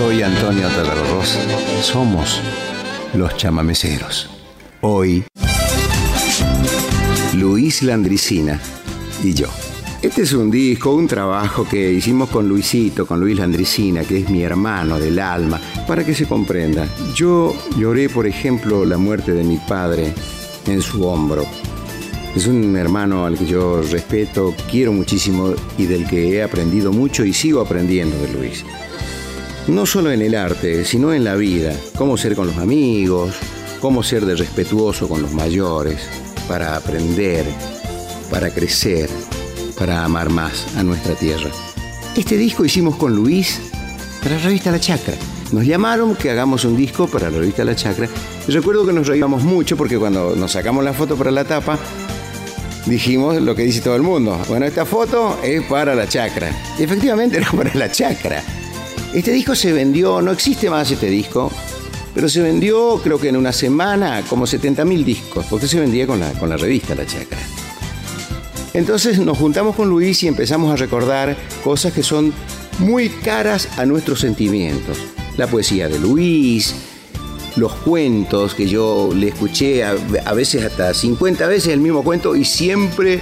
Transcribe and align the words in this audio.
Soy 0.00 0.22
Antonio 0.22 0.66
Talarros. 0.68 1.38
Somos 1.82 2.40
los 3.12 3.36
chamameceros. 3.36 4.30
Hoy, 4.80 5.22
Luis 7.34 7.82
Landricina 7.82 8.58
y 9.22 9.34
yo. 9.34 9.48
Este 10.00 10.22
es 10.22 10.32
un 10.32 10.50
disco, 10.50 10.94
un 10.94 11.06
trabajo 11.06 11.68
que 11.68 11.92
hicimos 11.92 12.30
con 12.30 12.48
Luisito, 12.48 13.04
con 13.06 13.20
Luis 13.20 13.36
Landricina, 13.36 14.02
que 14.02 14.20
es 14.20 14.30
mi 14.30 14.42
hermano 14.42 14.98
del 14.98 15.18
alma, 15.18 15.60
para 15.86 16.02
que 16.02 16.14
se 16.14 16.24
comprenda. 16.24 16.88
Yo 17.14 17.54
lloré, 17.76 18.08
por 18.08 18.26
ejemplo, 18.26 18.86
la 18.86 18.96
muerte 18.96 19.34
de 19.34 19.44
mi 19.44 19.58
padre 19.58 20.14
en 20.66 20.80
su 20.80 21.06
hombro. 21.06 21.44
Es 22.34 22.46
un 22.46 22.74
hermano 22.74 23.26
al 23.26 23.36
que 23.36 23.44
yo 23.44 23.82
respeto, 23.82 24.54
quiero 24.70 24.94
muchísimo 24.94 25.52
y 25.76 25.84
del 25.84 26.08
que 26.08 26.36
he 26.36 26.42
aprendido 26.42 26.90
mucho 26.90 27.22
y 27.22 27.34
sigo 27.34 27.60
aprendiendo 27.60 28.16
de 28.16 28.32
Luis. 28.32 28.64
No 29.70 29.86
solo 29.86 30.10
en 30.12 30.22
el 30.22 30.34
arte, 30.34 30.84
sino 30.84 31.12
en 31.12 31.24
la 31.24 31.36
vida. 31.36 31.74
Cómo 31.96 32.16
ser 32.16 32.36
con 32.36 32.46
los 32.46 32.58
amigos, 32.58 33.34
cómo 33.80 34.02
ser 34.02 34.26
de 34.26 34.36
respetuoso 34.36 35.08
con 35.08 35.22
los 35.22 35.32
mayores, 35.32 36.00
para 36.46 36.76
aprender, 36.76 37.46
para 38.30 38.50
crecer 38.50 39.08
para 39.80 40.04
amar 40.04 40.28
más 40.28 40.76
a 40.76 40.82
nuestra 40.82 41.14
tierra. 41.14 41.48
Este 42.14 42.36
disco 42.36 42.66
hicimos 42.66 42.96
con 42.96 43.16
Luis 43.16 43.58
para 44.22 44.36
la 44.36 44.42
revista 44.42 44.70
La 44.70 44.78
Chacra. 44.78 45.14
Nos 45.52 45.64
llamaron 45.64 46.14
que 46.14 46.30
hagamos 46.30 46.66
un 46.66 46.76
disco 46.76 47.06
para 47.06 47.30
la 47.30 47.38
revista 47.38 47.64
La 47.64 47.74
Chacra. 47.74 48.06
Y 48.46 48.52
recuerdo 48.52 48.84
que 48.84 48.92
nos 48.92 49.06
reíamos 49.06 49.42
mucho 49.42 49.78
porque 49.78 49.98
cuando 49.98 50.36
nos 50.36 50.52
sacamos 50.52 50.84
la 50.84 50.92
foto 50.92 51.16
para 51.16 51.30
la 51.30 51.44
tapa, 51.44 51.78
dijimos 52.84 53.40
lo 53.40 53.54
que 53.54 53.62
dice 53.62 53.80
todo 53.80 53.96
el 53.96 54.02
mundo. 54.02 54.38
Bueno, 54.48 54.66
esta 54.66 54.84
foto 54.84 55.38
es 55.42 55.62
para 55.62 55.94
la 55.94 56.06
chacra. 56.06 56.54
Y 56.78 56.82
efectivamente 56.82 57.38
era 57.38 57.50
para 57.50 57.72
la 57.74 57.90
chacra. 57.90 58.44
Este 59.14 59.32
disco 59.32 59.56
se 59.56 59.72
vendió, 59.72 60.22
no 60.22 60.30
existe 60.30 60.70
más 60.70 60.90
este 60.90 61.10
disco, 61.10 61.50
pero 62.14 62.28
se 62.28 62.40
vendió 62.42 63.00
creo 63.02 63.18
que 63.18 63.28
en 63.28 63.36
una 63.36 63.52
semana 63.52 64.22
como 64.28 64.46
70.000 64.46 65.04
discos, 65.04 65.46
porque 65.50 65.66
se 65.66 65.80
vendía 65.80 66.06
con 66.06 66.20
la, 66.20 66.32
con 66.32 66.48
la 66.48 66.56
revista 66.56 66.94
La 66.94 67.06
Chacra. 67.06 67.38
Entonces 68.72 69.18
nos 69.18 69.36
juntamos 69.36 69.74
con 69.74 69.88
Luis 69.88 70.22
y 70.22 70.28
empezamos 70.28 70.72
a 70.72 70.76
recordar 70.76 71.36
cosas 71.64 71.92
que 71.92 72.04
son 72.04 72.32
muy 72.78 73.08
caras 73.08 73.68
a 73.78 73.84
nuestros 73.84 74.20
sentimientos. 74.20 74.96
La 75.36 75.48
poesía 75.48 75.88
de 75.88 75.98
Luis, 75.98 76.74
los 77.56 77.72
cuentos 77.72 78.54
que 78.54 78.68
yo 78.68 79.10
le 79.14 79.28
escuché 79.28 79.82
a, 79.84 79.94
veces 80.34 80.64
hasta 80.64 80.94
50 80.94 81.48
veces 81.48 81.72
el 81.72 81.80
mismo 81.80 82.04
cuento 82.04 82.36
y 82.36 82.44
siempre 82.44 83.20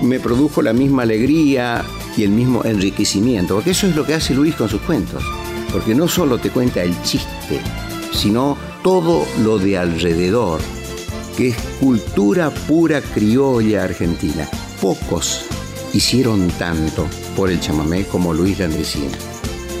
me 0.00 0.18
produjo 0.18 0.62
la 0.62 0.72
misma 0.72 1.02
alegría 1.02 1.84
y 2.16 2.22
el 2.22 2.30
mismo 2.30 2.64
enriquecimiento, 2.64 3.54
porque 3.54 3.70
eso 3.70 3.86
es 3.86 3.94
lo 3.94 4.04
que 4.04 4.14
hace 4.14 4.34
Luis 4.34 4.54
con 4.54 4.68
sus 4.68 4.80
cuentos, 4.80 5.22
porque 5.72 5.94
no 5.94 6.08
solo 6.08 6.38
te 6.38 6.50
cuenta 6.50 6.82
el 6.82 7.00
chiste, 7.02 7.60
sino 8.12 8.56
todo 8.82 9.26
lo 9.42 9.58
de 9.58 9.76
alrededor, 9.78 10.60
que 11.36 11.48
es 11.48 11.56
cultura 11.80 12.50
pura 12.50 13.00
criolla 13.02 13.84
argentina. 13.84 14.48
Pocos 14.80 15.42
hicieron 15.92 16.48
tanto 16.58 17.06
por 17.36 17.50
el 17.50 17.60
chamamé 17.60 18.04
como 18.04 18.32
Luis 18.32 18.58
Landricina, 18.58 19.16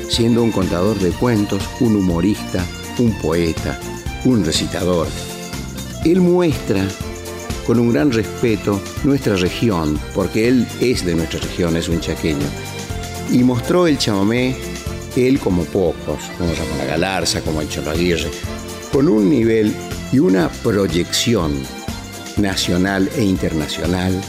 siendo 0.08 0.42
un 0.42 0.52
contador 0.52 0.98
de 0.98 1.10
cuentos, 1.10 1.62
un 1.80 1.96
humorista, 1.96 2.64
un 2.98 3.16
poeta, 3.18 3.80
un 4.24 4.44
recitador. 4.44 5.08
Él 6.04 6.20
muestra 6.20 6.86
con 7.66 7.80
un 7.80 7.92
gran 7.92 8.12
respeto 8.12 8.80
nuestra 9.04 9.36
región, 9.36 9.98
porque 10.14 10.48
él 10.48 10.66
es 10.80 11.04
de 11.04 11.14
nuestra 11.14 11.40
región, 11.40 11.76
es 11.76 11.88
un 11.88 12.00
chaqueño, 12.00 12.46
y 13.32 13.38
mostró 13.42 13.86
el 13.86 13.98
chamamé, 13.98 14.56
él 15.16 15.40
como 15.40 15.64
pocos, 15.64 16.18
como 16.38 16.50
Ramón 16.52 16.86
Galarza, 16.86 17.40
como 17.40 17.60
el 17.60 17.68
Cholo 17.68 17.90
Aguirre, 17.90 18.30
con 18.92 19.08
un 19.08 19.28
nivel 19.28 19.74
y 20.12 20.18
una 20.18 20.48
proyección 20.48 21.52
nacional 22.36 23.10
e 23.16 23.24
internacional 23.24 24.20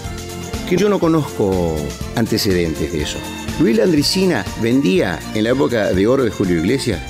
que 0.67 0.77
yo 0.77 0.89
no 0.89 0.99
conozco 0.99 1.75
antecedentes 2.15 2.91
de 2.91 3.01
eso. 3.01 3.17
Luis 3.59 3.77
Landricina 3.77 4.45
vendía 4.61 5.19
en 5.33 5.43
la 5.43 5.51
época 5.51 5.93
de 5.93 6.07
oro 6.07 6.23
de 6.23 6.31
Julio 6.31 6.57
Iglesias 6.57 7.01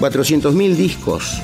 400.000 0.00 0.74
discos, 0.74 1.40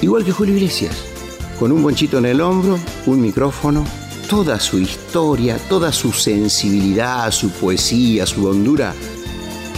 igual 0.00 0.24
que 0.24 0.32
Julio 0.32 0.54
Iglesias, 0.54 1.11
con 1.58 1.72
un 1.72 1.82
bonchito 1.82 2.18
en 2.18 2.26
el 2.26 2.40
hombro, 2.40 2.78
un 3.06 3.20
micrófono, 3.20 3.84
toda 4.28 4.58
su 4.60 4.78
historia, 4.78 5.58
toda 5.68 5.92
su 5.92 6.12
sensibilidad, 6.12 7.30
su 7.30 7.50
poesía, 7.50 8.26
su 8.26 8.46
hondura. 8.46 8.94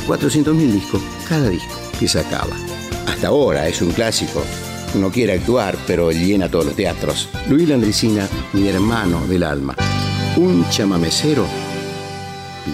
400.000 0.07 0.55
discos, 0.73 1.03
cada 1.29 1.49
disco 1.49 1.75
que 1.99 2.09
sacaba. 2.09 2.57
Hasta 3.07 3.29
ahora 3.29 3.69
es 3.69 3.81
un 3.83 3.93
clásico. 3.93 4.43
No 4.95 5.11
quiere 5.11 5.33
actuar, 5.33 5.77
pero 5.87 6.13
llena 6.13 6.49
todos 6.49 6.67
los 6.67 6.77
teatros. 6.77 7.29
Luis 7.49 7.69
Landricina, 7.69 8.29
mi 8.53 8.69
hermano 8.69 9.27
del 9.27 9.43
alma 9.43 9.75
un 10.37 10.69
chamamecero 10.69 11.47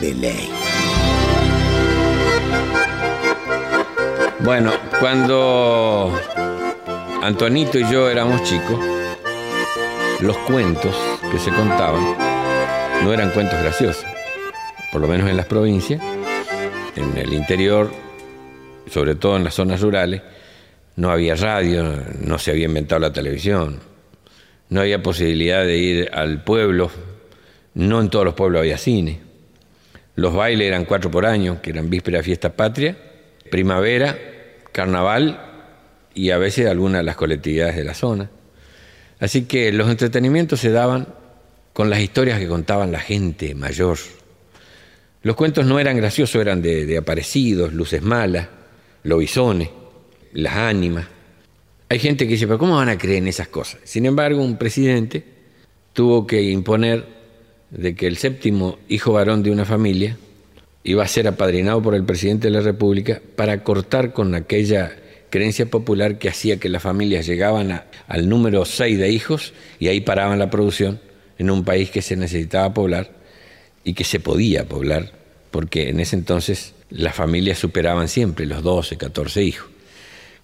de 0.01 0.15
ley. 0.15 0.51
Bueno, 4.41 4.73
cuando 4.99 6.13
Antonito 7.23 7.79
y 7.79 7.83
yo 7.91 8.09
éramos 8.09 8.43
chicos, 8.45 8.79
los 10.23 10.39
cuentos 10.39 10.97
que 11.31 11.39
se 11.39 11.51
contaban 11.51 12.17
no 13.05 13.13
eran 13.13 13.31
cuentos 13.31 13.61
graciosos, 13.61 14.07
por 14.91 15.03
lo 15.03 15.07
menos 15.07 15.29
en 15.29 15.37
las 15.37 15.45
provincias, 15.45 16.03
en 16.97 17.19
el 17.19 17.35
interior, 17.35 17.91
sobre 18.91 19.17
todo 19.17 19.37
en 19.37 19.45
las 19.45 19.55
zonas 19.55 19.83
rurales, 19.83 20.23
no 20.97 21.11
había 21.11 21.35
radio, 21.35 22.03
no 22.21 22.39
se 22.39 22.53
había 22.53 22.65
inventado 22.65 23.01
la 23.01 23.13
televisión, 23.13 23.81
no 24.71 24.81
había 24.81 25.03
posibilidad 25.03 25.63
de 25.65 25.77
ir 25.77 26.11
al 26.15 26.43
pueblo. 26.43 26.91
No 27.75 28.01
en 28.01 28.09
todos 28.09 28.25
los 28.25 28.35
pueblos 28.35 28.61
había 28.61 28.79
cine. 28.79 29.21
Los 30.17 30.35
bailes 30.35 30.67
eran 30.67 30.87
cuatro 30.87 31.11
por 31.11 31.27
año, 31.27 31.61
que 31.61 31.71
eran 31.71 31.91
víspera, 31.91 32.23
fiesta 32.23 32.51
patria, 32.51 32.97
primavera, 33.51 34.19
carnaval 34.73 35.50
y 36.15 36.31
a 36.31 36.39
veces 36.39 36.67
algunas 36.67 37.01
de 37.01 37.05
las 37.05 37.17
colectividades 37.17 37.77
de 37.77 37.85
la 37.85 37.95
zona. 37.95 38.31
Así 39.19 39.43
que 39.43 39.73
los 39.73 39.91
entretenimientos 39.91 40.61
se 40.61 40.71
daban 40.71 41.09
con 41.73 41.91
las 41.91 42.01
historias 42.01 42.39
que 42.39 42.49
contaban 42.49 42.93
la 42.93 43.01
gente 43.01 43.55
mayor. 43.55 43.99
Los 45.23 45.37
cuentos 45.37 45.67
no 45.67 45.79
eran 45.79 45.97
graciosos, 45.97 46.41
eran 46.41 46.63
de, 46.63 46.97
aparecidos, 46.97 47.75
luces 47.75 48.03
malas, 48.03 48.49
lobisones, 49.03 49.69
las 50.33 50.55
ánimas. 50.55 51.07
Hay 51.89 51.99
gente 51.99 52.27
que 52.27 52.33
dice, 52.33 52.47
pero 52.47 52.59
¿cómo 52.59 52.77
van 52.77 52.89
a 52.89 52.97
creer 52.97 53.19
en 53.19 53.29
esas 53.29 53.49
cosas? 53.49 53.81
Sin 53.85 54.07
embargo, 54.07 54.43
un 54.43 54.57
presidente 54.57 55.25
tuvo 55.93 56.27
que 56.27 56.43
imponer 56.43 57.05
de 57.71 57.95
que 57.95 58.07
el 58.07 58.17
séptimo 58.17 58.79
hijo 58.89 59.13
varón 59.13 59.43
de 59.43 59.51
una 59.51 59.65
familia 59.65 60.17
iba 60.83 61.05
a 61.05 61.09
ser 61.09 61.29
apadrinado 61.29 61.83
por 61.83 61.95
el 61.95 62.05
presidente 62.05 62.49
de 62.49 62.55
la 62.55 62.61
República 62.61 63.21
para 63.37 63.63
cortar 63.63 64.13
con 64.13 64.35
aquella 64.35 64.97
creencia 65.31 65.67
popular 65.67 66.19
que 66.19 66.29
hacía 66.29 66.59
que 66.59 66.69
las 66.69 66.83
familias 66.83 67.27
llegaban 67.27 67.85
al 68.09 68.29
número 68.29 68.65
seis 68.65 68.99
de 68.99 69.11
hijos 69.11 69.55
y 69.79 69.89
ahí 69.89 70.01
paraban 70.01 70.39
la 70.39 70.51
producción 70.51 71.01
en 71.39 71.51
un 71.51 71.65
país 71.65 71.91
que 71.91 72.03
se 72.03 72.17
necesitaba 72.17 72.75
poblar 72.75 73.13
y 73.85 73.95
que 73.95 74.05
se 74.05 74.21
podía 74.21 74.69
poblar, 74.69 75.13
porque 75.51 75.89
en 75.89 76.01
ese 76.01 76.17
entonces 76.17 76.75
las 76.91 77.15
familias 77.15 77.59
superaban 77.59 78.09
siempre 78.09 78.45
los 78.45 78.63
12, 78.63 78.99
14 78.99 79.43
hijos. 79.43 79.71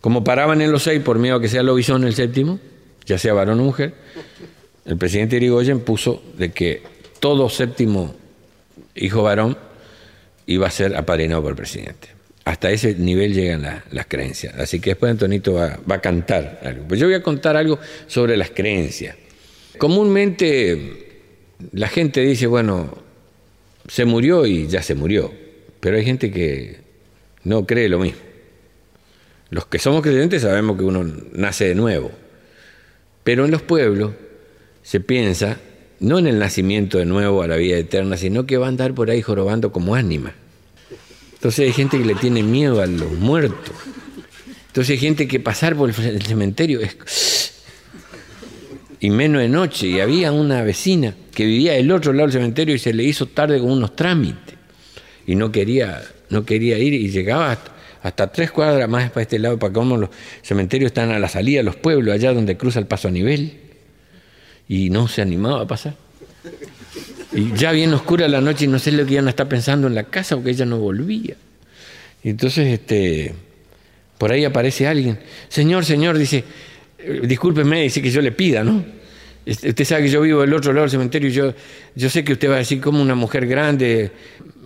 Como 0.01 0.25
paraban 0.25 0.63
en 0.63 0.73
los 0.73 0.85
seis 0.85 1.03
por 1.03 1.19
miedo 1.19 1.37
a 1.37 1.41
que 1.41 1.49
sea 1.49 1.63
lobizón 1.63 2.05
el 2.05 2.15
séptimo, 2.15 2.61
ya 3.05 3.19
sea 3.19 3.35
varón 3.35 3.61
o 3.61 3.65
mujer, 3.65 3.95
el 4.85 4.97
presidente 4.97 5.37
Irigoyen 5.37 5.81
puso 5.81 6.23
de 6.39 6.53
que 6.53 6.83
todo 7.19 7.49
séptimo 7.49 8.15
hijo 8.95 9.23
varón 9.23 9.59
iba 10.47 10.67
a 10.67 10.71
ser 10.71 10.97
apadrinado 10.97 11.43
por 11.43 11.51
el 11.51 11.57
presidente. 11.57 12.16
Hasta 12.47 12.71
ese 12.71 12.95
nivel 12.95 13.35
llegan 13.35 13.83
las 13.91 14.07
creencias. 14.07 14.55
Así 14.55 14.79
que 14.79 14.91
después 14.91 15.11
Antonito 15.11 15.55
va, 15.55 15.81
a 15.89 16.01
cantar 16.01 16.61
algo. 16.63 16.85
Pues 16.87 17.01
yo 17.01 17.09
voy 17.09 17.17
a 17.17 17.23
contar 17.23 17.57
algo 17.57 17.81
sobre 18.07 18.37
las 18.37 18.51
creencias. 18.51 19.17
Comúnmente 19.79 21.25
la 21.73 21.89
gente 21.89 22.21
dice, 22.21 22.47
bueno, 22.47 22.99
se 23.89 24.05
murió 24.05 24.47
y 24.47 24.69
ya 24.69 24.81
se 24.85 24.95
murió. 24.95 25.35
Pero 25.81 25.97
hay 25.97 26.05
gente 26.05 26.31
que 26.31 26.77
no 27.43 27.67
cree 27.67 27.89
lo 27.89 27.99
mismo. 27.99 28.21
Los 29.51 29.67
que 29.67 29.81
somos 29.81 30.03
creyentes 30.03 30.43
sabemos 30.43 30.79
que 30.79 30.85
uno 30.85 31.03
nace 31.33 31.67
de 31.67 31.75
nuevo. 31.75 32.13
Pero 33.25 33.45
en 33.45 33.51
los 33.51 33.63
pueblos 33.63 34.13
se 34.85 35.01
piensa 35.01 35.59
no 35.99 36.21
en 36.21 36.29
el 36.29 36.39
nacimiento 36.39 36.99
de 36.99 37.07
nuevo 37.07 37.43
a 37.43 37.49
la 37.49 37.57
vida 37.57 37.77
eterna, 37.77 38.17
sino 38.17 38.47
que 38.47 38.57
va 38.57 38.67
a 38.67 38.69
andar 38.69 38.95
por 38.95 39.11
ahí 39.11 39.21
jorobando 39.21 39.73
como 39.73 39.97
ánima. 39.97 40.33
Entonces 41.47 41.67
hay 41.67 41.73
gente 41.75 41.97
que 41.97 42.05
le 42.05 42.17
tiene 42.17 42.43
miedo 42.43 42.83
a 42.83 42.89
los 42.89 43.13
muertos. 43.13 43.73
Entonces 44.67 44.91
hay 44.91 44.99
gente 44.99 45.29
que 45.29 45.39
pasar 45.39 45.77
por 45.77 45.89
el 45.91 46.23
cementerio 46.23 46.81
es... 46.81 47.63
Y 48.99 49.11
menos 49.11 49.43
de 49.43 49.49
noche. 49.49 49.87
Y 49.87 50.01
había 50.01 50.33
una 50.33 50.63
vecina 50.63 51.15
que 51.33 51.47
vivía 51.47 51.75
del 51.75 51.93
otro 51.93 52.13
lado 52.13 52.27
del 52.27 52.33
cementerio 52.33 52.75
y 52.75 52.81
se 52.81 52.93
le 52.93 53.05
hizo 53.05 53.27
tarde 53.27 53.61
con 53.61 53.71
unos 53.71 53.95
trámites. 53.95 54.57
Y 55.25 55.37
no 55.37 55.53
quería, 55.53 56.03
no 56.31 56.45
quería 56.45 56.79
ir 56.79 56.95
y 56.95 57.11
llegaba 57.11 57.57
hasta 58.03 58.33
tres 58.33 58.51
cuadras 58.51 58.89
más 58.89 59.09
para 59.11 59.23
este 59.23 59.39
lado, 59.39 59.57
para 59.57 59.73
como 59.73 59.97
los 59.97 60.11
cementerios 60.43 60.89
están 60.89 61.13
a 61.13 61.21
la 61.21 61.29
salida 61.29 61.59
de 61.59 61.63
los 61.63 61.77
pueblos, 61.77 62.13
allá 62.13 62.35
donde 62.35 62.57
cruza 62.57 62.81
el 62.81 62.89
paso 62.89 63.07
a 63.07 63.13
nivel. 63.13 63.61
Y 64.69 64.91
no 64.91 65.07
se 65.07 65.23
animaba 65.23 65.61
a 65.61 65.67
pasar. 65.69 65.95
Y 67.37 67.53
ya 67.53 67.71
bien 67.73 67.93
oscura 67.93 68.27
la 68.29 68.41
noche 68.41 68.65
y 68.65 68.69
no 68.69 68.79
sé 68.79 68.93
lo 68.93 69.05
que 69.05 69.13
ella 69.13 69.23
no 69.23 69.29
está 69.29 69.47
pensando 69.49 69.87
en 69.87 69.95
la 69.95 70.05
casa 70.05 70.37
porque 70.37 70.51
ella 70.51 70.65
no 70.65 70.79
volvía. 70.79 71.37
Y 72.25 72.31
entonces, 72.31 72.67
este, 72.67 73.35
por 74.17 74.33
ahí 74.33 74.45
aparece 74.45 74.87
alguien. 74.87 75.19
Señor, 75.49 75.85
señor, 75.85 76.17
dice, 76.17 76.45
eh, 76.99 77.21
discúlpeme, 77.25 77.83
dice 77.83 78.01
que 78.01 78.11
yo 78.11 78.23
le 78.23 78.33
pida, 78.33 78.65
¿no? 78.65 78.83
Usted 79.47 79.85
sabe 79.85 80.05
que 80.05 80.09
yo 80.09 80.23
vivo 80.23 80.41
del 80.41 80.55
otro 80.55 80.73
lado 80.73 80.85
del 80.85 80.91
cementerio 80.91 81.29
y 81.29 81.33
yo, 81.33 81.55
yo 81.95 82.11
sé 82.11 82.25
que 82.25 82.33
usted 82.33 82.51
va 82.51 82.55
a 82.57 82.59
decir 82.59 82.81
como 82.81 83.01
una 83.01 83.15
mujer 83.15 83.47
grande, 83.47 84.11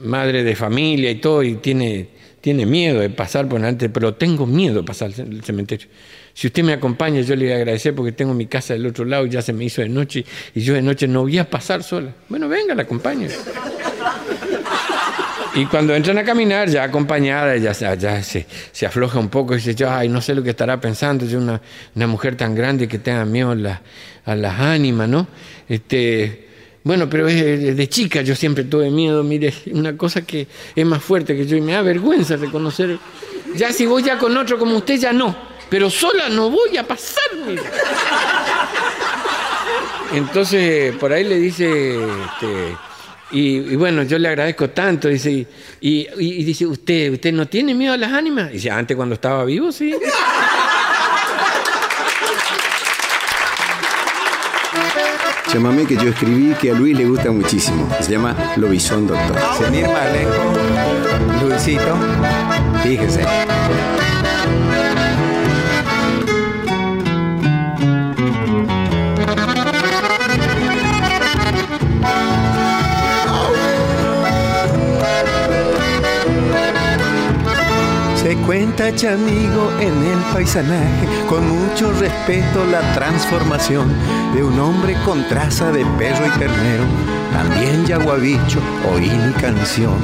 madre 0.03 0.43
de 0.43 0.55
familia 0.55 1.11
y 1.11 1.17
todo, 1.17 1.43
y 1.43 1.57
tiene, 1.57 2.09
tiene 2.41 2.67
miedo 2.67 3.01
de 3.01 3.11
pasar 3.11 3.49
por 3.49 3.61
delante, 3.61 3.89
pero 3.89 4.15
tengo 4.15 4.47
miedo 4.47 4.77
de 4.77 4.83
pasar 4.83 5.11
el 5.19 5.43
cementerio. 5.43 5.89
Si 6.33 6.47
usted 6.47 6.63
me 6.63 6.73
acompaña, 6.73 7.21
yo 7.21 7.37
le 7.37 7.47
voy 7.47 7.53
a 7.53 7.57
agradecer 7.57 7.95
porque 7.95 8.13
tengo 8.13 8.33
mi 8.35 8.47
casa 8.47 8.73
del 8.73 8.87
otro 8.87 9.05
lado 9.05 9.27
y 9.27 9.31
ya 9.31 9.43
se 9.43 9.53
me 9.53 9.65
hizo 9.65 9.83
de 9.83 9.89
noche 9.89 10.25
y 10.55 10.61
yo 10.61 10.75
de 10.75 10.83
noche 10.83 11.07
no 11.07 11.23
voy 11.23 11.39
a 11.39 11.49
pasar 11.49 11.83
sola. 11.83 12.15
Bueno, 12.29 12.49
venga, 12.49 12.75
la 12.75 12.83
acompaño. 12.83 13.29
Y 15.55 15.67
cuando 15.67 15.95
entran 15.95 16.17
a 16.17 16.23
caminar, 16.23 16.69
ya 16.69 16.85
acompañada, 16.85 17.57
ya, 17.57 17.75
se, 17.75 18.47
se, 18.71 18.87
afloja 18.87 19.19
un 19.19 19.29
poco 19.29 19.55
y 19.55 19.57
dice, 19.57 19.75
yo, 19.75 19.91
ay, 19.91 20.09
no 20.09 20.21
sé 20.21 20.35
lo 20.35 20.45
que 20.45 20.51
estará 20.51 20.81
pensando, 20.81 21.27
yo 21.27 21.39
una, 21.39 21.61
mujer 22.07 22.37
tan 22.37 22.55
grande 22.55 22.87
que 22.87 23.01
tenga 23.01 23.25
miedo 23.25 23.51
a 23.51 24.35
las 24.37 24.61
ánimas, 24.61 25.09
¿no? 25.09 25.27
Este, 25.69 26.50
bueno, 26.83 27.11
pero 27.11 27.27
de 27.27 27.89
chica 27.89 28.23
yo 28.23 28.35
siempre 28.35 28.65
tuve 28.65 28.91
miedo, 28.91 29.23
mire, 29.23 29.53
una 29.73 29.97
cosa 29.97 30.23
que 30.23 30.47
es 30.75 30.87
más 30.87 31.03
fuerte 31.03 31.37
que 31.37 31.47
yo 31.47 31.57
y 31.57 31.61
me 31.61 31.73
da 31.73 31.83
vergüenza 31.83 32.37
reconocer. 32.37 32.99
Ya 33.57 33.73
si 33.73 33.87
voy 33.87 34.03
ya 34.03 34.19
con 34.19 34.37
otro 34.37 34.59
como 34.59 34.77
usted, 34.77 34.99
ya 34.99 35.13
no, 35.13 35.37
pero 35.69 35.91
sola 35.91 36.29
no 36.29 36.51
voy 36.51 36.77
a 36.77 36.87
pasar, 36.87 37.25
mire. 37.47 37.63
Entonces, 40.13 40.95
por 40.97 41.13
ahí 41.13 41.25
le 41.25 41.39
dice, 41.39 41.95
este, 41.95 42.77
y, 43.33 43.77
bueno, 43.77 44.03
yo 44.03 44.19
le 44.19 44.29
agradezco 44.29 44.71
tanto, 44.71 45.09
dice, 45.09 45.47
y, 45.81 46.09
y, 46.19 46.45
dice, 46.45 46.67
¿usted 46.67 47.13
usted 47.13 47.33
no 47.33 47.47
tiene 47.47 47.75
miedo 47.75 47.93
a 47.93 47.97
las 47.97 48.13
ánimas? 48.13 48.51
Y 48.51 48.55
dice, 48.55 48.71
antes 48.71 48.97
cuando 48.97 49.15
estaba 49.15 49.45
vivo, 49.45 49.71
sí. 49.71 49.95
Llámame 55.53 55.85
que 55.85 55.97
yo 55.97 56.11
escribí 56.11 56.55
que 56.55 56.71
a 56.71 56.75
Luis 56.75 56.97
le 56.97 57.07
gusta 57.07 57.33
muchísimo. 57.33 57.89
Se 58.01 58.13
llama 58.13 58.37
Lobizón 58.57 59.09
Doctor. 59.09 59.37
Sin 59.59 59.75
ir 59.75 59.87
más 59.89 60.13
lejos, 60.13 61.43
Luisito, 61.43 61.97
fíjese. 62.85 63.60
Se 78.51 78.57
cuenta, 78.57 78.93
chamigo, 78.93 79.71
en 79.79 80.05
el 80.05 80.19
paisanaje, 80.33 81.07
con 81.29 81.49
mucho 81.49 81.93
respeto, 81.93 82.67
la 82.67 82.81
transformación 82.95 83.95
de 84.35 84.43
un 84.43 84.59
hombre 84.59 84.97
con 85.05 85.23
traza 85.29 85.71
de 85.71 85.87
perro 85.97 86.27
y 86.27 86.37
ternero. 86.37 86.83
También 87.33 87.87
yaguabicho, 87.87 88.59
oí 88.93 89.09
mi 89.09 89.33
canción. 89.35 89.95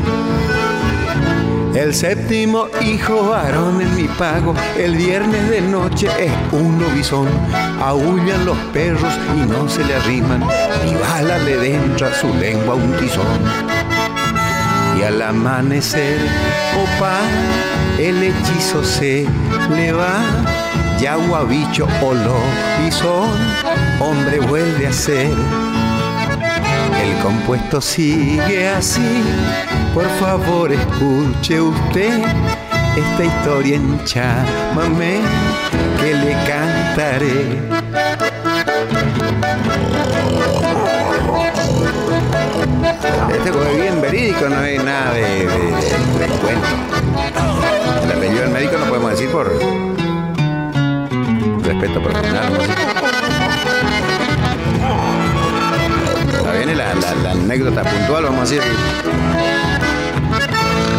El 1.74 1.92
séptimo 1.92 2.68
hijo 2.82 3.30
varón 3.30 3.80
en 3.80 3.96
mi 3.96 4.06
pago, 4.06 4.54
el 4.78 4.94
viernes 4.94 5.50
de 5.50 5.62
noche 5.62 6.06
es 6.16 6.32
un 6.52 6.78
lobizón. 6.78 7.26
Aullan 7.80 8.46
los 8.46 8.58
perros 8.72 9.12
y 9.36 9.40
no 9.40 9.68
se 9.68 9.84
le 9.84 9.96
arriman, 9.96 10.46
ni 10.84 10.94
bala 10.94 11.38
le 11.38 11.56
dentra 11.56 12.14
su 12.14 12.32
lengua 12.32 12.76
un 12.76 12.92
tizón 12.92 13.95
y 14.98 15.02
al 15.02 15.20
amanecer, 15.22 16.18
opa, 16.74 17.20
el 17.98 18.22
hechizo 18.22 18.82
se 18.84 19.26
le 19.74 19.92
va. 19.92 20.20
Yagua, 21.00 21.44
bicho 21.44 21.86
o 22.02 22.14
lobizón, 22.14 23.30
hombre 24.00 24.40
vuelve 24.40 24.86
a 24.86 24.92
ser. 24.92 25.30
El 27.02 27.22
compuesto 27.22 27.80
sigue 27.80 28.68
así, 28.68 29.22
por 29.94 30.08
favor 30.18 30.72
escuche 30.72 31.60
usted 31.60 32.24
esta 32.96 33.24
historia 33.24 33.76
en 33.76 34.04
chamamé 34.04 35.20
que 36.00 36.14
le 36.14 36.32
cantaré. 36.46 37.86
Este 42.86 43.48
es 43.50 43.76
bien 43.76 44.00
verídico, 44.00 44.48
no 44.48 44.58
hay 44.58 44.78
nada 44.78 45.12
de, 45.12 45.22
de, 45.22 46.26
cuento. 46.40 46.66
El 48.02 48.20
del 48.34 48.50
médico 48.50 48.76
no 48.78 48.86
podemos 48.86 49.10
decir 49.10 49.30
por 49.30 49.46
respeto 51.62 52.02
profesional. 52.02 52.52
Está 56.32 56.52
bien 56.52 56.78
la, 56.78 56.94
la, 56.94 57.14
la 57.22 57.30
anécdota 57.32 57.82
puntual, 57.82 58.24
vamos 58.24 58.38
a 58.38 58.54
decir. 58.54 59.55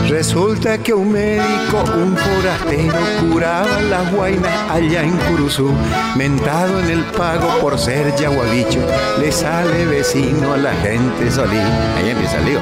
Resulta 0.07 0.77
que 0.77 0.93
un 0.93 1.11
médico, 1.11 1.83
un 1.97 2.15
forastero, 2.15 2.93
curaba 3.29 3.81
las 3.81 4.09
guainas 4.13 4.71
allá 4.71 5.03
en 5.03 5.17
Curuzú. 5.17 5.69
Mentado 6.15 6.79
en 6.79 6.89
el 6.89 7.03
pago 7.03 7.59
por 7.59 7.77
ser 7.77 8.15
yaguabicho, 8.15 8.79
le 9.19 9.31
sale 9.33 9.85
vecino 9.85 10.53
a 10.53 10.57
la 10.57 10.73
gente 10.75 11.29
solí. 11.29 11.57
Ahí 11.57 12.09
empieza 12.09 12.37
el 12.37 12.45
lío. 12.45 12.59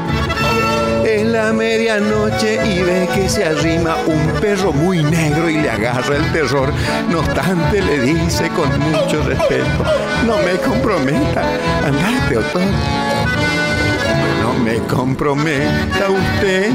En 1.06 1.34
la 1.34 1.54
medianoche 1.54 2.60
y 2.66 2.82
ve 2.82 3.08
que 3.14 3.30
se 3.30 3.46
arrima 3.46 3.96
un 4.08 4.42
perro 4.42 4.74
muy 4.74 5.04
negro 5.04 5.48
y 5.48 5.62
le 5.62 5.70
agarra 5.70 6.16
el 6.16 6.32
terror. 6.34 6.74
No 7.12 7.20
obstante 7.20 7.80
le 7.80 8.00
dice 8.00 8.50
con 8.50 8.68
mucho 8.80 9.22
respeto, 9.22 9.84
no 10.26 10.38
me 10.40 10.58
comprometa, 10.58 11.44
andate 11.86 12.38
otón. 12.38 12.64
No 14.42 14.54
me 14.64 14.78
comprometa 14.88 16.10
usted 16.10 16.72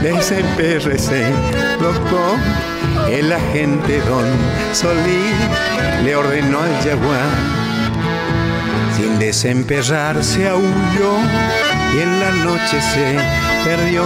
PRC, 0.00 1.24
doctor, 1.80 2.38
el 3.10 3.32
agente 3.32 4.00
Don 4.02 4.24
Solí 4.72 5.34
le 6.04 6.14
ordenó 6.14 6.60
al 6.60 6.72
jaguar. 6.84 7.26
Sin 8.96 9.18
desemperrarse 9.18 10.52
huyó 10.52 11.18
y 11.94 12.00
en 12.00 12.20
la 12.20 12.30
noche 12.30 12.80
se 12.80 13.18
perdió. 13.64 14.04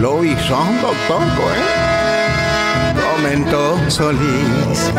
Lo 0.00 0.24
hizo 0.24 0.56
doctor, 0.82 1.22
¿eh? 1.54 1.86
Comentó 3.14 3.78
Solís. 3.88 4.92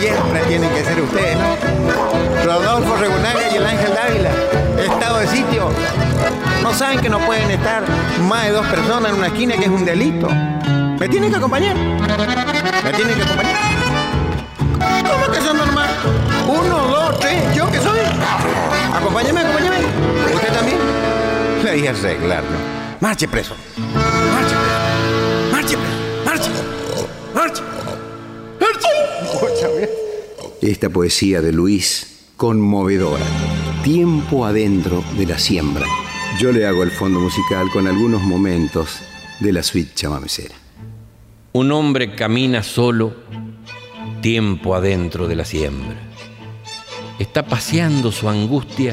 Siempre 0.00 0.40
tienen 0.48 0.70
que 0.70 0.84
ser 0.84 1.00
ustedes, 1.00 1.36
¿no? 1.36 2.11
Rodolfo 2.44 2.96
Regunaga 2.96 3.40
y 3.52 3.56
el 3.56 3.66
Ángel 3.66 3.92
Dávila. 3.94 4.30
Estado 4.82 5.18
de 5.18 5.26
sitio. 5.28 5.70
No 6.62 6.72
saben 6.74 7.00
que 7.00 7.08
no 7.08 7.18
pueden 7.20 7.50
estar 7.50 7.82
más 8.28 8.44
de 8.44 8.50
dos 8.50 8.66
personas 8.66 9.12
en 9.12 9.18
una 9.18 9.28
esquina 9.28 9.56
que 9.56 9.64
es 9.64 9.70
un 9.70 9.84
delito. 9.84 10.28
¿Me 10.98 11.08
tienen 11.08 11.30
que 11.30 11.36
acompañar? 11.36 11.76
¿Me 11.76 12.92
tienen 12.92 13.16
que 13.16 13.22
acompañar? 13.22 13.56
¿Cómo 15.10 15.26
que 15.32 15.40
son 15.40 15.56
normal? 15.56 15.88
Uno, 16.48 16.78
dos, 16.88 17.20
tres, 17.20 17.54
¿yo 17.54 17.70
qué 17.70 17.78
soy? 17.78 18.00
Acompáñeme, 18.94 19.40
acompáñeme. 19.40 19.76
¿Usted 20.34 20.52
también? 20.52 20.78
Le 21.64 21.72
dije 21.72 21.88
arreglarlo. 21.88 22.50
Marche 23.00 23.28
preso. 23.28 23.54
Marche 24.32 24.56
preso. 24.56 25.52
Marche 25.52 25.76
preso. 25.76 25.96
Marche. 26.24 26.50
Marche. 27.34 27.34
Marche. 27.34 27.62
Esta 30.60 30.88
poesía 30.88 31.40
de 31.40 31.52
Luis, 31.52 32.11
conmovedora. 32.42 33.24
Tiempo 33.84 34.44
adentro 34.44 35.04
de 35.16 35.26
la 35.26 35.38
siembra 35.38 35.86
yo 36.40 36.50
le 36.50 36.66
hago 36.66 36.82
el 36.82 36.90
fondo 36.90 37.20
musical 37.20 37.68
con 37.72 37.86
algunos 37.86 38.20
momentos 38.20 38.98
de 39.38 39.52
la 39.52 39.62
suite 39.62 39.92
chamamecera. 39.94 40.56
Un 41.52 41.70
hombre 41.70 42.16
camina 42.16 42.64
solo 42.64 43.14
tiempo 44.22 44.74
adentro 44.74 45.28
de 45.28 45.36
la 45.36 45.44
siembra. 45.44 45.96
Está 47.20 47.46
paseando 47.46 48.10
su 48.10 48.28
angustia 48.28 48.92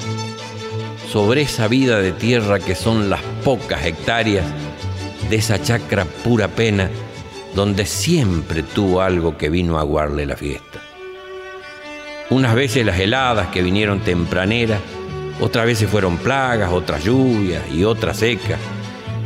sobre 1.11 1.41
esa 1.41 1.67
vida 1.67 2.01
de 2.01 2.11
tierra 2.11 2.59
que 2.59 2.75
son 2.75 3.09
las 3.09 3.23
pocas 3.43 3.83
hectáreas 3.83 4.45
de 5.27 5.37
esa 5.37 5.59
chacra 5.59 6.05
pura 6.05 6.49
pena 6.49 6.87
donde 7.55 7.87
siempre 7.87 8.61
tuvo 8.61 9.01
algo 9.01 9.39
que 9.39 9.49
vino 9.49 9.79
a 9.79 9.81
aguarle 9.81 10.27
la 10.27 10.35
fiesta. 10.37 10.88
Unas 12.29 12.53
veces 12.53 12.85
las 12.85 12.99
heladas 12.99 13.47
que 13.47 13.61
vinieron 13.63 14.01
tempraneras 14.01 14.79
otras 15.41 15.65
veces 15.65 15.89
fueron 15.89 16.17
plagas, 16.17 16.71
otras 16.71 17.03
lluvias 17.03 17.63
y 17.71 17.83
otras 17.85 18.17
secas. 18.17 18.59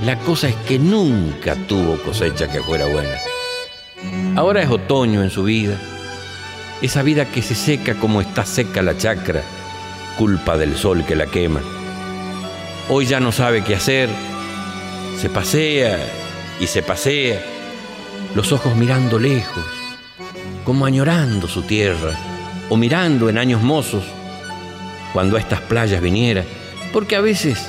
La 0.05 0.19
cosa 0.19 0.47
es 0.47 0.55
que 0.67 0.77
nunca 0.77 1.55
tuvo 1.67 1.97
cosecha 1.97 2.51
que 2.51 2.61
fuera 2.61 2.85
buena. 2.85 3.15
Ahora 4.35 4.61
es 4.61 4.69
otoño 4.69 5.23
en 5.23 5.29
su 5.29 5.43
vida, 5.43 5.75
esa 6.81 7.01
vida 7.01 7.25
que 7.25 7.41
se 7.41 7.55
seca 7.55 7.95
como 7.95 8.21
está 8.21 8.45
seca 8.45 8.81
la 8.81 8.97
chacra, 8.97 9.41
culpa 10.17 10.57
del 10.57 10.75
sol 10.75 11.03
que 11.05 11.15
la 11.15 11.25
quema. 11.27 11.61
Hoy 12.89 13.05
ya 13.05 13.19
no 13.19 13.31
sabe 13.31 13.63
qué 13.63 13.75
hacer, 13.75 14.09
se 15.19 15.29
pasea 15.29 15.97
y 16.59 16.67
se 16.67 16.83
pasea, 16.83 17.41
los 18.35 18.51
ojos 18.51 18.75
mirando 18.75 19.19
lejos, 19.19 19.63
como 20.65 20.85
añorando 20.85 21.47
su 21.47 21.61
tierra, 21.61 22.11
o 22.73 22.75
mirando 22.75 23.29
en 23.29 23.37
años 23.37 23.61
mozos, 23.61 24.03
cuando 25.13 25.37
a 25.37 25.39
estas 25.39 25.61
playas 25.61 26.01
viniera, 26.01 26.43
porque 26.91 27.15
a 27.15 27.21
veces 27.21 27.67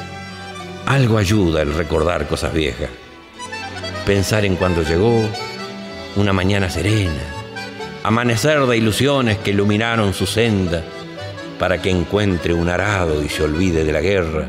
algo 0.87 1.19
ayuda 1.19 1.61
el 1.61 1.75
recordar 1.75 2.27
cosas 2.27 2.55
viejas. 2.55 2.89
Pensar 4.07 4.47
en 4.47 4.57
cuando 4.57 4.83
llegó, 4.83 5.29
una 6.17 6.33
mañana 6.33 6.71
serena, 6.71 7.21
amanecer 8.03 8.65
de 8.65 8.79
ilusiones 8.79 9.37
que 9.37 9.51
iluminaron 9.51 10.15
su 10.15 10.25
senda 10.25 10.83
para 11.59 11.83
que 11.83 11.91
encuentre 11.91 12.55
un 12.55 12.71
arado 12.71 13.23
y 13.23 13.29
se 13.29 13.43
olvide 13.43 13.85
de 13.85 13.93
la 13.93 14.01
guerra 14.01 14.49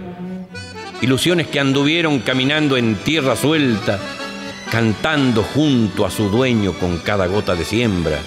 ilusiones 1.01 1.47
que 1.47 1.59
anduvieron 1.59 2.19
caminando 2.19 2.77
en 2.77 2.95
tierra 2.95 3.35
suelta, 3.35 3.99
cantando 4.71 5.43
junto 5.43 6.05
a 6.05 6.09
su 6.09 6.29
dueño 6.29 6.71
con 6.79 6.99
cada 6.99 7.27
gota 7.27 7.55
de 7.55 7.65
siembra, 7.65 8.19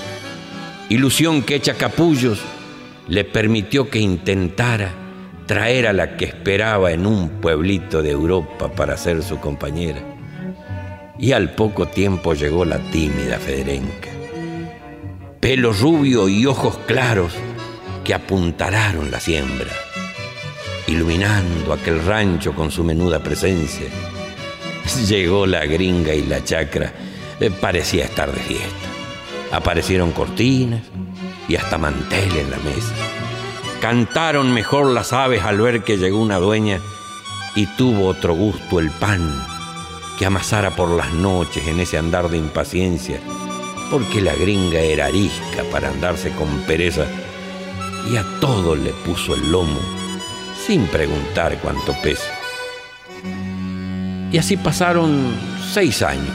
ilusión 0.88 1.42
que 1.42 1.56
hecha 1.56 1.74
capullos 1.74 2.40
le 3.08 3.24
permitió 3.24 3.88
que 3.88 3.98
intentara 3.98 4.92
traer 5.46 5.86
a 5.86 5.92
la 5.92 6.16
que 6.16 6.26
esperaba 6.26 6.92
en 6.92 7.06
un 7.06 7.40
pueblito 7.40 8.02
de 8.02 8.10
Europa 8.10 8.70
para 8.72 8.96
ser 8.96 9.22
su 9.22 9.38
compañera. 9.40 10.00
Y 11.18 11.32
al 11.32 11.54
poco 11.54 11.88
tiempo 11.88 12.34
llegó 12.34 12.64
la 12.64 12.78
tímida 12.90 13.38
Federenca. 13.38 14.10
Pelo 15.40 15.72
rubio 15.72 16.28
y 16.28 16.46
ojos 16.46 16.78
claros 16.86 17.32
que 18.04 18.14
apuntalaron 18.14 19.10
la 19.10 19.20
siembra 19.20 19.70
iluminando 20.88 21.72
aquel 21.72 22.02
rancho 22.04 22.54
con 22.54 22.70
su 22.70 22.82
menuda 22.82 23.22
presencia. 23.22 23.86
Llegó 25.06 25.46
la 25.46 25.64
gringa 25.66 26.14
y 26.14 26.24
la 26.24 26.42
chacra, 26.42 26.92
eh, 27.38 27.50
parecía 27.50 28.04
estar 28.04 28.32
de 28.32 28.40
fiesta. 28.40 28.97
Aparecieron 29.52 30.12
cortinas 30.12 30.82
y 31.48 31.56
hasta 31.56 31.78
mantel 31.78 32.36
en 32.36 32.50
la 32.50 32.58
mesa. 32.58 32.94
Cantaron 33.80 34.52
mejor 34.52 34.86
las 34.86 35.12
aves 35.12 35.42
al 35.44 35.60
ver 35.60 35.82
que 35.82 35.96
llegó 35.96 36.20
una 36.20 36.38
dueña 36.38 36.80
y 37.54 37.66
tuvo 37.76 38.08
otro 38.08 38.34
gusto 38.34 38.80
el 38.80 38.90
pan 38.90 39.46
que 40.18 40.26
amasara 40.26 40.74
por 40.74 40.90
las 40.90 41.12
noches 41.12 41.66
en 41.68 41.80
ese 41.80 41.96
andar 41.96 42.28
de 42.28 42.38
impaciencia, 42.38 43.20
porque 43.90 44.20
la 44.20 44.34
gringa 44.34 44.80
era 44.80 45.06
arisca 45.06 45.62
para 45.70 45.88
andarse 45.88 46.30
con 46.32 46.48
pereza 46.66 47.06
y 48.10 48.16
a 48.16 48.24
todo 48.40 48.74
le 48.74 48.90
puso 48.90 49.34
el 49.34 49.50
lomo 49.50 49.78
sin 50.66 50.86
preguntar 50.88 51.58
cuánto 51.62 51.94
pesa. 52.02 52.30
Y 54.30 54.36
así 54.36 54.56
pasaron 54.56 55.34
seis 55.72 56.02
años, 56.02 56.34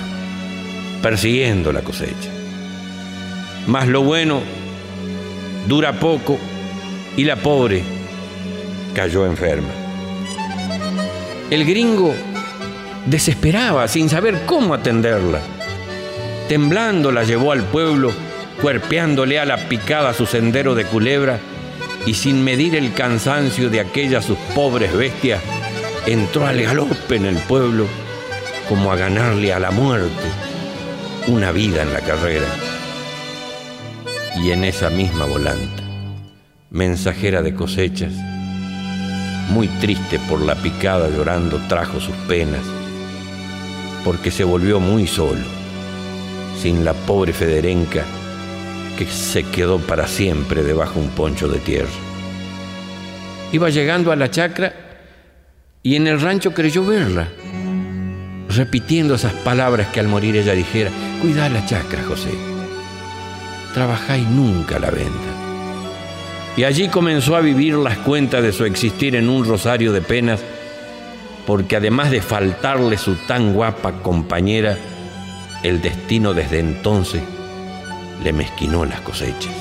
persiguiendo 1.01 1.71
la 1.71 1.81
cosecha. 1.81 2.32
Mas 3.67 3.87
lo 3.87 4.01
bueno 4.03 4.41
dura 5.67 5.93
poco 5.93 6.37
y 7.15 7.23
la 7.23 7.37
pobre 7.37 7.83
cayó 8.93 9.25
enferma. 9.25 9.69
El 11.49 11.65
gringo 11.65 12.13
desesperaba 13.05 13.87
sin 13.87 14.09
saber 14.09 14.45
cómo 14.45 14.73
atenderla. 14.73 15.39
Temblando 16.47 17.11
la 17.11 17.23
llevó 17.23 17.51
al 17.51 17.63
pueblo, 17.63 18.11
cuerpeándole 18.61 19.39
a 19.39 19.45
la 19.45 19.57
picada 19.69 20.13
su 20.13 20.25
sendero 20.25 20.75
de 20.75 20.85
culebra 20.85 21.39
y 22.05 22.15
sin 22.15 22.43
medir 22.43 22.75
el 22.75 22.93
cansancio 22.93 23.69
de 23.69 23.79
aquellas 23.79 24.25
sus 24.25 24.37
pobres 24.55 24.95
bestias, 24.95 25.41
entró 26.05 26.45
al 26.45 26.61
galope 26.61 27.15
en 27.15 27.25
el 27.25 27.37
pueblo 27.37 27.87
como 28.67 28.91
a 28.91 28.95
ganarle 28.95 29.53
a 29.53 29.59
la 29.59 29.71
muerte 29.71 30.23
una 31.27 31.51
vida 31.51 31.81
en 31.81 31.93
la 31.93 32.01
carrera. 32.01 32.47
Y 34.35 34.51
en 34.51 34.63
esa 34.63 34.89
misma 34.89 35.25
volanta, 35.25 35.83
mensajera 36.71 37.41
de 37.41 37.53
cosechas, 37.53 38.13
muy 39.49 39.67
triste 39.67 40.19
por 40.27 40.41
la 40.41 40.55
picada 40.55 41.09
llorando 41.09 41.61
trajo 41.67 41.99
sus 41.99 42.15
penas, 42.27 42.61
porque 44.03 44.31
se 44.31 44.43
volvió 44.43 44.79
muy 44.79 45.05
solo, 45.05 45.43
sin 46.59 46.83
la 46.83 46.93
pobre 46.93 47.33
Federenca 47.33 48.03
que 48.97 49.05
se 49.05 49.43
quedó 49.43 49.79
para 49.79 50.07
siempre 50.07 50.63
debajo 50.63 50.99
un 50.99 51.09
poncho 51.09 51.47
de 51.47 51.59
tierra. 51.59 51.89
Iba 53.51 53.69
llegando 53.69 54.11
a 54.11 54.15
la 54.15 54.31
chacra 54.31 54.73
y 55.83 55.95
en 55.95 56.07
el 56.07 56.19
rancho 56.19 56.53
creyó 56.53 56.83
verla, 56.85 57.27
repitiendo 58.49 59.15
esas 59.15 59.33
palabras 59.33 59.89
que 59.89 59.99
al 59.99 60.07
morir 60.07 60.35
ella 60.35 60.53
dijera, 60.53 60.89
cuida 61.21 61.49
la 61.49 61.65
chacra, 61.65 62.03
José, 62.03 62.31
trabajá 63.73 64.17
y 64.17 64.21
nunca 64.21 64.79
la 64.79 64.89
venda. 64.89 65.43
Y 66.55 66.63
allí 66.63 66.87
comenzó 66.87 67.35
a 67.35 67.41
vivir 67.41 67.73
las 67.75 67.97
cuentas 67.97 68.43
de 68.43 68.53
su 68.53 68.63
existir 68.65 69.15
en 69.15 69.27
un 69.27 69.45
rosario 69.45 69.91
de 69.91 70.01
penas, 70.01 70.39
porque 71.47 71.75
además 71.75 72.11
de 72.11 72.21
faltarle 72.21 72.97
su 72.97 73.15
tan 73.15 73.53
guapa 73.53 74.03
compañera, 74.03 74.77
el 75.63 75.81
destino 75.81 76.33
desde 76.33 76.59
entonces 76.59 77.21
le 78.23 78.33
mezquinó 78.33 78.85
las 78.85 79.01
cosechas. 79.01 79.53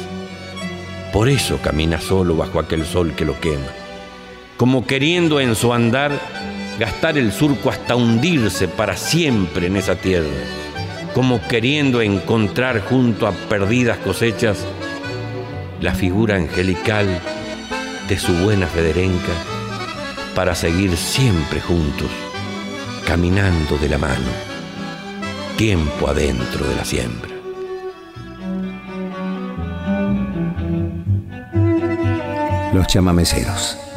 Por 1.12 1.28
eso 1.28 1.59
camina 1.62 2.00
solo 2.00 2.37
bajo 2.37 2.61
aquel 2.61 2.85
sol 2.85 3.14
que 3.16 3.25
lo 3.25 3.40
quema, 3.40 3.66
como 4.57 4.87
queriendo 4.87 5.40
en 5.40 5.54
su 5.54 5.73
andar 5.73 6.12
gastar 6.78 7.19
el 7.19 7.33
surco 7.33 7.71
hasta 7.71 7.97
hundirse 7.97 8.69
para 8.69 8.97
siempre 8.97 9.66
en 9.66 9.76
esa 9.76 9.95
tierra, 9.95 10.28
como 11.14 11.47
queriendo 11.49 12.00
encontrar 12.02 12.81
junto 12.81 13.26
a 13.26 13.33
perdidas 13.33 13.99
cosechas 13.99 14.59
la 15.81 15.95
figura 15.95 16.37
angelical 16.37 17.07
de 18.09 18.19
su 18.19 18.33
buena 18.35 18.66
Federenca 18.66 19.33
para 20.35 20.54
seguir 20.54 20.97
siempre 20.97 21.61
juntos, 21.61 22.11
caminando 23.07 23.76
de 23.78 23.88
la 23.88 23.99
mano, 23.99 24.31
tiempo 25.57 26.09
adentro 26.09 26.66
de 26.66 26.76
la 26.76 26.85
siembra. 26.85 27.33
los 32.73 32.87
chamameceros. 32.87 33.91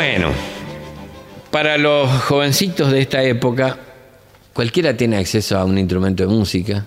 Bueno, 0.00 0.30
para 1.50 1.76
los 1.76 2.08
jovencitos 2.22 2.92
de 2.92 3.00
esta 3.00 3.24
época, 3.24 3.80
cualquiera 4.52 4.96
tiene 4.96 5.16
acceso 5.16 5.58
a 5.58 5.64
un 5.64 5.76
instrumento 5.76 6.22
de 6.22 6.28
música, 6.28 6.86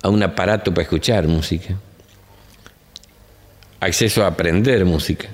a 0.00 0.08
un 0.08 0.22
aparato 0.22 0.72
para 0.72 0.84
escuchar 0.84 1.26
música, 1.26 1.74
acceso 3.80 4.22
a 4.22 4.28
aprender 4.28 4.84
música. 4.84 5.30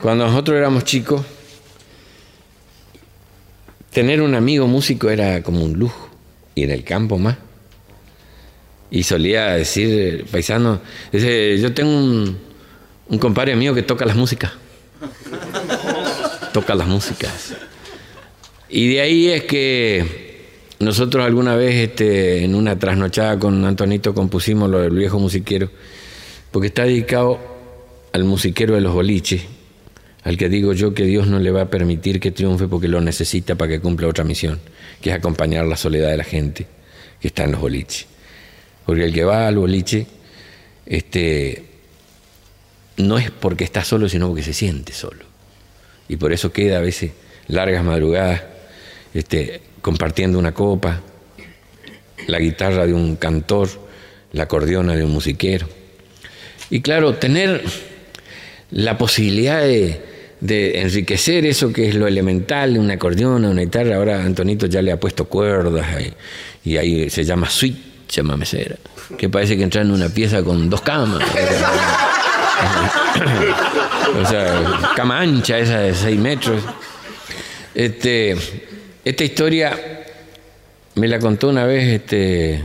Cuando 0.00 0.28
nosotros 0.28 0.56
éramos 0.56 0.84
chicos, 0.84 1.22
tener 3.90 4.22
un 4.22 4.36
amigo 4.36 4.68
músico 4.68 5.10
era 5.10 5.42
como 5.42 5.64
un 5.64 5.72
lujo 5.72 6.08
y 6.54 6.62
en 6.62 6.70
el 6.70 6.84
campo 6.84 7.18
más. 7.18 7.36
Y 8.92 9.02
solía 9.02 9.54
decir, 9.54 10.24
paisano, 10.30 10.80
yo 11.12 11.74
tengo 11.74 11.90
un, 11.90 12.38
un 13.08 13.18
compadre 13.18 13.56
mío 13.56 13.74
que 13.74 13.82
toca 13.82 14.04
las 14.06 14.14
músicas. 14.14 14.52
Toca 16.56 16.74
las 16.74 16.88
músicas. 16.88 17.54
Y 18.70 18.94
de 18.94 19.02
ahí 19.02 19.28
es 19.28 19.42
que 19.42 20.46
nosotros 20.78 21.22
alguna 21.22 21.54
vez 21.54 21.74
este, 21.74 22.44
en 22.44 22.54
una 22.54 22.78
trasnochada 22.78 23.38
con 23.38 23.62
Antonito 23.66 24.14
compusimos 24.14 24.70
lo 24.70 24.78
del 24.78 24.92
viejo 24.94 25.18
musiquero, 25.18 25.68
porque 26.50 26.68
está 26.68 26.84
dedicado 26.84 27.38
al 28.14 28.24
musiquero 28.24 28.74
de 28.74 28.80
los 28.80 28.94
boliches, 28.94 29.42
al 30.24 30.38
que 30.38 30.48
digo 30.48 30.72
yo 30.72 30.94
que 30.94 31.04
Dios 31.04 31.26
no 31.26 31.40
le 31.40 31.50
va 31.50 31.60
a 31.60 31.68
permitir 31.68 32.20
que 32.20 32.30
triunfe 32.30 32.68
porque 32.68 32.88
lo 32.88 33.02
necesita 33.02 33.54
para 33.54 33.72
que 33.72 33.80
cumpla 33.80 34.08
otra 34.08 34.24
misión, 34.24 34.58
que 35.02 35.10
es 35.10 35.16
acompañar 35.16 35.66
la 35.66 35.76
soledad 35.76 36.08
de 36.08 36.16
la 36.16 36.24
gente 36.24 36.66
que 37.20 37.28
está 37.28 37.44
en 37.44 37.52
los 37.52 37.60
boliches. 37.60 38.06
Porque 38.86 39.04
el 39.04 39.12
que 39.12 39.24
va 39.24 39.46
al 39.46 39.58
boliche, 39.58 40.06
este, 40.86 41.66
no 42.96 43.18
es 43.18 43.30
porque 43.30 43.64
está 43.64 43.84
solo, 43.84 44.08
sino 44.08 44.28
porque 44.28 44.42
se 44.42 44.54
siente 44.54 44.94
solo. 44.94 45.25
Y 46.08 46.16
por 46.16 46.32
eso 46.32 46.52
queda 46.52 46.78
a 46.78 46.80
veces 46.80 47.12
largas 47.48 47.84
madrugadas 47.84 48.42
este, 49.14 49.60
compartiendo 49.80 50.38
una 50.38 50.52
copa, 50.52 51.00
la 52.26 52.38
guitarra 52.38 52.86
de 52.86 52.92
un 52.92 53.16
cantor, 53.16 53.68
la 54.32 54.44
acordeona 54.44 54.94
de 54.94 55.04
un 55.04 55.12
musiquero. 55.12 55.66
Y 56.70 56.80
claro, 56.80 57.14
tener 57.14 57.62
la 58.70 58.98
posibilidad 58.98 59.62
de, 59.62 60.02
enriquecer 60.80 61.46
eso 61.46 61.72
que 61.72 61.88
es 61.88 61.94
lo 61.94 62.06
elemental, 62.06 62.76
una 62.78 62.94
acordeón, 62.94 63.44
una 63.44 63.62
guitarra, 63.62 63.96
ahora 63.96 64.22
Antonito 64.22 64.66
ya 64.66 64.82
le 64.82 64.92
ha 64.92 65.00
puesto 65.00 65.26
cuerdas 65.26 65.86
y, 66.64 66.76
ahí 66.76 67.08
se 67.08 67.24
llama 67.24 67.48
suite, 67.48 67.78
se 68.08 68.22
llama 68.22 68.36
mesera, 68.36 68.76
que 69.16 69.28
parece 69.28 69.56
que 69.56 69.62
entra 69.62 69.82
en 69.82 69.92
una 69.92 70.08
pieza 70.08 70.42
con 70.42 70.68
dos 70.68 70.82
camas. 70.82 71.22
o 74.14 74.24
sea, 74.26 74.92
cama 74.94 75.20
ancha 75.20 75.58
esa 75.58 75.80
de 75.80 75.94
seis 75.94 76.18
metros. 76.18 76.62
Este, 77.74 78.36
esta 79.04 79.24
historia 79.24 79.78
me 80.94 81.08
la 81.08 81.18
contó 81.18 81.48
una 81.48 81.64
vez 81.66 81.84
este, 81.84 82.62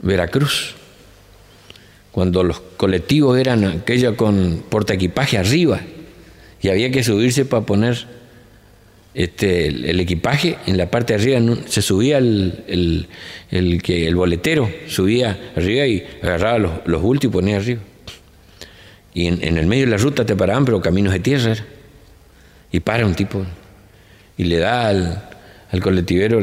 Veracruz, 0.00 0.74
cuando 2.12 2.42
los 2.42 2.60
colectivos 2.76 3.38
eran 3.38 3.64
aquellos 3.64 4.14
con 4.16 4.64
porta 4.68 4.94
equipaje 4.94 5.38
arriba 5.38 5.80
y 6.60 6.68
había 6.68 6.90
que 6.90 7.04
subirse 7.04 7.44
para 7.44 7.64
poner 7.64 8.06
este, 9.14 9.68
el, 9.68 10.00
equipaje 10.00 10.58
en 10.66 10.76
la 10.76 10.90
parte 10.90 11.16
de 11.16 11.22
arriba, 11.22 11.56
se 11.66 11.82
subía 11.82 12.18
el, 12.18 13.08
que, 13.82 14.06
el 14.06 14.14
boletero, 14.14 14.70
subía 14.86 15.52
arriba 15.56 15.86
y 15.86 16.04
agarraba 16.22 16.58
los, 16.58 16.72
los 16.86 17.02
bultos 17.02 17.28
y 17.28 17.32
ponía 17.32 17.56
arriba. 17.56 17.80
Y 19.18 19.26
en, 19.26 19.58
el 19.58 19.66
medio 19.66 19.84
de 19.84 19.90
la 19.90 19.96
ruta 19.96 20.24
te 20.24 20.36
paraban, 20.36 20.64
pero 20.64 20.80
caminos 20.80 21.12
de 21.12 21.18
tierra. 21.18 21.56
Y 22.70 22.78
para 22.78 23.04
un 23.04 23.16
tipo 23.16 23.44
y 24.36 24.44
le 24.44 24.58
da 24.58 24.86
al, 24.86 25.28
al 25.72 25.80
colectivero 25.80 26.38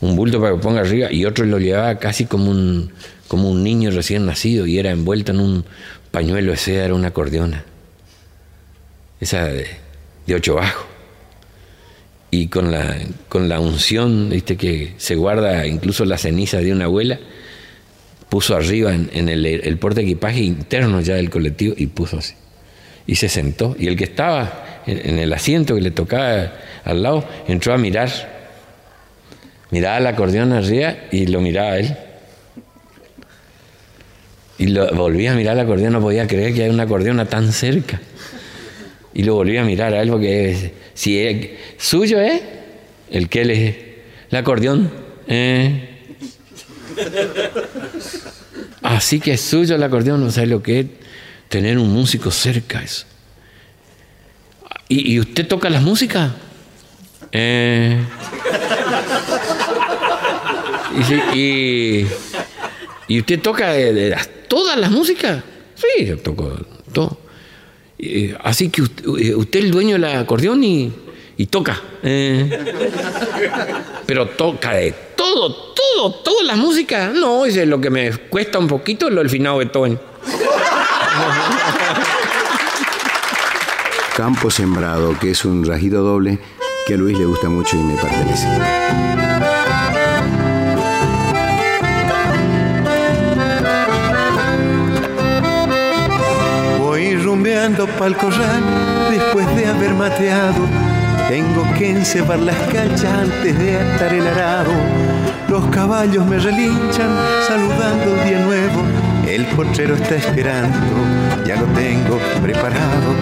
un 0.00 0.16
bulto 0.16 0.40
para 0.40 0.54
que 0.54 0.62
ponga 0.62 0.80
arriba 0.80 1.12
y 1.12 1.26
otro 1.26 1.44
lo 1.44 1.58
llevaba 1.58 1.98
casi 1.98 2.24
como 2.24 2.50
un, 2.50 2.90
como 3.28 3.50
un 3.50 3.62
niño 3.62 3.90
recién 3.90 4.24
nacido 4.24 4.66
y 4.66 4.78
era 4.78 4.90
envuelto 4.92 5.32
en 5.32 5.40
un 5.40 5.64
pañuelo 6.10 6.52
de 6.52 6.56
seda, 6.56 6.86
era 6.86 6.94
una 6.94 7.08
acordeona, 7.08 7.64
esa 9.20 9.44
de, 9.44 9.66
ocho 10.34 10.54
bajo. 10.54 10.86
Y 12.30 12.48
con 12.48 12.72
la, 12.72 12.96
con 13.28 13.50
la 13.50 13.60
unción, 13.60 14.30
viste 14.30 14.56
que 14.56 14.94
se 14.96 15.16
guarda 15.16 15.66
incluso 15.66 16.06
la 16.06 16.16
ceniza 16.16 16.60
de 16.60 16.72
una 16.72 16.86
abuela, 16.86 17.20
puso 18.28 18.56
arriba 18.56 18.94
en, 18.94 19.28
el, 19.28 19.46
el 19.46 19.78
porte 19.78 20.02
equipaje 20.02 20.40
interno 20.40 21.00
ya 21.00 21.14
del 21.14 21.30
colectivo 21.30 21.74
y 21.76 21.86
puso 21.86 22.18
así. 22.18 22.34
Y 23.06 23.16
se 23.16 23.28
sentó. 23.28 23.76
Y 23.78 23.86
el 23.86 23.96
que 23.96 24.04
estaba 24.04 24.82
en 24.86 25.18
el 25.18 25.32
asiento 25.32 25.74
que 25.74 25.80
le 25.80 25.90
tocaba 25.90 26.52
al 26.84 27.02
lado, 27.02 27.24
entró 27.48 27.74
a 27.74 27.78
mirar. 27.78 28.10
Miraba 29.70 29.98
el 29.98 30.06
acordeón 30.06 30.52
arriba 30.52 30.96
y 31.10 31.26
lo 31.26 31.40
miraba 31.40 31.72
a 31.72 31.78
él. 31.78 31.96
Y 34.58 34.68
lo, 34.68 34.92
volvía 34.94 35.32
a 35.32 35.34
mirar 35.34 35.54
el 35.54 35.64
acordeón, 35.64 35.92
no 35.92 36.00
podía 36.00 36.26
creer 36.26 36.54
que 36.54 36.64
hay 36.64 36.70
una 36.70 36.84
acordeona 36.84 37.26
tan 37.26 37.52
cerca. 37.52 38.00
Y 39.12 39.22
lo 39.24 39.34
volvía 39.34 39.62
a 39.62 39.64
mirar 39.64 39.92
a 39.94 40.02
él 40.02 40.10
porque 40.10 40.72
si 40.94 41.18
es 41.18 41.50
suyo 41.78 42.20
es 42.20 42.42
el 43.10 43.28
que 43.28 43.44
le 43.44 43.86
el 44.30 44.36
acordeón. 44.36 44.90
Eh. 45.28 45.95
Así 48.82 49.20
que 49.20 49.32
es 49.32 49.40
suyo 49.40 49.76
el 49.76 49.82
acordeón, 49.82 50.24
no 50.24 50.30
sabe 50.30 50.46
lo 50.46 50.62
que 50.62 50.80
es 50.80 50.86
tener 51.48 51.78
un 51.78 51.92
músico 51.92 52.30
cerca. 52.30 52.82
Eso. 52.82 53.06
¿Y, 54.88 55.14
¿Y 55.14 55.20
usted 55.20 55.46
toca 55.46 55.68
las 55.70 55.82
músicas? 55.82 56.32
Eh, 57.32 58.00
y, 63.08 63.18
usted 63.18 63.40
toca 63.40 63.72
de, 63.72 64.16
todas 64.48 64.78
las 64.78 64.90
músicas? 64.90 65.42
Sí, 65.74 66.06
yo 66.06 66.18
toco 66.18 66.56
todo. 66.92 67.18
así 68.42 68.70
que 68.70 68.82
usted, 68.82 69.04
es 69.18 69.64
el 69.64 69.70
dueño 69.70 69.94
del 69.94 70.04
acordeón 70.04 70.62
y, 70.64 70.92
toca. 71.44 71.78
Eh. 72.02 72.48
pero 74.06 74.28
toca 74.28 74.72
de 74.72 74.92
todo, 75.14 75.54
todo, 75.74 76.14
todas 76.14 76.46
las 76.46 76.56
músicas. 76.56 77.12
No, 77.12 77.44
es 77.44 77.56
lo 77.66 77.78
que 77.78 77.90
me 77.90 78.10
cuesta 78.10 78.58
un 78.58 78.68
poquito 78.68 79.10
lo 79.10 79.20
del 79.20 79.28
final 79.28 79.58
de 79.58 79.64
Beethoven. 79.64 80.00
Campo 84.16 84.50
Sembrado, 84.50 85.14
que 85.20 85.32
es 85.32 85.44
un 85.44 85.62
rajido 85.62 86.02
doble 86.02 86.38
que 86.86 86.94
a 86.94 86.96
Luis 86.96 87.18
le 87.18 87.26
gusta 87.26 87.50
mucho 87.50 87.76
y 87.76 87.80
me 87.80 87.96
pertenece. 87.96 88.46
Voy 96.78 97.16
rumbeando 97.16 97.86
pa'l 97.98 98.16
corral 98.16 99.10
después 99.10 99.54
de 99.54 99.66
haber 99.66 99.92
mateado. 99.94 100.95
Tengo 101.28 101.64
que 101.76 101.90
encebar 101.90 102.38
las 102.38 102.56
canchas 102.72 103.04
antes 103.04 103.58
de 103.58 103.76
atar 103.76 104.14
el 104.14 104.26
arado. 104.28 104.70
Los 105.48 105.66
caballos 105.66 106.24
me 106.24 106.38
relinchan 106.38 107.10
saludando 107.48 108.14
el 108.14 108.28
día 108.28 108.38
nuevo. 108.44 108.82
El 109.26 109.44
potrero 109.46 109.96
está 109.96 110.14
esperando, 110.14 110.78
ya 111.44 111.56
lo 111.56 111.66
tengo 111.66 112.20
preparado. 112.40 113.12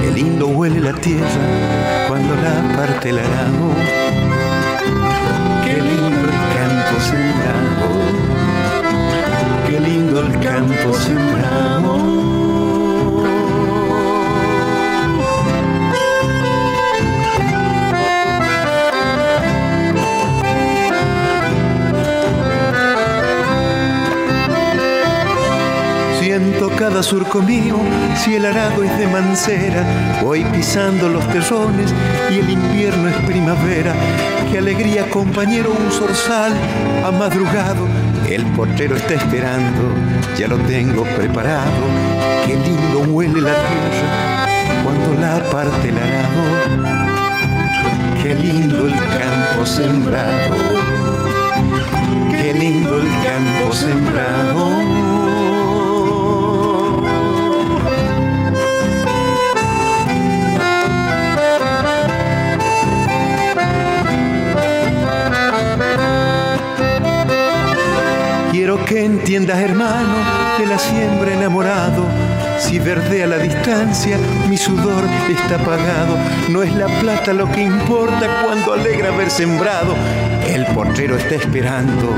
Qué 0.00 0.10
lindo 0.10 0.46
huele 0.46 0.80
la 0.80 0.94
tierra 0.94 2.06
cuando 2.08 2.34
la 2.34 2.76
parte 2.76 3.10
el 3.10 3.18
arado. 3.18 3.74
Qué 5.62 5.74
lindo 5.82 6.28
el 6.28 6.40
campo 6.56 6.98
sembrado. 6.98 7.90
Qué 9.68 9.80
lindo 9.80 10.20
el 10.22 10.40
campo 10.40 10.94
sembrado. 10.94 12.59
Cada 26.68 27.02
surco 27.02 27.40
mío, 27.40 27.78
si 28.16 28.34
el 28.34 28.44
arado 28.44 28.84
es 28.84 28.98
de 28.98 29.06
mancera, 29.06 30.20
voy 30.22 30.44
pisando 30.44 31.08
los 31.08 31.26
terrones 31.28 31.94
y 32.30 32.38
el 32.38 32.50
invierno 32.50 33.08
es 33.08 33.16
primavera. 33.24 33.94
Qué 34.50 34.58
alegría, 34.58 35.08
compañero, 35.08 35.70
un 35.70 35.90
zorzal 35.90 36.52
ha 37.04 37.10
madrugado. 37.12 37.86
El 38.28 38.44
portero 38.52 38.96
está 38.96 39.14
esperando, 39.14 39.94
ya 40.36 40.48
lo 40.48 40.58
tengo 40.58 41.04
preparado. 41.04 41.70
Qué 42.46 42.56
lindo 42.56 43.10
huele 43.10 43.40
la 43.40 43.54
tierra 43.54 44.46
cuando 44.84 45.14
la 45.20 45.42
parte 45.50 45.88
el 45.88 45.96
arado. 45.96 46.42
Qué 48.22 48.34
lindo 48.34 48.86
el 48.86 48.94
campo 48.94 49.64
sembrado. 49.64 50.56
Qué 52.30 52.52
lindo 52.52 53.00
el 53.00 53.08
campo 53.24 53.72
sembrado. 53.72 54.99
Que 68.78 69.04
entiendas, 69.04 69.58
hermano, 69.58 70.14
de 70.58 70.66
la 70.66 70.78
siembra 70.78 71.32
enamorado. 71.32 72.04
Si 72.60 72.78
verde 72.78 73.24
a 73.24 73.26
la 73.26 73.38
distancia, 73.38 74.16
mi 74.48 74.56
sudor 74.56 75.02
está 75.28 75.56
apagado. 75.56 76.16
No 76.50 76.62
es 76.62 76.72
la 76.74 76.86
plata 77.00 77.32
lo 77.32 77.50
que 77.50 77.62
importa 77.62 78.42
cuando 78.44 78.74
alegra 78.74 79.08
haber 79.08 79.30
sembrado. 79.30 79.96
El 80.46 80.66
portero 80.66 81.16
está 81.16 81.34
esperando, 81.34 82.14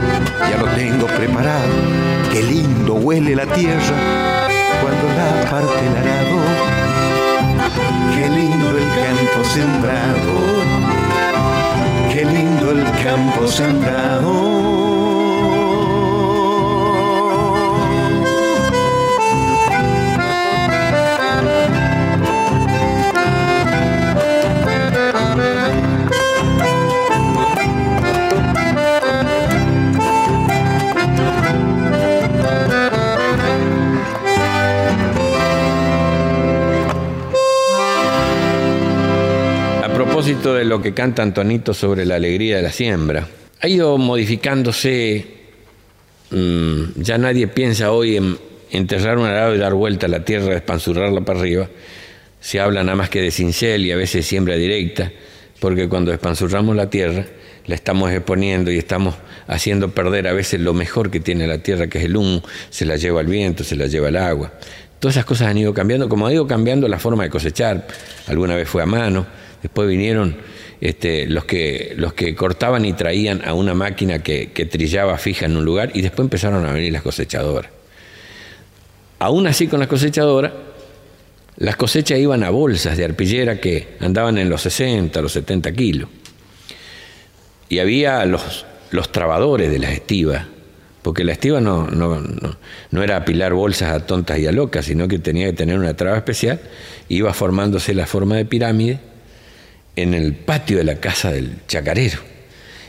ya 0.51 0.59
lo 0.59 0.67
tengo 0.75 1.07
preparado. 1.07 1.73
Qué 2.31 2.43
lindo 2.43 2.95
huele 2.95 3.35
la 3.35 3.47
tierra 3.47 4.47
cuando 4.83 5.09
la 5.09 5.51
parte 5.51 5.87
el 5.87 5.97
arado. 5.97 6.39
Qué 8.15 8.29
lindo 8.29 8.77
el 8.77 8.89
campo 9.01 9.45
sembrado. 9.45 10.33
Qué 12.13 12.25
lindo 12.27 12.73
el 12.73 12.85
campo 13.03 13.47
sembrado. 13.47 14.52
De 40.51 40.65
lo 40.65 40.83
que 40.83 40.93
canta 40.93 41.23
Antonito 41.23 41.73
sobre 41.73 42.05
la 42.05 42.17
alegría 42.17 42.57
de 42.57 42.63
la 42.63 42.73
siembra, 42.73 43.29
ha 43.61 43.69
ido 43.69 43.97
modificándose, 43.97 45.25
mm, 46.31 46.83
ya 46.97 47.17
nadie 47.17 47.47
piensa 47.47 47.93
hoy 47.93 48.17
en 48.17 48.37
enterrar 48.73 49.19
un 49.19 49.27
arado 49.27 49.55
y 49.55 49.59
dar 49.59 49.75
vuelta 49.75 50.07
a 50.07 50.09
la 50.09 50.25
tierra, 50.25 50.57
espanzurrarla 50.57 51.21
para 51.21 51.39
arriba, 51.39 51.69
se 52.41 52.59
habla 52.59 52.83
nada 52.83 52.97
más 52.97 53.09
que 53.09 53.23
de 53.23 53.31
cincel 53.31 53.87
y 53.87 53.93
a 53.93 53.97
veces 53.97 54.27
siembra 54.27 54.57
directa, 54.57 55.13
porque 55.61 55.89
cuando 55.89 56.13
espanzurramos 56.13 56.75
la 56.75 56.91
tierra, 56.91 57.25
la 57.67 57.77
estamos 57.77 58.11
exponiendo 58.11 58.73
y 58.73 58.79
estamos 58.79 59.15
haciendo 59.47 59.91
perder 59.91 60.27
a 60.27 60.33
veces 60.33 60.61
lo 60.61 60.75
mejor 60.75 61.13
que 61.13 61.21
tiene 61.21 61.47
la 61.47 61.59
tierra, 61.59 61.87
que 61.87 61.99
es 61.99 62.05
el 62.05 62.17
humo, 62.17 62.43
se 62.69 62.85
la 62.85 62.97
lleva 62.97 63.21
el 63.21 63.29
viento, 63.29 63.63
se 63.63 63.77
la 63.77 63.87
lleva 63.87 64.09
el 64.09 64.17
agua. 64.17 64.53
Todas 64.99 65.17
esas 65.17 65.25
cosas 65.25 65.49
han 65.49 65.59
ido 65.59 65.73
cambiando, 65.73 66.09
como 66.09 66.27
ha 66.27 66.33
ido 66.33 66.49
cambiando 66.49 66.89
la 66.89 66.99
forma 66.99 67.23
de 67.23 67.31
cosechar. 67.31 67.87
Alguna 68.27 68.57
vez 68.57 68.69
fue 68.69 68.83
a 68.83 68.87
mano, 68.87 69.27
después 69.63 69.89
vinieron 69.89 70.37
este, 70.81 71.27
los, 71.27 71.45
que, 71.45 71.95
los 71.97 72.13
que 72.13 72.35
cortaban 72.35 72.85
y 72.85 72.93
traían 72.93 73.43
a 73.47 73.55
una 73.55 73.75
máquina 73.75 74.23
que, 74.23 74.51
que 74.53 74.67
trillaba 74.67 75.17
fija 75.19 75.47
en 75.47 75.57
un 75.57 75.65
lugar 75.65 75.93
y 75.95 76.03
después 76.03 76.27
empezaron 76.27 76.67
a 76.67 76.73
venir 76.73 76.93
las 76.93 77.03
cosechadoras. 77.03 77.71
Aún 79.21 79.47
así 79.47 79.69
con 79.69 79.79
las 79.79 79.89
cosechadoras, 79.89 80.53
las 81.57 81.77
cosechas 81.77 82.19
iban 82.19 82.43
a 82.43 82.51
bolsas 82.51 82.97
de 82.97 83.05
arpillera 83.05 83.61
que 83.61 83.91
andaban 84.01 84.39
en 84.39 84.49
los 84.49 84.63
60, 84.63 85.23
los 85.23 85.33
70 85.33 85.73
kilos. 85.73 86.09
Y 87.69 87.79
había 87.79 88.25
los, 88.25 88.67
los 88.91 89.13
trabadores 89.13 89.71
de 89.71 89.79
las 89.79 89.93
estivas, 89.93 90.47
porque 91.03 91.23
la 91.23 91.33
estiva 91.33 91.61
no, 91.61 91.87
no, 91.87 93.03
era 93.03 93.17
apilar 93.17 93.53
bolsas 93.55 93.93
a 93.93 94.07
tontas 94.07 94.39
y 94.39 94.47
a 94.47 94.53
locas, 94.53 94.87
sino 94.87 95.07
que 95.07 95.19
tenía 95.19 95.47
que 95.47 95.53
tener 95.53 95.79
una 95.79 95.95
traba 95.95 96.17
especial, 96.17 96.61
iba 97.09 97.33
formándose 97.33 97.95
la 97.95 98.07
forma 98.07 98.37
de 98.37 98.45
pirámide 98.45 98.99
en 99.97 100.15
el 100.15 100.35
patio 100.35 100.79
de 100.79 100.85
la 100.85 100.97
casa 100.97 101.33
del 101.33 101.59
chacarero. 101.67 102.21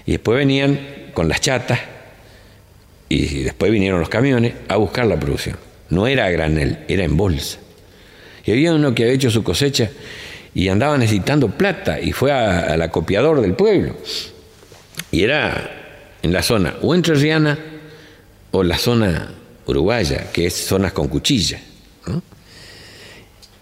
Y 0.05 0.13
después 0.13 0.37
venían 0.37 0.79
con 1.13 1.27
las 1.27 1.41
chatas 1.41 1.79
y 3.09 3.43
después 3.43 3.71
vinieron 3.71 3.99
los 3.99 4.09
camiones 4.09 4.53
a 4.67 4.77
buscar 4.77 5.05
la 5.05 5.19
producción. 5.19 5.57
No 5.89 6.07
era 6.07 6.25
a 6.25 6.29
granel, 6.31 6.79
era 6.87 7.03
en 7.03 7.15
bolsa. 7.15 7.59
Y 8.45 8.51
había 8.51 8.73
uno 8.73 8.93
que 8.95 9.03
había 9.03 9.15
hecho 9.15 9.29
su 9.29 9.43
cosecha 9.43 9.89
y 10.53 10.67
andaba 10.67 10.97
necesitando 10.97 11.49
plata 11.49 11.99
y 11.99 12.11
fue 12.11 12.31
al 12.31 12.81
acopiador 12.81 13.41
del 13.41 13.53
pueblo. 13.53 13.95
Y 15.11 15.23
era 15.23 16.17
en 16.21 16.33
la 16.33 16.41
zona 16.41 16.75
o 16.81 16.95
entrerriana 16.95 17.57
o 18.51 18.63
la 18.63 18.77
zona 18.77 19.29
uruguaya, 19.65 20.31
que 20.31 20.47
es 20.47 20.53
zonas 20.53 20.93
con 20.93 21.07
cuchilla. 21.07 21.59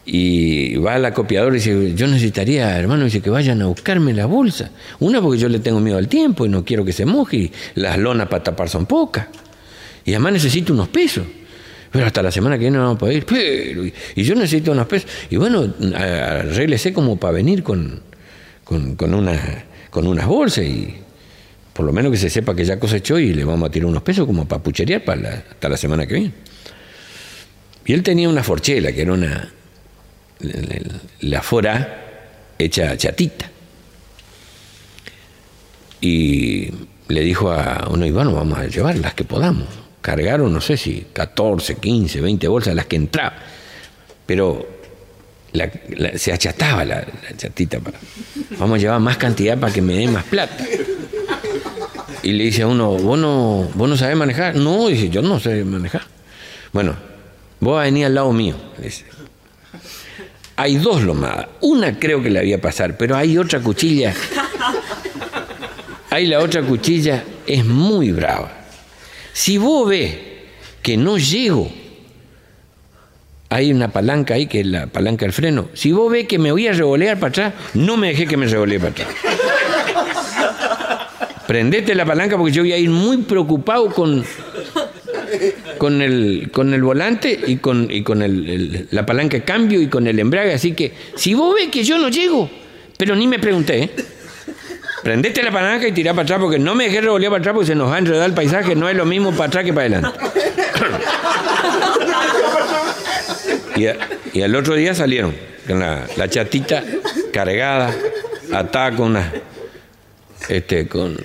Y 0.06 0.78
va 0.78 0.96
al 0.96 1.06
acopiador 1.06 1.54
y 1.54 1.58
dice, 1.58 1.94
yo 1.94 2.08
necesitaría, 2.08 2.78
hermano, 2.78 3.06
dice 3.06 3.22
que 3.22 3.30
vayan 3.30 3.62
a 3.62 3.68
buscarme 3.68 4.14
la 4.14 4.26
bolsa. 4.26 4.72
Una 5.00 5.22
porque 5.22 5.40
yo 5.40 5.48
le 5.48 5.60
tengo 5.60 5.80
miedo 5.80 5.98
al 5.98 6.08
tiempo 6.08 6.46
y 6.46 6.50
no 6.50 6.66
quiero 6.66 6.84
que 6.84 6.92
se 6.92 7.06
moje, 7.06 7.38
y 7.38 7.52
las 7.76 7.98
lonas 7.98 8.28
para 8.28 8.44
tapar 8.44 8.68
son 8.68 8.88
pocas. 8.88 9.28
Y 10.04 10.12
además 10.12 10.34
necesito 10.34 10.74
unos 10.74 10.88
pesos. 10.88 11.26
Pero 11.92 12.06
hasta 12.06 12.24
la 12.24 12.32
semana 12.32 12.56
que 12.56 12.62
viene 12.62 12.78
no 12.78 12.84
vamos 12.84 12.96
a 12.96 13.00
poder 13.00 13.18
ir. 13.18 13.26
Pero, 13.26 13.86
y, 13.86 14.24
yo 14.24 14.34
necesito 14.36 14.72
unos 14.72 14.88
pesos. 14.88 15.10
Y 15.30 15.36
bueno, 15.36 15.72
arréglese 15.96 16.94
como 16.94 17.18
para 17.18 17.34
venir 17.34 17.64
con, 17.64 18.02
con, 18.64 19.14
una, 19.14 19.66
con 19.90 20.08
unas 20.08 20.26
bolsas 20.26 20.64
y 20.66 20.96
por 21.74 21.86
lo 21.86 21.94
menos 21.94 22.12
que 22.12 22.18
se 22.18 22.30
sepa 22.30 22.56
que 22.56 22.66
ya 22.66 22.80
cosechó 22.80 23.20
y 23.20 23.34
le 23.34 23.44
vamos 23.44 23.68
a 23.68 23.72
tirar 23.72 23.88
unos 23.88 24.04
pesos 24.04 24.26
como 24.26 24.48
para 24.48 24.64
pucherear 24.64 25.04
para 25.04 25.44
hasta 25.50 25.70
la 25.70 25.78
semana 25.78 26.08
que 26.08 26.14
viene. 26.14 26.32
Y 27.86 27.94
él 27.94 28.04
tenía 28.04 28.30
una 28.30 28.44
forchela, 28.44 28.92
que 28.92 29.02
era 29.02 29.14
una. 29.14 29.52
La 31.22 31.42
fora 31.42 32.02
hecha 32.58 32.96
chatita. 32.98 33.50
Y 36.02 36.70
le 37.08 37.22
dijo 37.22 37.52
a 37.52 37.88
uno, 37.90 38.06
y 38.06 38.12
bueno, 38.12 38.34
vamos 38.34 38.58
a 38.58 38.66
llevar 38.68 38.98
las 38.98 39.14
que 39.14 39.24
podamos. 39.24 39.68
Cargaron, 40.02 40.52
no 40.52 40.62
sé 40.62 40.78
si 40.78 41.08
14, 41.14 41.76
15, 41.76 42.22
20 42.22 42.48
bolsas, 42.48 42.76
las 42.76 42.88
que 42.88 42.96
entraban. 42.96 43.38
Pero 44.26 44.68
se 46.16 46.34
achataba 46.34 46.86
la, 46.86 47.06
chatita. 47.38 47.80
Para, 47.80 48.00
vamos 48.58 48.78
a 48.78 48.82
llevar 48.82 49.00
más 49.00 49.18
cantidad 49.18 49.58
para 49.60 49.72
que 49.72 49.82
me 49.82 49.94
dé 49.94 50.08
más 50.08 50.24
plata. 50.24 50.66
Y 52.24 52.34
le 52.34 52.46
dice 52.46 52.64
a 52.64 52.68
uno, 52.68 52.92
¿vos 52.92 53.18
no, 53.18 53.70
¿vos 53.74 53.90
no 53.90 53.98
sabés 53.98 54.16
manejar? 54.16 54.56
No, 54.56 54.88
dice, 54.88 55.10
yo 55.10 55.22
no 55.22 55.40
sé 55.40 55.64
manejar. 55.64 56.04
Bueno, 56.72 56.96
vos 57.60 57.76
vas 57.76 57.92
a 57.92 58.06
al 58.06 58.16
lado 58.16 58.32
mío. 58.32 58.56
Dice. 58.78 59.06
Hay 60.62 60.76
dos 60.76 61.02
lomadas. 61.02 61.48
Una 61.62 61.98
creo 61.98 62.22
que 62.22 62.30
la 62.30 62.42
voy 62.42 62.54
a 62.54 62.62
pasar, 62.62 62.96
pero 62.96 63.18
hay 63.18 63.36
otra 63.36 63.60
cuchilla. 63.62 64.14
Hay 66.12 66.28
la 66.28 66.38
otra 66.40 66.62
cuchilla, 66.62 67.24
es 67.48 67.66
muy 67.66 68.12
brava. 68.12 68.52
Si 69.34 69.58
vos 69.58 69.90
ves 69.90 70.16
que 70.84 70.98
no 70.98 71.18
llego, 71.18 71.72
hay 73.50 73.74
una 73.74 73.88
palanca 73.88 74.36
ahí 74.36 74.46
que 74.46 74.60
es 74.60 74.68
la 74.68 74.86
palanca 74.86 75.26
del 75.26 75.34
freno. 75.34 75.70
Si 75.74 75.94
vos 75.94 76.12
ves 76.12 76.28
que 76.28 76.38
me 76.38 76.52
voy 76.52 76.68
a 76.68 76.74
revolear 76.74 77.18
para 77.18 77.30
atrás, 77.30 77.54
no 77.74 77.98
me 77.98 78.10
dejé 78.10 78.28
que 78.28 78.38
me 78.38 78.46
revolee 78.46 78.78
para 78.78 78.92
atrás 78.92 79.08
prendete 81.52 81.96
la 81.96 82.06
palanca 82.06 82.38
porque 82.38 82.54
yo 82.54 82.62
voy 82.62 82.72
a 82.72 82.78
ir 82.78 82.90
muy 82.90 83.18
preocupado 83.18 83.88
con, 83.88 84.24
con, 85.78 86.02
el, 86.02 86.50
con 86.52 86.74
el 86.74 86.82
volante 86.82 87.40
y 87.48 87.58
con, 87.58 87.90
y 87.90 88.04
con 88.04 88.22
el, 88.22 88.88
la 88.92 89.06
palanca 89.06 89.38
de 89.38 89.44
cambio 89.44 89.82
y 89.82 89.88
con 89.88 90.08
el 90.08 90.20
embrague. 90.20 90.54
Así 90.54 90.74
que 90.74 90.94
si 91.16 91.34
vos 91.34 91.56
ves 91.56 91.70
que 91.70 91.84
yo 91.84 91.98
no 91.98 92.10
llego, 92.10 92.50
pero 92.98 93.16
ni 93.16 93.28
me 93.28 93.40
pregunté, 93.40 93.84
¿eh? 93.84 93.92
prendete 95.04 95.44
la 95.44 95.52
palanca 95.52 95.88
y 95.88 95.92
tirá 95.92 96.14
para 96.14 96.24
atrás 96.24 96.40
porque 96.40 96.60
no 96.60 96.76
me 96.76 96.86
dejé 96.86 97.02
revolear 97.02 97.32
para 97.32 97.42
atrás 97.42 97.54
porque 97.54 97.68
se 97.68 97.76
nos 97.76 97.90
va 97.92 97.96
a 97.96 98.00
enredar 98.00 98.30
el 98.30 98.36
paisaje, 98.36 98.76
no 98.76 98.88
es 98.90 98.96
lo 98.96 99.06
mismo 99.06 99.32
para 99.32 99.46
atrás 99.46 99.66
que 99.66 99.74
para 99.74 99.88
adelante. 99.88 100.20
y, 104.34 104.42
al 104.42 104.56
otro 104.56 104.76
día 104.76 104.94
salieron 104.94 105.36
con 105.68 105.80
la, 105.80 106.08
la 106.18 106.30
chatita 106.30 106.84
cargada, 107.32 107.94
atada 108.52 108.96
con 108.96 109.12
una 109.12 109.32
este, 110.50 110.88
con, 110.88 111.18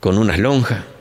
con 0.00 0.18
unas 0.18 0.38
lonjas 0.38 0.91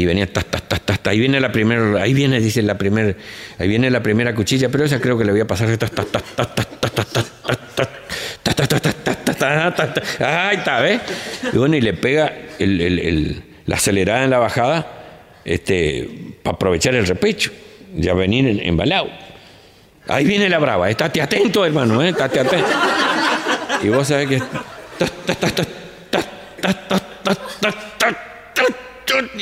y 0.00 0.06
venía 0.06 0.26
tas, 0.26 0.46
tas, 0.46 0.62
tas, 0.62 0.80
tas, 0.80 0.98
ahí 1.04 1.18
viene 1.18 1.38
la 1.40 1.52
primera, 1.52 2.00
ahí 2.00 2.14
viene, 2.14 2.40
dice 2.40 2.62
la 2.62 2.78
primera, 2.78 3.14
ahí 3.58 3.68
viene 3.68 3.90
la 3.90 4.02
primera 4.02 4.34
cuchilla, 4.34 4.70
pero 4.70 4.84
esa 4.84 4.98
creo 4.98 5.18
que 5.18 5.26
le 5.26 5.32
voy 5.32 5.42
a 5.42 5.46
pasar 5.46 5.76
ta, 5.76 5.88
ta, 5.88 6.04
ta, 6.04 6.20
ta, 6.20 6.46
ta, 6.46 6.64
ta, 6.64 7.04
ta, 9.74 9.94
ta, 9.94 10.48
ahí 10.48 10.56
está, 10.56 10.80
¿ves? 10.80 11.02
Y 11.52 11.58
bueno, 11.58 11.76
y 11.76 11.82
le 11.82 11.92
pega 11.92 12.32
el, 12.58 12.80
el, 12.80 12.98
el, 12.98 13.42
la 13.66 13.76
acelerada 13.76 14.24
en 14.24 14.30
la 14.30 14.38
bajada, 14.38 14.86
este, 15.44 16.08
para 16.42 16.54
aprovechar 16.54 16.94
el 16.94 17.06
repecho, 17.06 17.50
ya 17.94 18.14
venir 18.14 18.62
embalado. 18.64 19.10
Ahí 20.08 20.24
viene 20.24 20.48
la 20.48 20.58
brava, 20.58 20.88
estate 20.88 21.20
atento, 21.20 21.66
hermano, 21.66 22.02
¿eh? 22.02 22.08
estate 22.08 22.40
atento. 22.40 22.66
Y 23.82 23.88
vos 23.90 24.08
sabés 24.08 24.28
que 24.28 24.42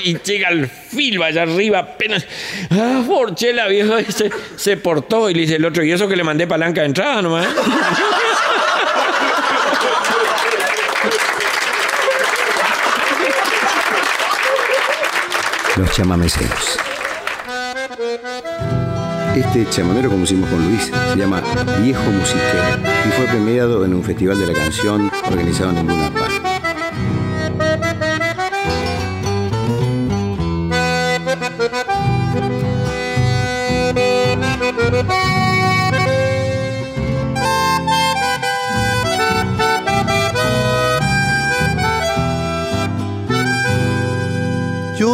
y 0.05 0.19
llega 0.19 0.49
al 0.49 0.69
filo 0.69 1.25
allá 1.25 1.43
arriba 1.43 1.79
apenas. 1.79 2.27
Ah, 2.71 3.03
Porchela, 3.07 3.67
viejo, 3.69 3.97
se, 4.09 4.31
se 4.57 4.77
portó 4.77 5.31
y 5.31 5.35
le 5.35 5.41
dice 5.43 5.57
el 5.57 5.65
otro, 5.65 5.85
y 5.85 5.93
eso 5.93 6.09
que 6.09 6.17
le 6.17 6.25
mandé 6.25 6.47
palanca 6.47 6.83
de 6.83 6.87
entrada 6.89 7.23
nomás. 7.23 7.47
Los 15.77 15.93
chamameceros. 15.93 16.79
Este 19.37 19.71
chamamero, 19.71 20.11
como 20.11 20.25
hicimos 20.25 20.51
con 20.51 20.65
Luis, 20.69 20.91
se 21.13 21.17
llama 21.17 21.41
Viejo 21.81 22.03
Musiquero 22.11 22.65
y 23.07 23.13
fue 23.13 23.27
premiado 23.27 23.85
en 23.85 23.95
un 23.95 24.03
festival 24.03 24.39
de 24.41 24.49
la 24.49 24.53
canción 24.53 25.11
organizado 25.31 25.71
en 25.71 25.87
Luna 25.87 26.11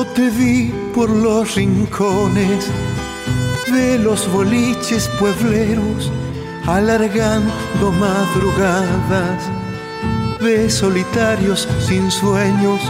Te 0.02 0.28
vi 0.28 0.72
por 0.94 1.08
los 1.08 1.54
rincones 1.54 2.68
de 3.72 3.98
los 3.98 4.30
boliches 4.32 5.08
puebleros, 5.18 6.10
alargando 6.66 7.92
madrugadas 7.98 9.42
de 10.40 10.68
solitarios 10.68 11.68
sin 11.80 12.10
sueños, 12.10 12.80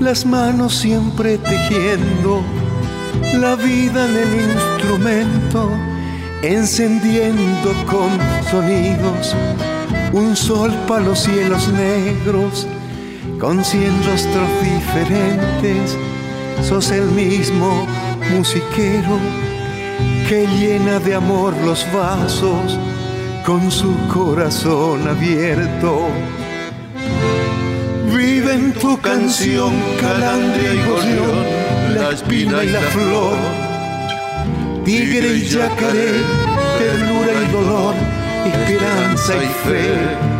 las 0.00 0.26
manos 0.26 0.74
siempre 0.74 1.38
tejiendo 1.38 2.42
la 3.40 3.54
vida 3.56 4.08
en 4.08 4.16
el 4.16 4.34
instrumento, 4.52 5.70
encendiendo 6.42 7.72
con 7.86 8.10
sonidos 8.50 9.34
un 10.12 10.36
sol 10.36 10.72
para 10.86 11.04
los 11.04 11.20
cielos 11.20 11.68
negros, 11.68 12.66
con 13.40 13.64
cien 13.64 13.92
rostros 14.04 14.48
diferentes, 14.62 15.96
sos 16.62 16.90
el 16.90 17.04
mismo 17.10 17.86
musiquero 18.30 19.18
que 20.28 20.46
llena 20.46 20.98
de 20.98 21.14
amor 21.14 21.54
los 21.64 21.86
vasos 21.92 22.78
con 23.44 23.70
su 23.70 23.94
corazón 24.12 25.06
abierto. 25.06 26.08
Vive 28.14 28.54
en 28.54 28.72
tu 28.72 28.98
canción, 29.00 29.72
calandria 30.00 30.74
y 30.74 30.78
gorrión, 30.88 31.94
la 31.94 32.10
espina 32.10 32.64
y 32.64 32.68
la 32.70 32.80
flor, 32.80 33.36
tigre 34.84 35.36
y 35.36 35.44
yacaré, 35.44 36.12
ternura 36.78 37.32
y 37.46 37.52
dolor, 37.52 37.94
esperanza 38.46 39.34
y 39.36 39.68
fe 39.68 40.33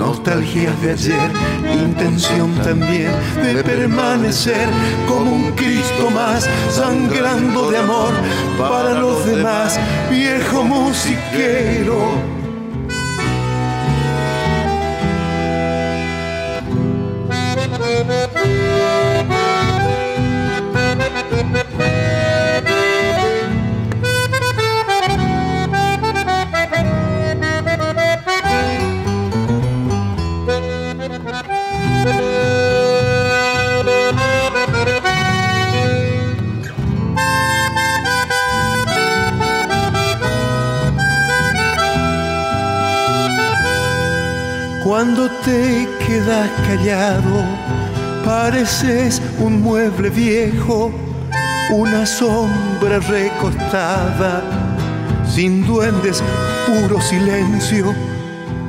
nostalgias 0.00 0.80
de 0.80 0.92
ayer, 0.92 1.30
intención 1.74 2.54
también 2.64 3.12
de 3.42 3.62
permanecer 3.62 4.66
como 5.06 5.30
un 5.30 5.52
Cristo 5.52 6.10
más, 6.10 6.48
sangrando 6.70 7.70
de 7.70 7.76
amor 7.76 8.12
para 8.58 8.94
los 8.94 9.26
demás, 9.26 9.78
viejo 10.10 10.64
musiquero. 10.64 12.40
Cuando 45.02 45.30
te 45.46 45.88
quedas 46.06 46.50
callado, 46.66 47.42
pareces 48.22 49.22
un 49.38 49.62
mueble 49.62 50.10
viejo, 50.10 50.92
una 51.70 52.04
sombra 52.04 52.98
recostada, 53.08 54.42
sin 55.26 55.66
duendes, 55.66 56.22
puro 56.66 57.00
silencio. 57.00 57.94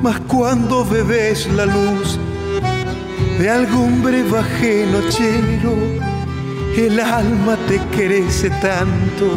Mas 0.00 0.20
cuando 0.20 0.86
bebes 0.86 1.46
la 1.48 1.66
luz 1.66 2.18
de 3.38 3.50
algún 3.50 4.02
brebaje 4.02 4.86
nochero, 4.90 5.76
el 6.78 6.98
alma 6.98 7.58
te 7.68 7.78
crece 7.94 8.48
tanto 8.62 9.36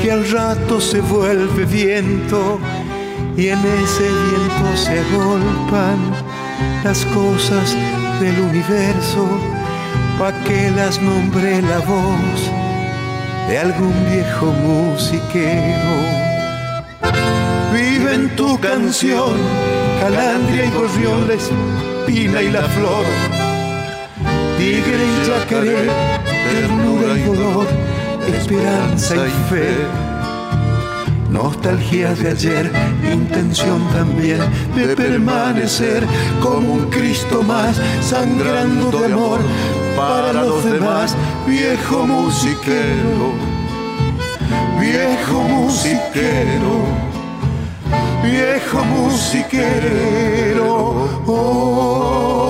que 0.00 0.12
al 0.12 0.30
rato 0.30 0.80
se 0.80 1.00
vuelve 1.00 1.64
viento 1.64 2.60
y 3.36 3.48
en 3.48 3.58
ese 3.58 4.02
viento 4.02 4.76
se 4.76 5.00
agolpan 5.00 5.98
las 6.84 7.04
cosas 7.06 7.76
del 8.20 8.38
universo 8.40 9.26
pa' 10.18 10.32
que 10.44 10.70
las 10.72 11.00
nombre 11.00 11.62
la 11.62 11.78
voz 11.78 12.50
de 13.48 13.58
algún 13.58 13.94
viejo 14.10 14.46
musiquero. 14.46 15.94
Vive 17.72 18.14
en 18.14 18.36
tu 18.36 18.58
canción, 18.60 19.34
calandria 20.00 20.66
y 20.66 20.70
gorrión, 20.70 21.28
la 21.28 21.34
espina 21.34 22.42
y 22.42 22.50
la 22.50 22.62
flor, 22.62 23.04
tigre 24.58 25.04
y 25.10 25.26
yacaré, 25.26 25.88
ternura 26.50 27.18
y 27.18 27.22
dolor, 27.22 27.66
esperanza 28.26 29.14
y 29.16 29.50
fe 29.50 30.11
nostalgia 31.32 32.14
de 32.14 32.30
ayer, 32.30 32.70
intención 33.02 33.80
también 33.92 34.38
de 34.76 34.94
permanecer 34.94 36.06
como 36.42 36.74
un 36.74 36.90
Cristo 36.90 37.42
más, 37.42 37.80
sangrando 38.02 38.90
de 39.00 39.12
amor 39.12 39.40
para 39.96 40.44
los 40.44 40.64
demás, 40.64 41.16
viejo 41.46 42.06
musiquero, 42.06 43.32
viejo 44.78 45.42
musiquero, 45.42 46.84
viejo 48.22 48.84
musiquero. 48.84 50.62
Oh. 51.26 52.41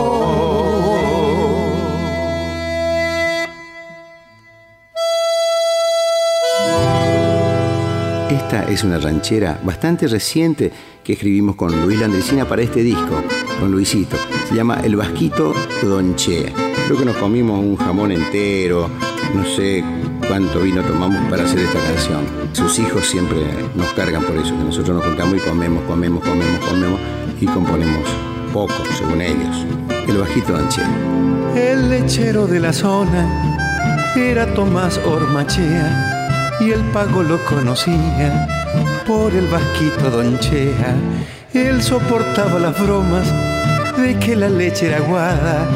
Es 8.73 8.85
una 8.85 8.97
ranchera 8.99 9.61
bastante 9.65 10.09
reciente 10.09 10.73
que 11.05 11.13
escribimos 11.13 11.57
con 11.57 11.79
Luis 11.83 12.01
Landricina 12.01 12.47
para 12.47 12.63
este 12.63 12.83
disco, 12.83 13.23
con 13.61 13.71
Luisito. 13.71 14.17
Se 14.49 14.55
llama 14.55 14.81
El 14.83 14.97
Vasquito 14.97 15.53
Donchea. 15.83 16.53
Creo 16.87 16.99
que 16.99 17.05
nos 17.05 17.17
comimos 17.17 17.59
un 17.61 17.77
jamón 17.77 18.13
entero, 18.13 18.89
no 19.35 19.45
sé 19.45 19.85
cuánto 20.27 20.61
vino 20.61 20.83
tomamos 20.83 21.29
para 21.29 21.45
hacer 21.45 21.61
esta 21.61 21.79
canción. 21.81 22.25
Sus 22.53 22.79
hijos 22.79 23.07
siempre 23.07 23.41
nos 23.75 23.89
cargan 23.93 24.23
por 24.23 24.37
eso, 24.37 24.57
que 24.57 24.65
nosotros 24.65 24.97
nos 24.97 25.07
juntamos 25.07 25.37
y 25.37 25.41
comemos, 25.41 25.85
comemos, 25.85 26.25
comemos, 26.25 26.61
comemos 26.67 27.01
y 27.41 27.47
componemos 27.47 28.09
poco, 28.55 28.75
según 28.97 29.21
ellos. 29.21 29.67
El 30.09 30.17
Vasquito 30.17 30.53
Donchea. 30.53 30.89
El 31.55 31.91
lechero 31.91 32.47
de 32.47 32.61
la 32.61 32.73
zona 32.73 34.15
era 34.17 34.55
Tomás 34.55 34.99
Ormachea 35.05 36.22
y 36.67 36.73
el 36.73 36.81
pago 36.93 37.23
lo 37.23 37.45
conocía 37.45 38.49
por 39.07 39.35
el 39.35 39.47
vasquito 39.49 40.11
Don 40.11 40.39
Chea. 40.39 40.95
Él 41.53 41.83
soportaba 41.83 42.59
las 42.59 42.81
bromas 42.81 43.27
de 43.97 44.17
que 44.19 44.37
la 44.37 44.49
leche 44.49 44.87
era 44.87 44.99
aguada, 44.99 45.67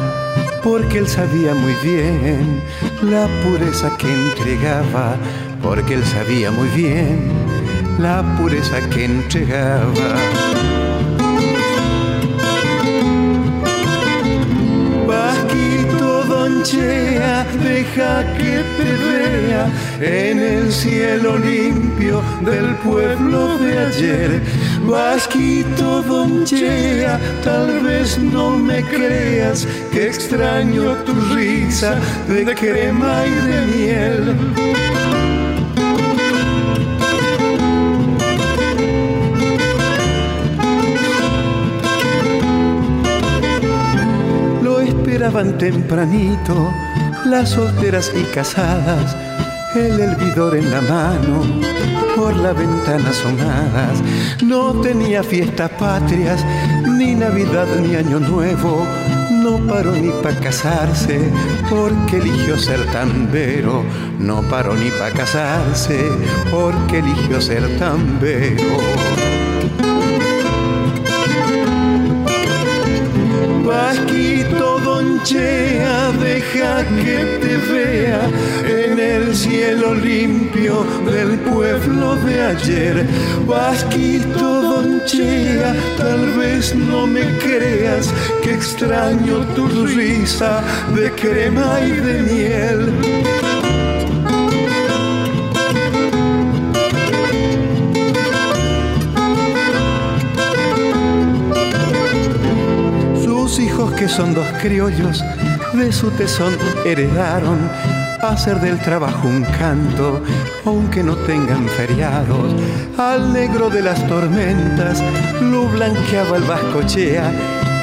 porque 0.63 0.99
él 0.99 1.07
sabía 1.07 1.53
muy 1.53 1.73
bien 1.83 2.61
la 3.01 3.27
pureza 3.43 3.95
que 3.97 4.11
entregaba, 4.11 5.15
porque 5.61 5.95
él 5.95 6.05
sabía 6.05 6.51
muy 6.51 6.69
bien 6.69 7.31
la 7.99 8.23
pureza 8.37 8.79
que 8.89 9.05
entregaba. 9.05 10.76
Deja 16.75 18.25
que 18.37 18.63
te 18.77 18.91
vea 19.05 19.71
en 20.01 20.39
el 20.39 20.71
cielo 20.71 21.37
limpio 21.37 22.21
del 22.41 22.75
pueblo 22.83 23.57
de 23.57 23.77
ayer. 23.77 24.41
Vasquito 24.83 26.01
donchea, 26.01 27.19
tal 27.43 27.79
vez 27.79 28.17
no 28.17 28.57
me 28.57 28.83
creas 28.83 29.65
que 29.93 30.07
extraño 30.07 30.93
tu 31.05 31.13
risa 31.35 31.99
de 32.27 32.53
crema 32.53 33.25
y 33.25 33.31
de 33.47 33.65
miel. 33.67 35.16
Esperaban 45.17 45.57
tempranito 45.57 46.71
las 47.25 47.49
solteras 47.49 48.11
y 48.15 48.21
casadas, 48.35 49.17
el 49.75 49.99
hervidor 49.99 50.55
en 50.55 50.69
la 50.69 50.79
mano, 50.81 51.41
por 52.15 52.35
la 52.35 52.53
ventana 52.53 53.09
asomadas. 53.09 54.03
No 54.43 54.73
tenía 54.81 55.23
fiestas 55.23 55.71
patrias, 55.71 56.45
ni 56.99 57.15
Navidad 57.15 57.65
ni 57.81 57.95
Año 57.95 58.19
Nuevo. 58.19 58.85
No 59.31 59.57
paró 59.65 59.93
ni 59.93 60.09
para 60.21 60.39
casarse, 60.39 61.19
porque 61.67 62.17
eligió 62.17 62.59
ser 62.59 62.85
tambero. 62.91 63.83
No 64.19 64.43
paró 64.43 64.75
ni 64.75 64.91
para 64.91 65.15
casarse, 65.15 66.11
porque 66.51 66.99
eligió 66.99 67.41
ser 67.41 67.63
tambero. 67.79 68.77
Deja 75.17 76.85
que 76.85 77.39
te 77.41 77.57
vea 77.71 78.29
en 78.65 78.99
el 78.99 79.35
cielo 79.35 79.95
limpio 79.95 80.85
del 81.05 81.39
pueblo 81.39 82.15
de 82.17 82.41
ayer. 82.41 83.07
Vasquito 83.45 84.61
Donchea, 84.61 85.75
tal 85.97 86.33
vez 86.33 86.75
no 86.75 87.07
me 87.07 87.37
creas 87.39 88.13
que 88.43 88.53
extraño 88.53 89.45
tu 89.55 89.67
risa 89.87 90.63
de 90.95 91.11
crema 91.11 91.79
y 91.81 91.91
de 91.91 92.21
miel. 92.21 93.36
Son 104.07 104.33
dos 104.33 104.47
criollos 104.61 105.23
de 105.73 105.91
su 105.91 106.09
tesón 106.11 106.53
heredaron 106.85 107.57
hacer 108.21 108.59
del 108.59 108.79
trabajo 108.79 109.27
un 109.27 109.43
canto, 109.43 110.23
aunque 110.65 111.03
no 111.03 111.15
tengan 111.15 111.67
feriados. 111.67 112.55
Al 112.97 113.33
negro 113.33 113.69
de 113.69 113.81
las 113.81 114.05
tormentas 114.07 115.03
lo 115.41 115.67
blanqueaba 115.67 116.37
el 116.37 116.43
vascochea 116.43 117.31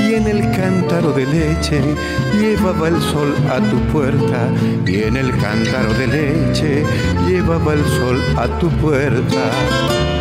y 0.01 0.15
en 0.15 0.27
el 0.27 0.51
cántaro 0.57 1.13
de 1.13 1.27
leche 1.27 1.81
llevaba 2.39 2.89
el 2.89 3.01
sol 3.01 3.35
a 3.51 3.61
tu 3.61 3.79
puerta 3.93 4.49
y 4.87 5.03
en 5.03 5.17
el 5.17 5.31
cántaro 5.39 5.93
de 5.95 6.07
leche 6.07 6.85
llevaba 7.27 7.75
el 7.75 7.85
sol 7.85 8.23
a 8.37 8.47
tu 8.59 8.69
puerta. 8.71 10.14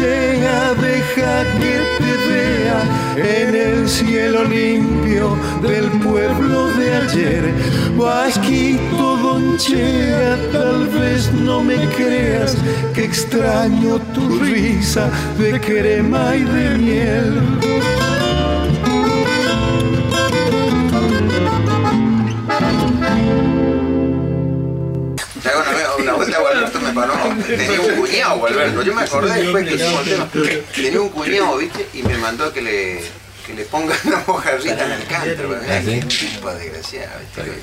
Deja 0.00 1.44
que 1.58 1.76
te 1.98 2.12
vea 2.28 2.80
en 3.16 3.54
el 3.54 3.88
cielo 3.88 4.44
limpio 4.44 5.36
del 5.62 5.86
pueblo 6.00 6.68
de 6.72 6.94
ayer. 6.96 7.54
Vasquito 7.96 9.16
Donchea, 9.16 10.38
tal 10.52 10.86
vez 10.88 11.32
no 11.32 11.62
me 11.62 11.76
creas 11.96 12.56
que 12.94 13.04
extraño 13.04 13.98
tu 14.14 14.38
risa 14.38 15.10
de 15.38 15.60
crema 15.60 16.36
y 16.36 16.44
de 16.44 16.78
miel. 16.78 17.97
Tenía 27.46 27.80
un 27.80 27.96
cuñado, 27.96 28.46
Alberto. 28.46 28.82
Yo 28.82 28.94
me 28.94 29.02
acordé 29.02 29.42
después 29.42 29.68
que 29.68 29.74
hicimos 29.74 30.06
el 30.06 30.12
tema. 30.14 30.28
Tenía 30.74 31.00
un 31.00 31.08
cuñado, 31.10 31.56
¿viste? 31.58 31.86
Y 31.94 32.02
me 32.02 32.16
mandó 32.18 32.52
que 32.52 32.62
le, 32.62 33.00
que 33.46 33.54
le 33.54 33.64
ponga 33.64 33.96
una 34.04 34.22
mojarrita 34.26 34.84
en 34.84 34.92
el 34.92 35.04
canto. 35.06 35.58
¿Ah, 35.68 35.80
¿sí? 35.84 36.00
tipo 36.00 36.52
desgraciado. 36.52 37.12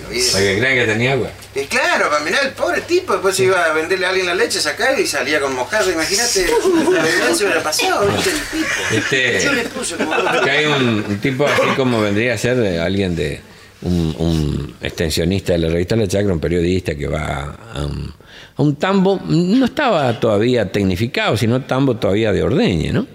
¿viste? 0.09 0.31
Para 0.31 0.43
que 0.45 0.59
crean 0.59 0.75
que 0.75 0.85
tenía 0.93 1.13
agua. 1.13 1.29
Y 1.55 1.65
claro, 1.65 2.09
para 2.09 2.23
mirar 2.23 2.45
el 2.45 2.51
pobre 2.53 2.81
tipo, 2.81 3.13
después 3.13 3.35
se 3.35 3.43
iba 3.45 3.63
a 3.63 3.73
venderle 3.73 4.05
a 4.05 4.09
alguien 4.09 4.27
la 4.27 4.35
leche, 4.35 4.59
sacar 4.59 4.99
y 4.99 5.07
salía 5.07 5.39
con 5.39 5.53
mojarra. 5.55 5.91
Imagínate, 5.91 6.47
la 6.91 7.35
se 7.35 7.43
hubiera 7.43 7.63
pasado, 7.63 8.07
¿viste? 8.07 8.31
El 8.31 8.39
tipo. 8.41 8.67
Este, 8.91 9.41
Yo 9.43 9.53
le 9.53 9.63
puse 9.63 9.95
como... 9.95 10.41
Que 10.43 10.49
hay 10.49 10.65
un, 10.65 11.05
un 11.07 11.19
tipo 11.19 11.45
así 11.45 11.75
como 11.75 12.01
vendría 12.01 12.33
a 12.33 12.38
ser 12.38 12.79
alguien 12.79 13.15
de 13.15 13.41
un, 13.85 14.75
extensionista 14.81 15.53
de 15.53 15.59
la 15.59 15.69
revista 15.69 15.95
La 15.95 16.07
Chacra, 16.07 16.33
un 16.33 16.39
periodista 16.39 16.95
que 16.95 17.07
va 17.07 17.57
a 17.73 18.61
un, 18.61 18.75
tambo, 18.75 19.21
no 19.27 19.65
estaba 19.65 20.19
todavía 20.19 20.71
tecnificado, 20.71 21.37
sino 21.37 21.61
tambo 21.63 21.95
todavía 21.97 22.31
de 22.31 22.43
ordeñe, 22.43 22.91
¿no? 22.91 23.07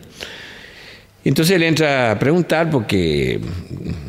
entonces 1.25 1.57
él 1.57 1.63
entra 1.65 2.13
a 2.13 2.19
preguntar 2.19 2.71
porque 2.71 3.41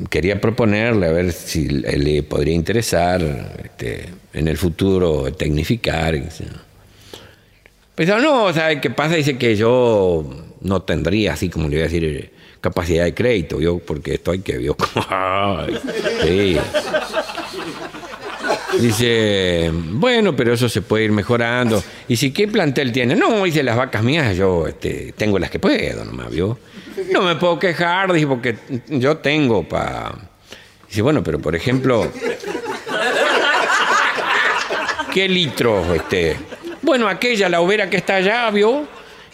quería 0.09 0.39
proponerle 0.39 1.07
a 1.07 1.11
ver 1.11 1.31
si 1.31 1.67
le 1.67 2.23
podría 2.23 2.53
interesar 2.53 3.21
este, 3.63 4.09
en 4.33 4.47
el 4.47 4.57
futuro 4.57 5.31
tecnificar. 5.33 6.21
Pues 7.95 8.07
no, 8.07 8.53
¿sabe 8.53 8.79
qué 8.79 8.89
pasa? 8.89 9.15
Dice 9.15 9.37
que 9.37 9.55
yo 9.55 10.25
no 10.61 10.81
tendría, 10.83 11.33
así 11.33 11.49
como 11.49 11.67
le 11.67 11.75
voy 11.75 11.81
a 11.81 11.83
decir, 11.83 12.31
capacidad 12.61 13.03
de 13.03 13.13
crédito, 13.13 13.59
yo, 13.59 13.79
porque 13.79 14.13
esto 14.13 14.31
hay 14.31 14.39
que, 14.39 14.57
vio 14.57 14.77
sí. 16.23 16.57
Dice, 18.79 19.69
bueno, 19.73 20.35
pero 20.35 20.53
eso 20.53 20.69
se 20.69 20.81
puede 20.81 21.05
ir 21.05 21.11
mejorando. 21.11 21.83
¿Y 22.07 22.15
si 22.15 22.31
qué 22.31 22.47
plantel 22.47 22.91
tiene? 22.91 23.15
No, 23.15 23.43
dice, 23.43 23.63
las 23.63 23.75
vacas 23.75 24.03
mías 24.03 24.37
yo 24.37 24.67
este, 24.67 25.13
tengo 25.17 25.39
las 25.39 25.49
que 25.49 25.59
puedo 25.59 26.05
nomás, 26.05 26.29
¿vio? 26.29 26.57
No 27.11 27.21
me 27.21 27.35
puedo 27.35 27.59
quejar, 27.59 28.13
dice, 28.13 28.27
porque 28.27 28.55
yo 28.87 29.17
tengo 29.17 29.63
para... 29.67 30.13
Dice, 30.87 31.01
bueno, 31.01 31.23
pero 31.23 31.39
por 31.39 31.55
ejemplo... 31.55 32.09
¿Qué 35.13 35.27
litros? 35.27 35.87
Este? 35.93 36.37
Bueno, 36.81 37.09
aquella, 37.09 37.49
la 37.49 37.59
overa 37.59 37.89
que 37.89 37.97
está 37.97 38.15
allá, 38.15 38.49
¿vio? 38.51 38.87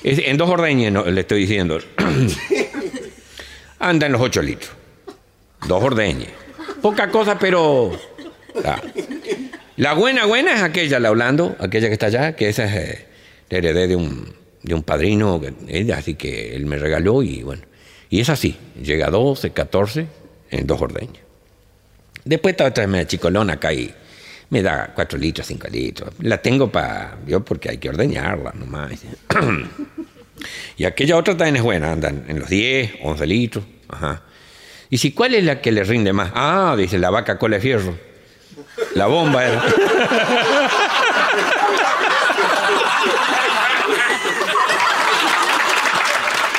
En 0.04 0.38
dos 0.38 0.50
ordeñes, 0.50 0.92
le 0.92 1.22
estoy 1.22 1.42
diciendo 1.42 1.80
anda 3.80 4.06
en 4.06 4.12
los 4.12 4.22
8 4.22 4.42
litros. 4.42 4.72
Dos 5.68 5.84
ordeñes. 5.84 6.30
Poca 6.82 7.10
cosa, 7.10 7.38
pero... 7.38 7.92
La 9.76 9.94
buena, 9.94 10.26
buena 10.26 10.54
es 10.54 10.62
aquella, 10.62 11.00
la 11.00 11.10
hablando, 11.10 11.56
aquella 11.60 11.88
que 11.88 11.94
está 11.94 12.08
allá, 12.08 12.36
que 12.36 12.50
esa 12.50 12.66
es 12.66 12.76
eh, 12.76 13.06
la 13.50 13.58
heredé 13.60 13.88
de 13.88 13.96
un, 13.96 14.34
de 14.64 14.74
un 14.74 14.82
padrino, 14.82 15.40
así 15.96 16.16
que 16.16 16.56
él 16.56 16.66
me 16.66 16.78
regaló 16.78 17.22
y 17.22 17.44
bueno. 17.44 17.62
Y 18.10 18.20
es 18.22 18.30
así, 18.30 18.58
llega 18.82 19.08
a 19.08 19.12
12, 19.12 19.52
14 19.52 20.08
en 20.50 20.66
dos 20.66 20.82
ordeños. 20.82 21.20
Después 22.26 22.54
está 22.54 22.66
otra 22.66 22.88
media 22.88 23.06
chicolona 23.06 23.54
acá 23.54 23.72
y 23.72 23.94
me 24.50 24.62
da 24.62 24.94
4 24.96 25.20
litros, 25.20 25.46
5 25.46 25.68
litros. 25.70 26.14
La 26.22 26.42
tengo 26.42 26.72
para, 26.72 27.18
yo 27.28 27.44
porque 27.44 27.70
hay 27.70 27.78
que 27.78 27.90
ordeñarla 27.90 28.54
nomás. 28.54 28.94
Y 30.78 30.86
aquella 30.86 31.18
otra 31.18 31.36
también 31.36 31.58
es 31.58 31.64
buena, 31.64 31.92
andan 31.92 32.26
en 32.28 32.40
los 32.40 32.50
10, 32.50 32.96
11 33.04 33.28
litros. 33.28 33.66
Ajá. 33.90 34.24
Y 34.90 34.98
si, 34.98 35.12
¿cuál 35.12 35.36
es 35.36 35.44
la 35.44 35.62
que 35.62 35.72
le 35.72 35.84
rinde 35.84 36.14
más? 36.14 36.32
Ah, 36.34 36.76
dice 36.78 36.98
la 36.98 37.10
vaca 37.10 37.38
cola 37.38 37.58
de 37.58 37.62
fierro. 37.62 37.98
La 38.96 39.08
bomba 39.08 39.46
era. 39.46 39.64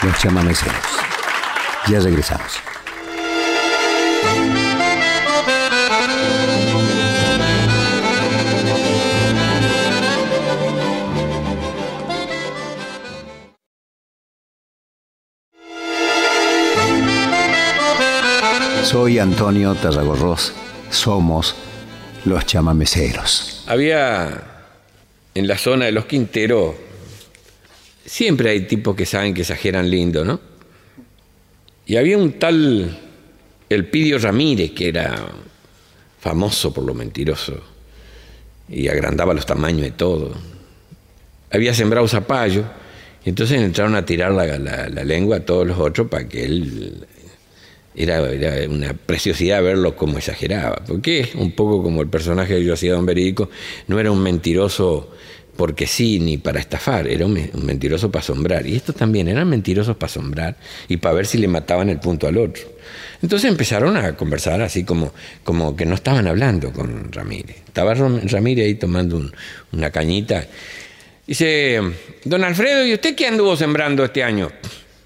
Los 0.02 0.18
chamameceros. 0.18 0.74
Ya 1.88 2.00
regresamos. 2.00 2.60
Soy 18.88 19.18
Antonio 19.18 19.74
Tarragorros. 19.74 20.54
Somos 20.88 21.54
los 22.24 22.46
chamameceros. 22.46 23.62
Había 23.66 24.44
en 25.34 25.46
la 25.46 25.58
zona 25.58 25.84
de 25.84 25.92
los 25.92 26.06
Quinteros, 26.06 26.74
siempre 28.06 28.48
hay 28.48 28.62
tipos 28.62 28.96
que 28.96 29.04
saben 29.04 29.34
que 29.34 29.42
exageran 29.42 29.90
lindo, 29.90 30.24
¿no? 30.24 30.40
Y 31.84 31.96
había 31.96 32.16
un 32.16 32.38
tal 32.38 32.98
Elpidio 33.68 34.18
Ramírez, 34.20 34.70
que 34.70 34.88
era 34.88 35.22
famoso 36.18 36.72
por 36.72 36.84
lo 36.84 36.94
mentiroso 36.94 37.60
y 38.70 38.88
agrandaba 38.88 39.34
los 39.34 39.44
tamaños 39.44 39.82
de 39.82 39.90
todo. 39.90 40.32
Había 41.50 41.74
sembrado 41.74 42.08
zapallo 42.08 42.64
y 43.22 43.28
entonces 43.28 43.60
entraron 43.60 43.96
a 43.96 44.06
tirar 44.06 44.32
la, 44.32 44.46
la 44.56 45.04
lengua 45.04 45.36
a 45.36 45.40
todos 45.40 45.66
los 45.66 45.78
otros 45.78 46.08
para 46.08 46.26
que 46.26 46.46
él 46.46 47.06
era, 47.98 48.22
una 48.68 48.94
preciosidad 48.94 49.62
verlo 49.62 49.96
como 49.96 50.18
exageraba, 50.18 50.82
porque 50.86 51.20
es 51.20 51.34
un 51.34 51.52
poco 51.52 51.82
como 51.82 52.00
el 52.00 52.08
personaje 52.08 52.54
que 52.54 52.64
yo 52.64 52.74
hacía 52.74 52.92
Don 52.92 53.04
Verídico, 53.04 53.50
no 53.88 53.98
era 53.98 54.10
un 54.10 54.22
mentiroso 54.22 55.12
porque 55.56 55.88
sí, 55.88 56.20
ni 56.20 56.38
para 56.38 56.60
estafar, 56.60 57.08
era 57.08 57.26
un, 57.26 57.34
mentiroso 57.64 58.12
para 58.12 58.22
asombrar. 58.22 58.64
Y 58.64 58.76
estos 58.76 58.94
también 58.94 59.26
eran 59.26 59.48
mentirosos 59.48 59.96
para 59.96 60.08
asombrar 60.08 60.56
y 60.86 60.98
para 60.98 61.16
ver 61.16 61.26
si 61.26 61.36
le 61.36 61.48
mataban 61.48 61.88
el 61.88 61.98
punto 61.98 62.28
al 62.28 62.38
otro. 62.38 62.62
Entonces 63.20 63.50
empezaron 63.50 63.96
a 63.96 64.16
conversar 64.16 64.62
así 64.62 64.84
como, 64.84 65.12
como 65.42 65.74
que 65.74 65.84
no 65.84 65.96
estaban 65.96 66.28
hablando 66.28 66.72
con 66.72 67.12
Ramírez. 67.12 67.56
Estaba 67.66 67.94
Ramírez 67.94 68.66
ahí 68.66 68.74
tomando 68.76 69.20
una 69.72 69.90
cañita. 69.90 70.46
Dice, 71.26 71.80
don 72.24 72.44
Alfredo, 72.44 72.86
¿y 72.86 72.94
usted 72.94 73.16
qué 73.16 73.26
anduvo 73.26 73.56
sembrando 73.56 74.04
este 74.04 74.22
año? 74.22 74.52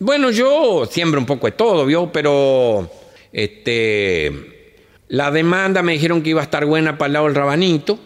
Bueno, 0.05 0.33
yo 0.33 0.85
siembro 0.91 1.21
un 1.21 1.27
poco 1.27 1.47
de 1.47 1.53
todo, 1.53 1.87
¿vio? 1.87 2.11
Pero 2.11 2.91
este, 3.33 4.75
la 5.07 5.31
demanda 5.31 5.81
me 5.81 5.93
dijeron 5.93 6.25
que 6.25 6.31
iba 6.31 6.41
a 6.41 6.45
estar 6.45 6.65
buena 6.67 6.99
para 6.99 7.07
el 7.07 7.13
lado 7.13 7.27
del 7.27 7.37
rabanito 7.37 8.01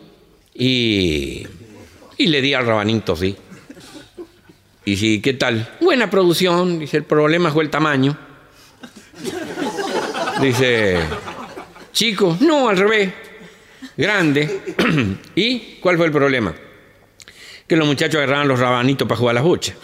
y, 0.53 1.47
y 2.19 2.27
le 2.27 2.43
di 2.43 2.53
al 2.53 2.67
rabanito, 2.67 3.17
sí. 3.17 3.35
Y 4.85 4.99
sí, 4.99 5.23
¿qué 5.23 5.33
tal? 5.33 5.75
Buena 5.81 6.11
producción, 6.11 6.79
dice, 6.79 6.99
el 6.99 7.05
problema 7.05 7.51
fue 7.51 7.65
el 7.65 7.71
tamaño. 7.71 8.15
Dice, 10.43 10.99
chico, 11.93 12.37
no, 12.41 12.69
al 12.69 12.77
revés, 12.77 13.11
grande. 13.97 14.61
¿Y 15.35 15.79
cuál 15.81 15.97
fue 15.97 16.05
el 16.05 16.13
problema? 16.13 16.55
Que 17.67 17.75
los 17.75 17.87
muchachos 17.87 18.17
agarraban 18.17 18.49
los 18.49 18.61
rabanitos 18.61 19.09
para 19.09 19.19
jugar 19.19 19.35
las 19.37 19.45
bochas. 19.45 19.77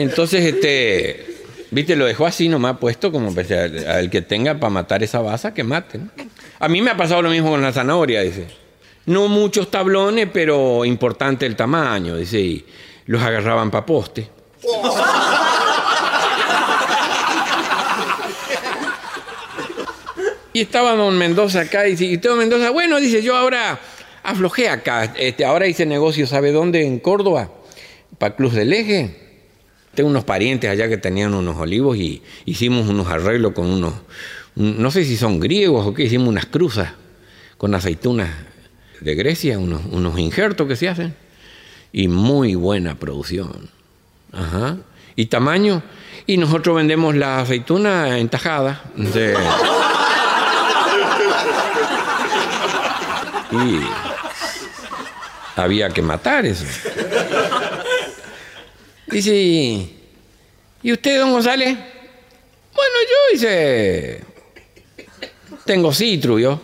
Entonces, 0.00 0.46
este, 0.46 1.26
viste, 1.70 1.94
lo 1.94 2.06
dejó 2.06 2.24
así 2.24 2.48
nomás 2.48 2.78
puesto 2.78 3.12
como 3.12 3.34
pues, 3.34 3.50
al 3.50 4.08
que 4.08 4.22
tenga 4.22 4.58
para 4.58 4.70
matar 4.70 5.02
esa 5.02 5.20
baza, 5.20 5.52
que 5.52 5.62
mate. 5.62 6.00
A 6.58 6.68
mí 6.68 6.80
me 6.80 6.90
ha 6.90 6.96
pasado 6.96 7.20
lo 7.20 7.28
mismo 7.28 7.50
con 7.50 7.60
la 7.60 7.70
zanahoria, 7.70 8.22
dice. 8.22 8.46
No 9.04 9.28
muchos 9.28 9.70
tablones, 9.70 10.26
pero 10.32 10.86
importante 10.86 11.44
el 11.44 11.54
tamaño, 11.54 12.16
dice, 12.16 12.40
y 12.40 12.64
los 13.04 13.22
agarraban 13.22 13.70
para 13.70 13.84
poste. 13.84 14.30
Y 20.54 20.62
estaba 20.62 20.96
don 20.96 21.18
Mendoza 21.18 21.60
acá 21.60 21.82
dice, 21.82 22.06
y 22.06 22.16
don 22.16 22.38
Mendoza, 22.38 22.70
bueno, 22.70 22.98
dice, 23.00 23.22
yo 23.22 23.36
ahora 23.36 23.78
aflojé 24.22 24.70
acá, 24.70 25.12
este, 25.18 25.44
ahora 25.44 25.66
hice 25.66 25.84
negocio, 25.84 26.26
¿sabe 26.26 26.52
dónde? 26.52 26.86
En 26.86 27.00
Córdoba, 27.00 27.50
para 28.16 28.34
Cruz 28.34 28.54
del 28.54 28.72
Eje. 28.72 29.19
Tengo 29.94 30.08
unos 30.08 30.24
parientes 30.24 30.70
allá 30.70 30.88
que 30.88 30.98
tenían 30.98 31.34
unos 31.34 31.56
olivos 31.56 31.96
y 31.96 32.22
hicimos 32.44 32.88
unos 32.88 33.08
arreglos 33.08 33.52
con 33.52 33.66
unos, 33.66 33.94
no 34.54 34.90
sé 34.90 35.04
si 35.04 35.16
son 35.16 35.40
griegos 35.40 35.86
o 35.86 35.94
qué, 35.94 36.04
hicimos 36.04 36.28
unas 36.28 36.46
cruzas 36.46 36.92
con 37.56 37.74
aceitunas 37.74 38.30
de 39.00 39.14
Grecia, 39.14 39.58
unos, 39.58 39.82
unos 39.90 40.18
injertos 40.18 40.68
que 40.68 40.76
se 40.76 40.88
hacen. 40.88 41.14
Y 41.92 42.06
muy 42.06 42.54
buena 42.54 42.94
producción. 42.94 43.68
Ajá. 44.32 44.76
Y 45.16 45.26
tamaño. 45.26 45.82
Y 46.26 46.36
nosotros 46.36 46.76
vendemos 46.76 47.16
la 47.16 47.40
aceituna 47.40 48.18
en 48.18 48.28
tajada. 48.28 48.82
De... 48.94 49.36
Y 53.52 53.80
había 55.56 55.90
que 55.90 56.02
matar 56.02 56.46
eso. 56.46 56.64
Dice, 59.10 59.34
¿y 60.82 60.92
usted, 60.92 61.18
don 61.18 61.32
González? 61.32 61.76
Bueno, 62.74 62.94
yo 63.08 63.34
hice... 63.34 64.20
Tengo 65.64 65.92
citru, 65.92 66.38
yo. 66.38 66.60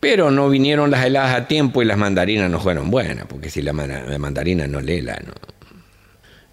Pero 0.00 0.30
no 0.30 0.48
vinieron 0.48 0.90
las 0.90 1.04
heladas 1.04 1.34
a 1.34 1.48
tiempo 1.48 1.82
y 1.82 1.84
las 1.84 1.98
mandarinas 1.98 2.50
no 2.50 2.60
fueron 2.60 2.90
buenas, 2.90 3.26
porque 3.26 3.50
si 3.50 3.62
la, 3.62 3.72
mandarina 3.72 4.66
no 4.66 4.80
lela, 4.80 5.18
no. 5.24 5.32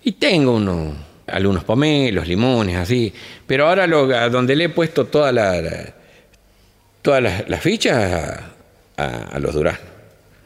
Y 0.03 0.13
tengo 0.13 0.55
unos, 0.55 0.95
algunos 1.27 1.63
pomelos, 1.63 2.27
limones, 2.27 2.77
así. 2.77 3.13
Pero 3.45 3.67
ahora 3.67 3.83
a 3.83 4.29
donde 4.29 4.55
le 4.55 4.65
he 4.65 4.69
puesto 4.69 5.05
toda 5.05 5.31
la, 5.31 5.93
todas 7.01 7.21
las, 7.47 7.61
fichas 7.61 8.41
a, 8.97 9.39
los 9.39 9.53
duraznos. 9.53 9.89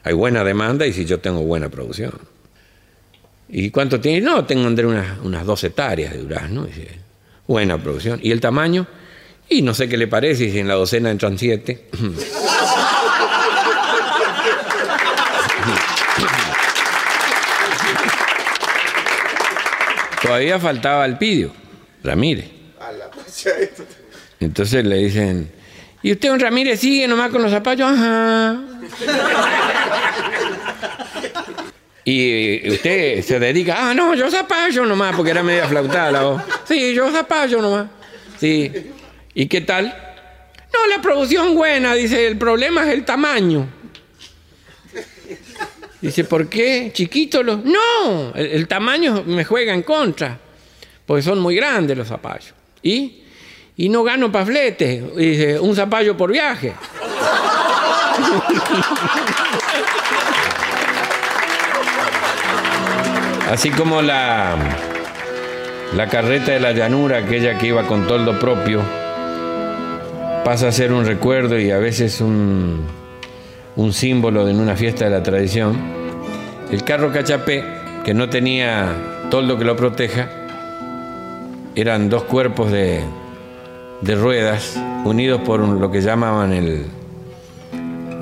Hay 0.02 0.14
buena 0.14 0.44
demanda 0.44 0.86
y 0.86 0.92
si 0.92 1.04
yo 1.04 1.20
tengo 1.20 1.40
buena 1.42 1.68
producción. 1.68 2.12
¿Y 3.52 3.70
cuánto 3.70 4.00
tiene? 4.00 4.20
No, 4.20 4.44
tengo 4.44 4.68
entre 4.68 4.86
unas, 4.86 5.18
unas 5.22 5.44
dos 5.44 5.64
hectáreas 5.64 6.12
de 6.12 6.18
durazno. 6.18 6.68
Buena 7.46 7.78
producción. 7.78 8.20
¿Y 8.22 8.30
el 8.30 8.40
tamaño? 8.40 8.86
Y 9.48 9.62
no 9.62 9.74
sé 9.74 9.88
qué 9.88 9.96
le 9.96 10.06
parece 10.06 10.50
si 10.50 10.58
en 10.60 10.68
la 10.68 10.74
docena 10.74 11.10
entran 11.10 11.36
siete. 11.36 11.88
Todavía 20.22 20.60
faltaba 20.60 21.04
el 21.06 21.18
pidio, 21.18 21.50
Ramírez. 22.04 22.44
Entonces 24.38 24.84
le 24.84 24.96
dicen, 24.96 25.50
¿y 26.02 26.12
usted, 26.12 26.30
un 26.30 26.38
Ramírez, 26.38 26.78
sigue 26.78 27.08
nomás 27.08 27.30
con 27.30 27.42
los 27.42 27.50
zapallos? 27.50 27.90
Ajá. 27.90 28.60
Y 32.04 32.70
usted 32.70 33.22
se 33.22 33.38
dedica, 33.38 33.76
ah, 33.78 33.94
no, 33.94 34.14
yo 34.14 34.30
zapallo 34.30 34.86
nomás, 34.86 35.14
porque 35.14 35.32
era 35.32 35.42
media 35.42 35.68
flautada 35.68 36.10
la 36.10 36.22
voz. 36.22 36.42
Sí, 36.66 36.94
yo 36.94 37.10
zapallo 37.10 37.60
nomás. 37.60 37.88
Sí. 38.38 38.72
¿Y 39.34 39.46
qué 39.46 39.60
tal? 39.60 39.94
No, 40.72 40.86
la 40.86 41.02
producción 41.02 41.54
buena, 41.54 41.94
dice, 41.94 42.26
el 42.26 42.38
problema 42.38 42.84
es 42.84 42.94
el 42.94 43.04
tamaño. 43.04 43.68
Dice, 46.00 46.24
¿por 46.24 46.48
qué? 46.48 46.90
¿Chiquitos 46.94 47.44
los.? 47.44 47.62
No, 47.62 48.32
el, 48.34 48.66
tamaño 48.66 49.22
me 49.26 49.44
juega 49.44 49.74
en 49.74 49.82
contra, 49.82 50.38
porque 51.04 51.22
son 51.22 51.38
muy 51.38 51.56
grandes 51.56 51.98
los 51.98 52.08
zapallos. 52.08 52.54
¿Y? 52.82 53.24
Y 53.76 53.90
no 53.90 54.02
gano 54.02 54.32
pafletes, 54.32 55.16
dice, 55.16 55.60
un 55.60 55.76
zapallo 55.76 56.16
por 56.16 56.32
viaje. 56.32 56.72
Así 63.50 63.70
como 63.70 64.00
la, 64.00 64.54
la 65.96 66.06
carreta 66.06 66.52
de 66.52 66.60
la 66.60 66.70
llanura, 66.70 67.18
aquella 67.18 67.58
que 67.58 67.66
iba 67.66 67.84
con 67.84 68.06
toldo 68.06 68.38
propio, 68.38 68.80
pasa 70.44 70.68
a 70.68 70.72
ser 70.72 70.92
un 70.92 71.04
recuerdo 71.04 71.58
y 71.58 71.72
a 71.72 71.78
veces 71.78 72.20
un, 72.20 72.86
un 73.74 73.92
símbolo 73.92 74.48
en 74.48 74.60
una 74.60 74.76
fiesta 74.76 75.06
de 75.06 75.10
la 75.10 75.24
tradición, 75.24 75.76
el 76.70 76.84
carro 76.84 77.12
cachapé, 77.12 77.64
que 78.04 78.14
no 78.14 78.30
tenía 78.30 78.94
toldo 79.32 79.58
que 79.58 79.64
lo 79.64 79.74
proteja, 79.74 80.30
eran 81.74 82.08
dos 82.08 82.22
cuerpos 82.22 82.70
de, 82.70 83.02
ruedas 84.00 84.80
unidos 85.04 85.40
por 85.40 85.58
lo 85.58 85.90
que 85.90 86.02
llamaban 86.02 86.52
el, 86.52 86.86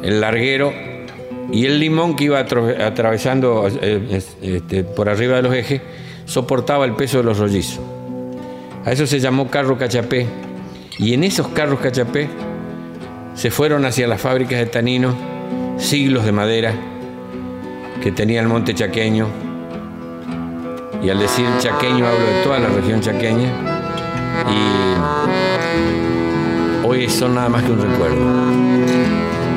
el 0.03 0.21
larguero 0.23 0.88
y 1.51 1.65
el 1.65 1.81
limón 1.81 2.15
que 2.15 2.25
iba 2.25 2.39
atravesando 2.39 3.67
eh, 3.81 4.21
este, 4.43 4.85
por 4.85 5.09
arriba 5.09 5.37
de 5.37 5.43
los 5.43 5.55
ejes 5.55 5.81
soportaba 6.27 6.85
el 6.85 6.95
peso 6.95 7.19
de 7.19 7.25
los 7.25 7.39
rollizos. 7.39 7.81
A 8.85 8.93
eso 8.93 9.07
se 9.07 9.19
llamó 9.19 9.49
carro 9.49 9.79
cachapé. 9.79 10.27
Y 10.99 11.15
en 11.15 11.25
esos 11.25 11.49
carros 11.49 11.81
cachapé 11.81 12.29
se 13.35 13.51
fueron 13.51 13.85
hacia 13.85 14.07
las 14.09 14.21
fábricas 14.21 14.59
de 14.59 14.67
tanino 14.67 15.15
siglos 15.79 16.25
de 16.25 16.33
madera 16.33 16.75
que 18.03 18.13
tenía 18.13 18.41
el 18.41 18.49
monte 18.49 18.75
chaqueño. 18.75 19.27
Y 21.03 21.11
al 21.11 21.19
decir 21.19 21.47
chaqueño 21.61 22.07
hablo 22.07 22.27
de 22.27 22.43
toda 22.43 22.59
la 22.59 22.69
región 22.69 23.01
chaqueña. 23.01 23.51
Y 24.51 24.97
hoy 26.87 27.09
son 27.09 27.37
nada 27.37 27.49
más 27.49 27.63
que 27.63 27.71
un 27.71 27.81
recuerdo. 27.81 28.98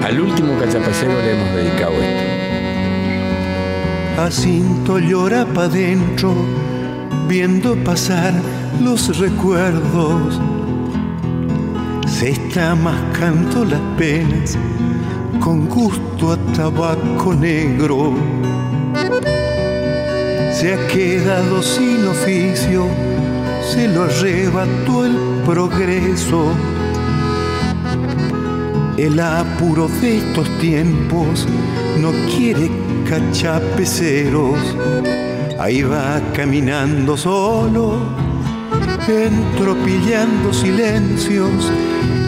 Al 0.04 0.20
último 0.20 0.58
cachapacero 0.60 1.14
le 1.22 1.32
hemos 1.32 1.56
dedicado 1.56 1.94
esto. 1.94 2.32
Jacinto 4.18 5.00
llora 5.00 5.46
pa' 5.46 5.68
dentro, 5.68 6.34
viendo 7.28 7.76
pasar 7.84 8.34
los 8.82 9.18
recuerdos. 9.20 10.40
Se 12.08 12.30
está 12.30 12.76
mascando 12.76 13.64
las 13.64 13.80
penas 13.98 14.58
con 15.40 15.68
gusto 15.68 16.34
a 16.34 16.38
tabaco 16.54 17.34
negro. 17.34 18.14
Se 20.52 20.74
ha 20.74 20.88
quedado 20.88 21.62
sin 21.64 22.08
oficio, 22.08 22.88
se 23.72 23.88
lo 23.88 24.04
arrebató 24.04 25.06
el 25.06 25.18
progreso. 25.46 26.54
El 29.02 29.20
apuro 29.20 29.88
de 30.00 30.18
estos 30.18 30.48
tiempos 30.60 31.48
no 32.00 32.12
quiere 32.30 32.70
cachapeceros. 33.10 34.60
Ahí 35.58 35.82
va 35.82 36.22
caminando 36.36 37.18
solo, 37.18 37.96
entropillando 39.08 40.54
silencios. 40.54 41.72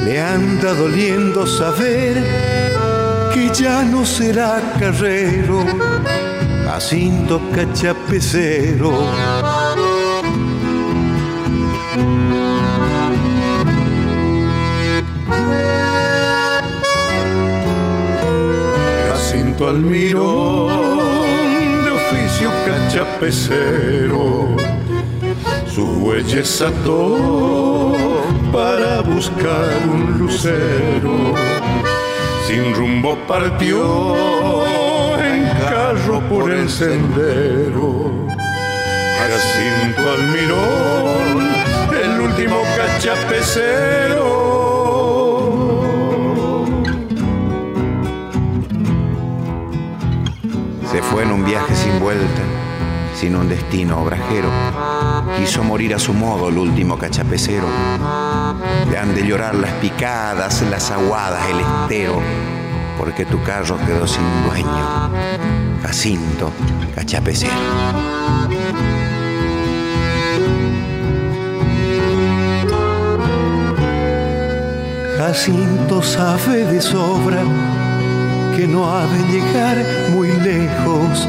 Le 0.04 0.20
anda 0.20 0.74
doliendo 0.74 1.46
saber 1.46 2.18
que 3.36 3.52
ya 3.54 3.84
no 3.84 4.04
será 4.04 4.60
carrero, 4.80 5.64
Jacinto 6.66 7.40
cachapecero. 7.54 8.94
Jacinto 19.64 19.70
Almirón, 19.70 20.68
de 21.86 21.92
oficio 21.92 22.52
cachapecero, 22.66 24.58
su 25.74 25.86
huellas 26.04 26.62
ató 26.62 27.94
para 28.52 29.02
buscar 29.02 29.70
un 29.90 30.18
lucero 30.20 31.34
sin 32.46 32.74
rumbo 32.76 33.18
partió 33.26 34.66
en 35.24 35.48
carro 35.70 36.20
por 36.28 36.52
el 36.52 36.70
sendero. 36.70 38.12
Jacinto 39.18 40.02
Almirón, 40.12 41.40
el 42.04 42.20
último 42.20 42.62
cachapecero. 42.76 44.63
fue 51.14 51.22
en 51.22 51.32
un 51.32 51.46
viaje 51.46 51.76
sin 51.76 52.00
vuelta, 52.00 52.42
sin 53.16 53.36
un 53.36 53.48
destino 53.48 54.02
obrajero. 54.02 54.50
Quiso 55.38 55.64
morir 55.64 55.94
a 55.94 56.00
su 56.00 56.12
modo 56.12 56.50
el 56.50 56.58
último 56.58 56.98
cachapecero. 56.98 57.68
Le 58.90 58.98
han 58.98 59.14
de 59.14 59.24
llorar 59.24 59.54
las 59.54 59.72
picadas, 59.74 60.64
las 60.72 60.90
aguadas, 60.90 61.48
el 61.52 61.60
estero, 61.60 62.20
porque 62.98 63.26
tu 63.26 63.44
carro 63.44 63.78
quedó 63.86 64.08
sin 64.08 64.24
dueño. 64.48 65.12
Jacinto 65.84 66.52
Cachapecero. 66.96 67.54
Jacinto 75.20 76.02
sabe 76.02 76.66
de 76.66 76.82
sobra 76.82 77.44
que 78.56 78.68
no 78.68 78.90
ha 78.90 79.06
de 79.06 79.20
llegar 79.32 79.78
muy 80.12 80.28
lejos. 80.32 81.28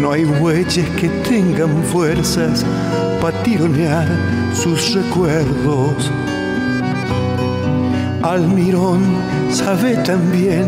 No 0.00 0.12
hay 0.12 0.24
bueyes 0.24 0.88
que 0.98 1.08
tengan 1.28 1.82
fuerzas 1.84 2.64
para 3.20 3.42
tironear 3.42 4.08
sus 4.54 4.94
recuerdos. 4.94 6.10
Almirón 8.22 9.00
sabe 9.50 9.96
también 9.96 10.66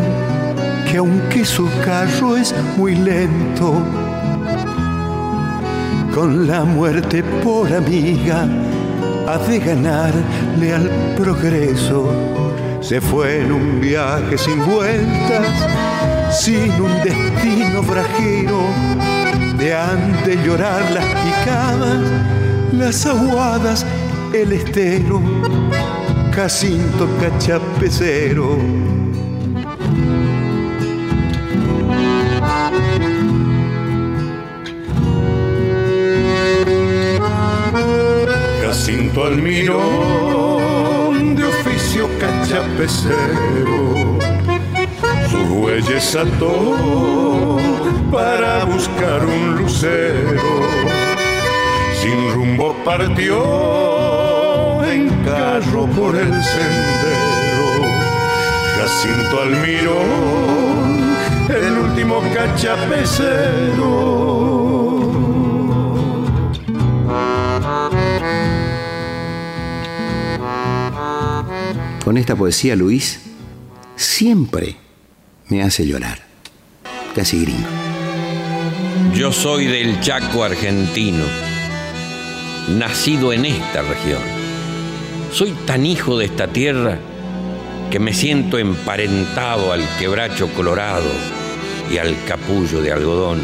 que 0.91 0.99
aunque 0.99 1.45
su 1.45 1.69
carro 1.85 2.37
es 2.37 2.55
muy 2.77 2.95
lento, 2.97 3.83
con 6.15 6.47
la 6.47 6.65
muerte 6.65 7.23
por 7.43 7.73
amiga 7.73 8.47
ha 9.27 9.39
de 9.39 9.59
ganarle 9.59 10.75
al 10.75 10.91
progreso. 11.17 12.32
Se 12.83 13.01
fue 13.01 13.43
en 13.43 13.53
un 13.53 13.81
viaje 13.81 14.37
sin 14.37 14.67
vueltas, 14.67 15.47
sin 16.33 16.73
un 16.73 16.93
destino 17.03 17.81
fragero, 17.85 18.59
de 19.57 19.73
antes 19.73 20.45
llorar 20.45 20.91
las 20.91 21.05
picadas, 21.05 22.01
las 22.73 23.07
aguadas, 23.07 23.87
el 24.35 24.53
estero, 24.53 25.23
Jacinto 26.35 27.09
cachapecero. 27.21 28.59
Jacinto 38.61 39.23
oficio 39.23 39.92
cachapecero, 42.83 44.19
sus 45.31 45.49
bueyes 45.49 46.17
ató 46.17 47.57
para 48.11 48.65
buscar 48.65 49.25
un 49.25 49.57
lucero. 49.57 50.43
Sin 52.01 52.33
rumbo 52.33 52.75
partió 52.85 54.83
en 54.85 55.09
carro 55.25 55.87
por 55.87 56.17
el 56.17 56.43
sendero. 56.43 57.87
Jacinto 58.77 59.43
Almirón, 59.43 61.15
el 61.49 61.79
último 61.79 62.21
cachapecero 62.35 64.13
Con 72.05 72.19
esta 72.19 72.35
poesía, 72.35 72.75
Luis 72.75 73.21
siempre 73.95 74.75
me 75.49 75.63
hace 75.63 75.87
llorar. 75.87 76.19
Casi 77.15 77.43
gringo. 77.43 77.69
Yo 79.15 79.33
soy 79.33 79.67
del 79.67 80.01
Chaco 80.01 80.43
argentino, 80.43 81.25
nacido 82.71 83.33
en 83.33 83.45
esta 83.45 83.83
región. 83.83 84.23
Soy 85.31 85.53
tan 85.65 85.87
hijo 85.87 86.19
de 86.19 86.25
esta 86.25 86.49
tierra 86.49 86.99
que 87.91 88.01
me 88.01 88.15
siento 88.15 88.59
emparentado 88.59 89.73
al 89.73 89.87
quebracho 89.99 90.49
colorado 90.55 91.11
y 91.93 91.99
al 91.99 92.17
capullo 92.27 92.81
de 92.81 92.93
algodón. 92.93 93.39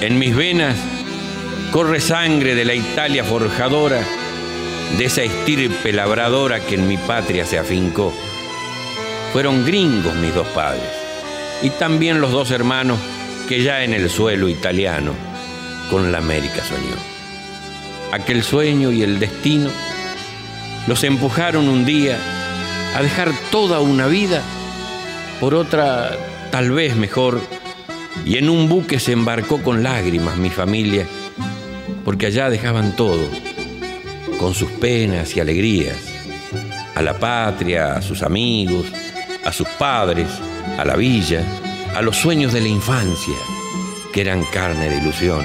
En 0.00 0.18
mis 0.18 0.34
venas 0.34 0.76
corre 1.70 2.00
sangre 2.00 2.54
de 2.54 2.64
la 2.64 2.74
Italia 2.74 3.24
forjadora 3.24 4.02
de 4.98 5.04
esa 5.04 5.22
estirpe 5.22 5.92
labradora 5.92 6.60
que 6.60 6.74
en 6.74 6.88
mi 6.88 6.96
patria 6.96 7.44
se 7.44 7.58
afincó. 7.58 8.12
Fueron 9.32 9.64
gringos 9.64 10.14
mis 10.16 10.34
dos 10.34 10.46
padres 10.48 10.88
y 11.62 11.70
también 11.70 12.20
los 12.20 12.32
dos 12.32 12.50
hermanos 12.50 12.98
que 13.48 13.62
ya 13.62 13.84
en 13.84 13.94
el 13.94 14.10
suelo 14.10 14.48
italiano 14.48 15.12
con 15.90 16.12
la 16.12 16.18
América 16.18 16.62
soñó. 16.64 16.96
Aquel 18.12 18.42
sueño 18.42 18.90
y 18.90 19.02
el 19.02 19.20
destino 19.20 19.70
los 20.86 21.04
empujaron 21.04 21.68
un 21.68 21.84
día 21.84 22.18
a 22.96 23.02
dejar 23.02 23.32
toda 23.50 23.80
una 23.80 24.06
vida 24.06 24.42
por 25.38 25.54
otra 25.54 26.16
tal 26.50 26.72
vez 26.72 26.96
mejor 26.96 27.40
y 28.24 28.36
en 28.38 28.50
un 28.50 28.68
buque 28.68 28.98
se 28.98 29.12
embarcó 29.12 29.62
con 29.62 29.82
lágrimas 29.82 30.36
mi 30.36 30.50
familia 30.50 31.06
porque 32.04 32.26
allá 32.26 32.50
dejaban 32.50 32.96
todo 32.96 33.28
con 34.38 34.54
sus 34.54 34.70
penas 34.72 35.36
y 35.36 35.40
alegrías, 35.40 35.96
a 36.94 37.02
la 37.02 37.18
patria, 37.18 37.94
a 37.94 38.02
sus 38.02 38.22
amigos, 38.22 38.86
a 39.44 39.52
sus 39.52 39.68
padres, 39.68 40.28
a 40.78 40.84
la 40.84 40.96
villa, 40.96 41.42
a 41.94 42.02
los 42.02 42.16
sueños 42.16 42.52
de 42.52 42.60
la 42.60 42.68
infancia, 42.68 43.34
que 44.12 44.20
eran 44.20 44.44
carne 44.44 44.88
de 44.88 44.96
ilusión. 44.98 45.44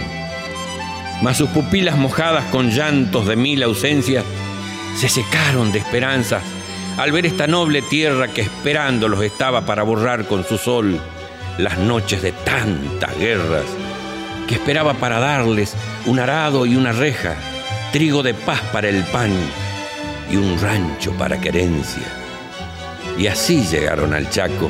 Mas 1.22 1.38
sus 1.38 1.50
pupilas 1.50 1.98
mojadas 1.98 2.46
con 2.46 2.72
llantos 2.72 3.28
de 3.28 3.36
mil 3.36 3.64
ausencias 3.64 4.26
se 4.98 5.10
secaron 5.10 5.72
de 5.72 5.80
esperanzas 5.80 6.44
al 6.98 7.12
ver 7.12 7.26
esta 7.26 7.48
noble 7.48 7.82
tierra 7.82 8.28
que 8.30 8.42
esperándolos 8.42 9.22
estaba 9.22 9.66
para 9.66 9.84
borrar 9.84 10.26
con 10.26 10.46
su 10.46 10.58
sol 10.58 11.00
las 11.58 11.78
noches 11.78 12.22
de 12.22 12.32
tantas 12.32 13.18
guerras, 13.18 13.66
que 14.48 14.56
esperaba 14.56 14.94
para 14.96 15.20
darles 15.20 15.74
un 16.06 16.20
arado 16.20 16.66
y 16.66 16.76
una 16.76 16.92
reja 16.92 17.36
trigo 17.96 18.24
de 18.24 18.34
paz 18.34 18.60
para 18.74 18.90
el 18.90 19.06
pan 19.06 19.32
y 20.30 20.36
un 20.36 20.60
rancho 20.60 21.14
para 21.14 21.40
querencia. 21.40 22.04
Y 23.18 23.28
así 23.28 23.66
llegaron 23.66 24.14
al 24.14 24.30
Chaco 24.30 24.70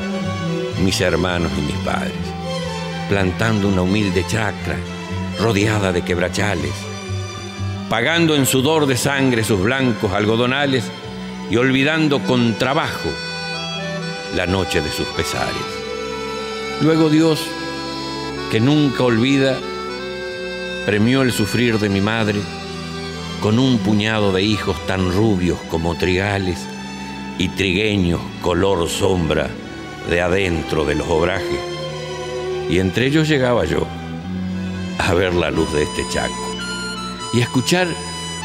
mis 0.84 1.00
hermanos 1.00 1.50
y 1.58 1.62
mis 1.62 1.74
padres, 1.78 2.14
plantando 3.08 3.66
una 3.66 3.82
humilde 3.82 4.24
chacra 4.28 4.76
rodeada 5.40 5.92
de 5.92 6.02
quebrachales, 6.02 6.70
pagando 7.90 8.36
en 8.36 8.46
sudor 8.46 8.86
de 8.86 8.96
sangre 8.96 9.42
sus 9.42 9.60
blancos 9.60 10.12
algodonales 10.12 10.84
y 11.50 11.56
olvidando 11.56 12.20
con 12.20 12.54
trabajo 12.54 13.10
la 14.36 14.46
noche 14.46 14.80
de 14.80 14.90
sus 14.92 15.08
pesares. 15.08 15.66
Luego 16.80 17.10
Dios, 17.10 17.40
que 18.52 18.60
nunca 18.60 19.02
olvida, 19.02 19.58
premió 20.86 21.22
el 21.22 21.32
sufrir 21.32 21.80
de 21.80 21.88
mi 21.88 22.00
madre 22.00 22.38
con 23.40 23.58
un 23.58 23.78
puñado 23.78 24.32
de 24.32 24.42
hijos 24.42 24.76
tan 24.86 25.12
rubios 25.12 25.58
como 25.70 25.96
trigales 25.96 26.58
y 27.38 27.48
trigueños 27.50 28.20
color 28.42 28.88
sombra 28.88 29.48
de 30.08 30.20
adentro 30.20 30.84
de 30.84 30.94
los 30.94 31.08
obrajes. 31.08 31.60
Y 32.68 32.78
entre 32.78 33.06
ellos 33.06 33.28
llegaba 33.28 33.64
yo 33.64 33.86
a 34.98 35.14
ver 35.14 35.34
la 35.34 35.50
luz 35.50 35.72
de 35.72 35.82
este 35.82 36.02
chaco 36.08 36.34
y 37.32 37.40
a 37.40 37.44
escuchar 37.44 37.86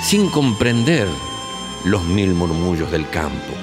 sin 0.03 0.29
comprender 0.29 1.07
los 1.85 2.03
mil 2.03 2.33
murmullos 2.33 2.91
del 2.91 3.09
campo, 3.09 3.53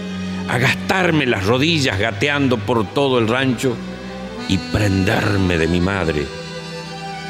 a 0.48 0.58
gastarme 0.58 1.26
las 1.26 1.46
rodillas 1.46 1.98
gateando 1.98 2.58
por 2.58 2.86
todo 2.86 3.18
el 3.18 3.28
rancho 3.28 3.76
y 4.48 4.58
prenderme 4.58 5.58
de 5.58 5.68
mi 5.68 5.80
madre 5.80 6.26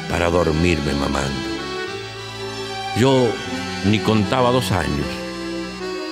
para 0.09 0.29
dormirme 0.29 0.93
mamando. 0.93 1.49
Yo 2.97 3.27
ni 3.85 3.99
contaba 3.99 4.51
dos 4.51 4.71
años 4.71 5.05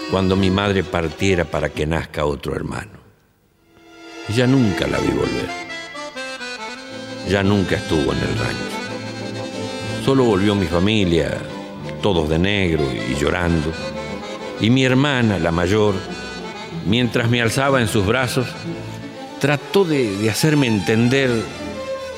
cuando 0.09 0.35
mi 0.35 0.49
madre 0.49 0.83
partiera 0.83 1.43
para 1.43 1.69
que 1.69 1.85
nazca 1.85 2.25
otro 2.25 2.55
hermano. 2.55 2.97
Ya 4.33 4.47
nunca 4.47 4.87
la 4.87 4.99
vi 4.99 5.09
volver. 5.09 5.49
Ya 7.29 7.43
nunca 7.43 7.75
estuvo 7.75 8.13
en 8.13 8.19
el 8.19 8.37
rancho. 8.37 8.77
Solo 10.05 10.23
volvió 10.23 10.55
mi 10.55 10.65
familia, 10.65 11.37
todos 12.01 12.29
de 12.29 12.39
negro 12.39 12.85
y 13.09 13.15
llorando. 13.15 13.73
Y 14.61 14.69
mi 14.69 14.85
hermana, 14.85 15.37
la 15.37 15.51
mayor, 15.51 15.93
mientras 16.85 17.29
me 17.29 17.41
alzaba 17.41 17.81
en 17.81 17.89
sus 17.89 18.05
brazos, 18.05 18.47
trató 19.41 19.83
de, 19.83 20.17
de 20.17 20.29
hacerme 20.29 20.67
entender 20.67 21.29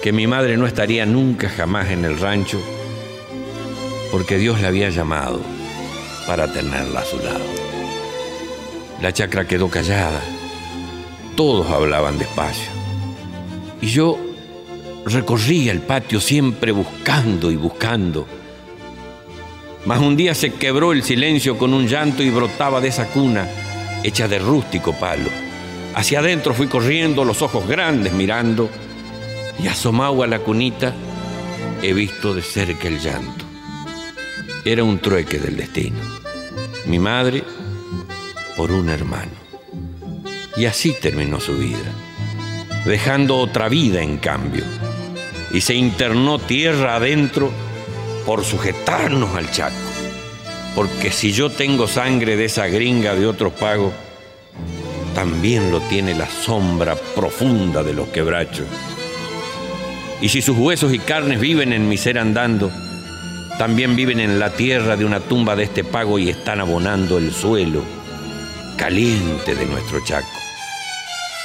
que 0.03 0.11
mi 0.11 0.27
madre 0.27 0.57
no 0.57 0.67
estaría 0.67 1.07
nunca 1.07 1.49
jamás 1.49 1.89
en 1.89 2.05
el 2.05 2.19
rancho 2.19 2.61
porque 4.11 4.37
Dios 4.37 4.61
la 4.61 4.69
había 4.69 4.89
llamado 4.89 5.41
para 6.27 6.51
tenerla 6.51 7.01
a 7.01 7.05
su 7.05 7.17
lado. 7.17 7.45
La 9.01 9.13
chacra 9.13 9.47
quedó 9.47 9.69
callada, 9.69 10.21
todos 11.35 11.69
hablaban 11.69 12.17
despacio, 12.17 12.69
y 13.81 13.87
yo 13.87 14.19
recorría 15.05 15.71
el 15.71 15.79
patio 15.79 16.19
siempre 16.19 16.71
buscando 16.71 17.49
y 17.51 17.55
buscando. 17.55 18.27
Mas 19.85 19.99
un 19.99 20.17
día 20.17 20.35
se 20.35 20.53
quebró 20.53 20.91
el 20.91 21.03
silencio 21.03 21.57
con 21.57 21.73
un 21.73 21.87
llanto 21.87 22.21
y 22.21 22.29
brotaba 22.29 22.81
de 22.81 22.89
esa 22.89 23.07
cuna, 23.07 23.47
hecha 24.03 24.27
de 24.27 24.39
rústico 24.39 24.93
palo. 24.93 25.29
Hacia 25.95 26.19
adentro 26.19 26.53
fui 26.53 26.67
corriendo, 26.67 27.23
los 27.23 27.41
ojos 27.41 27.67
grandes 27.67 28.13
mirando, 28.13 28.69
y 29.61 29.67
asomado 29.67 30.23
a 30.23 30.27
la 30.27 30.39
cunita 30.39 30.93
he 31.81 31.93
visto 31.93 32.33
de 32.33 32.41
cerca 32.41 32.87
el 32.87 32.99
llanto 32.99 33.38
era 34.65 34.83
un 34.83 34.99
trueque 34.99 35.39
del 35.39 35.57
destino. 35.57 35.97
mi 36.85 36.99
madre, 36.99 37.43
por 38.57 38.71
un 38.71 38.89
hermano. 38.89 39.31
Y 40.57 40.65
así 40.65 40.93
terminó 40.99 41.39
su 41.39 41.57
vida, 41.57 41.93
dejando 42.85 43.37
otra 43.37 43.69
vida 43.69 44.01
en 44.01 44.17
cambio. 44.17 44.63
Y 45.51 45.61
se 45.61 45.75
internó 45.75 46.39
tierra 46.39 46.97
adentro 46.97 47.51
por 48.25 48.43
sujetarnos 48.43 49.35
al 49.35 49.49
chaco. 49.51 49.75
Porque 50.75 51.11
si 51.11 51.31
yo 51.31 51.49
tengo 51.49 51.87
sangre 51.87 52.35
de 52.35 52.45
esa 52.45 52.67
gringa 52.67 53.15
de 53.15 53.25
otros 53.25 53.53
pagos, 53.53 53.93
también 55.15 55.71
lo 55.71 55.79
tiene 55.81 56.13
la 56.13 56.29
sombra 56.29 56.95
profunda 56.95 57.83
de 57.83 57.93
los 57.93 58.09
quebrachos. 58.09 58.67
Y 60.21 60.29
si 60.29 60.41
sus 60.41 60.57
huesos 60.57 60.93
y 60.93 60.99
carnes 60.99 61.39
viven 61.39 61.71
en 61.71 61.87
mi 61.87 61.97
ser 61.97 62.19
andando, 62.19 62.71
también 63.59 63.93
viven 63.97 64.21
en 64.21 64.39
la 64.39 64.51
tierra 64.51 64.95
de 64.95 65.03
una 65.03 65.19
tumba 65.19 65.53
de 65.53 65.63
este 65.63 65.83
pago 65.83 66.17
y 66.17 66.29
están 66.29 66.61
abonando 66.61 67.17
el 67.17 67.33
suelo 67.33 67.83
caliente 68.77 69.53
de 69.53 69.65
nuestro 69.65 70.01
Chaco. 70.05 70.29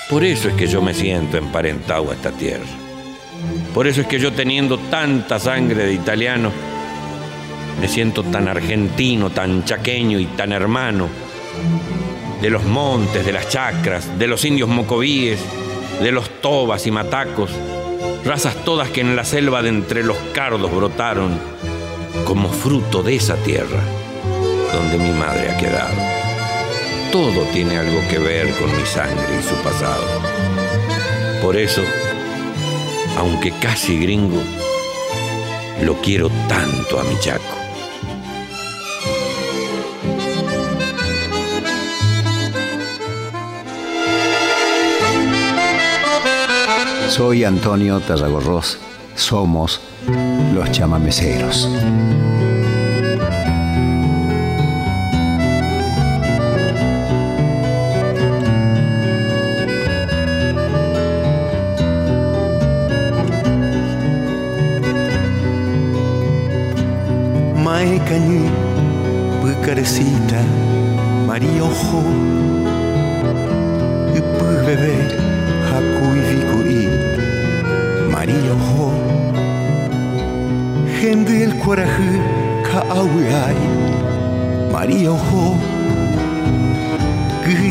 Por 0.09 0.23
eso 0.23 0.49
es 0.49 0.55
que 0.55 0.69
yo 0.69 0.81
me 0.81 0.95
siento 0.95 1.37
emparentado 1.37 2.13
a 2.13 2.15
esta 2.15 2.31
tierra. 2.31 2.69
Por 3.75 3.89
eso 3.89 4.03
es 4.03 4.07
que 4.07 4.21
yo 4.21 4.33
teniendo 4.33 4.79
tanta 4.79 5.41
sangre 5.41 5.87
de 5.87 5.93
italiano, 5.93 6.53
me 7.81 7.89
siento 7.89 8.23
tan 8.23 8.47
argentino, 8.47 9.31
tan 9.31 9.65
chaqueño 9.65 10.21
y 10.21 10.27
tan 10.27 10.53
hermano 10.53 11.09
de 12.41 12.49
los 12.49 12.63
montes, 12.63 13.27
de 13.27 13.33
las 13.33 13.49
chacras, 13.49 14.21
de 14.21 14.29
los 14.29 14.45
indios 14.45 14.69
mocovíes, 14.69 15.41
de 16.01 16.13
los 16.13 16.31
tobas 16.41 16.87
y 16.87 16.93
matacos, 16.93 17.51
razas 18.25 18.55
todas 18.65 18.89
que 18.91 19.01
en 19.01 19.17
la 19.17 19.25
selva 19.25 19.63
de 19.63 19.71
entre 19.71 20.05
los 20.05 20.17
cardos 20.33 20.73
brotaron 20.73 21.41
como 22.25 22.49
fruto 22.49 23.03
de 23.03 23.17
esa 23.17 23.37
tierra 23.37 23.83
donde 24.73 24.99
mi 24.99 25.11
madre 25.13 25.51
ha 25.51 25.57
quedado. 25.57 25.95
Todo 27.11 27.43
tiene 27.53 27.79
algo 27.79 28.01
que 28.09 28.19
ver 28.19 28.51
con 28.57 28.75
mi 28.77 28.85
sangre 28.87 29.39
y 29.39 29.43
su 29.43 29.55
pasado. 29.57 30.05
Por 31.43 31.57
eso, 31.57 31.83
aunque 33.19 33.53
casi 33.61 33.99
gringo, 33.99 34.43
lo 35.83 35.95
quiero 36.01 36.31
tanto 36.49 36.99
a 36.99 37.05
mi 37.05 37.19
chaco. 37.21 37.55
Soy 47.09 47.45
Antonio 47.45 48.01
Tarragorros. 48.01 48.79
Somos 49.15 49.81
los 50.55 50.71
chamameceros. 50.71 51.69
Maekani, 67.63 68.44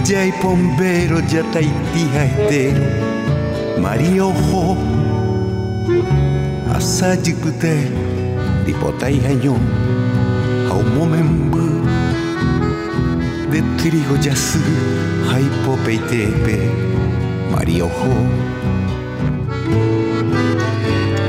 Gujay 0.03 0.31
Pombero, 0.41 1.19
Yataitija 1.21 2.25
Estero, 2.25 2.83
María 3.81 4.25
Ojo, 4.25 4.75
Asajipute, 6.75 7.87
Dipotai 8.65 9.21
Hañón, 9.25 9.61
Haumomembu, 10.69 11.85
de 13.49 13.61
trigo 13.77 14.17
yasu, 14.17 14.59
Haipopeitepe, 15.31 16.69
María 17.49 17.85
Ojo. 17.85 18.13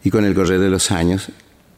Y 0.04 0.10
con 0.10 0.24
el 0.24 0.34
correr 0.34 0.60
de 0.60 0.70
los 0.70 0.92
años, 0.92 1.30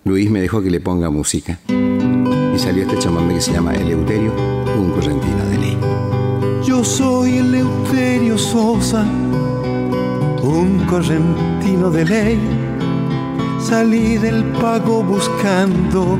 Luis 0.04 0.30
me 0.30 0.42
dejó 0.42 0.62
que 0.62 0.70
le 0.70 0.80
ponga 0.80 1.08
música. 1.08 1.58
Y 1.68 2.58
salió 2.58 2.82
este 2.82 2.98
chamamé 2.98 3.34
que 3.34 3.40
se 3.40 3.52
llama 3.52 3.74
Eleuterio, 3.74 4.32
un 4.78 4.92
correntino 4.92 5.44
de 5.46 5.58
ley. 5.58 5.78
Yo 6.62 6.84
soy 6.84 7.38
Eleuterio 7.38 8.36
Sosa, 8.36 9.04
un 10.42 10.84
correntino 10.86 11.90
de 11.90 12.04
ley. 12.04 12.59
Salí 13.62 14.16
del 14.16 14.42
pago 14.60 15.02
buscando 15.02 16.18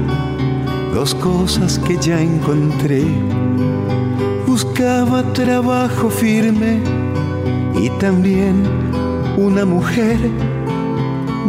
dos 0.95 1.15
cosas 1.15 1.79
que 1.79 1.97
ya 1.97 2.21
encontré. 2.21 3.03
Buscaba 4.47 5.23
trabajo 5.33 6.11
firme 6.11 6.81
y 7.75 7.89
también 7.99 8.63
una 9.39 9.65
mujer. 9.65 10.19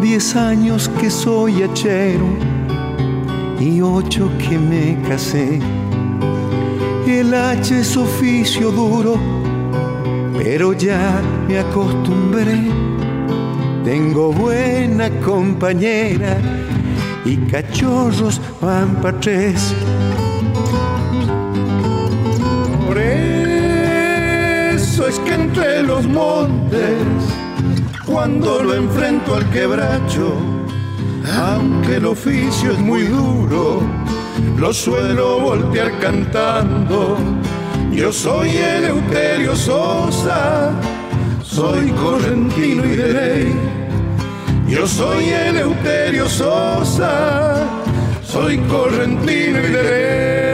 Diez 0.02 0.36
años 0.36 0.90
que 1.00 1.10
soy 1.10 1.62
hachero 1.62 2.26
y 3.60 3.82
ocho 3.82 4.32
que 4.40 4.58
me 4.58 4.98
casé. 5.08 5.60
El 7.06 7.34
hacha 7.34 7.80
es 7.80 7.98
oficio 7.98 8.72
duro, 8.72 9.18
pero 10.38 10.72
ya 10.74 11.22
me 11.48 11.60
acostumbré. 11.60 12.91
Tengo 13.84 14.32
buena 14.32 15.10
compañera 15.22 16.38
y 17.26 17.38
cachorros 17.38 18.40
van 18.62 18.96
para 19.02 19.20
tres. 19.20 19.74
Por 22.88 22.98
eso 23.00 23.48
es 25.08 25.18
que 25.20 25.34
entre 25.34 25.82
los 25.84 26.06
montes, 26.08 27.08
cuando 28.06 28.64
lo 28.64 28.76
enfrento 28.76 29.36
al 29.36 29.50
quebracho, 29.50 30.36
aunque 31.40 31.96
el 31.96 32.06
oficio 32.06 32.72
es 32.74 32.80
muy 32.80 33.04
duro, 33.04 33.82
lo 34.58 34.72
suelo 34.74 35.40
voltear 35.40 35.98
cantando. 36.00 37.18
Yo 37.92 38.14
soy 38.14 38.50
Eleuterio 38.50 39.56
Sosa, 39.56 40.72
soy 41.52 41.92
correntino 41.92 42.86
y 42.86 42.96
de 42.96 43.14
ley. 43.14 43.56
Yo 44.68 44.88
soy 44.88 45.30
Eleuterio 45.30 46.30
Sosa, 46.30 47.68
soy 48.24 48.58
correntino 48.70 49.60
y 49.60 49.72
de 49.74 50.48
Y 50.48 50.51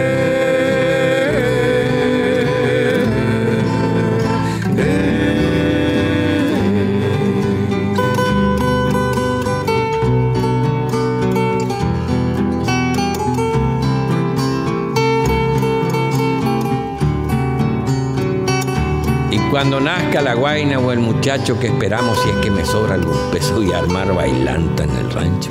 cuando 19.58 19.80
nazca 19.80 20.22
la 20.22 20.36
guaina 20.36 20.78
o 20.78 20.92
el 20.92 21.00
muchacho 21.00 21.60
que 21.60 21.66
esperamos 21.66 22.20
si 22.22 22.30
es 22.30 22.36
que 22.36 22.52
me 22.52 22.64
sobra 22.64 22.94
algún 22.94 23.18
peso 23.32 23.64
y 23.64 23.74
armar 23.74 24.14
bailanta 24.14 24.84
en 24.84 24.92
el 24.92 25.10
rancho. 25.10 25.50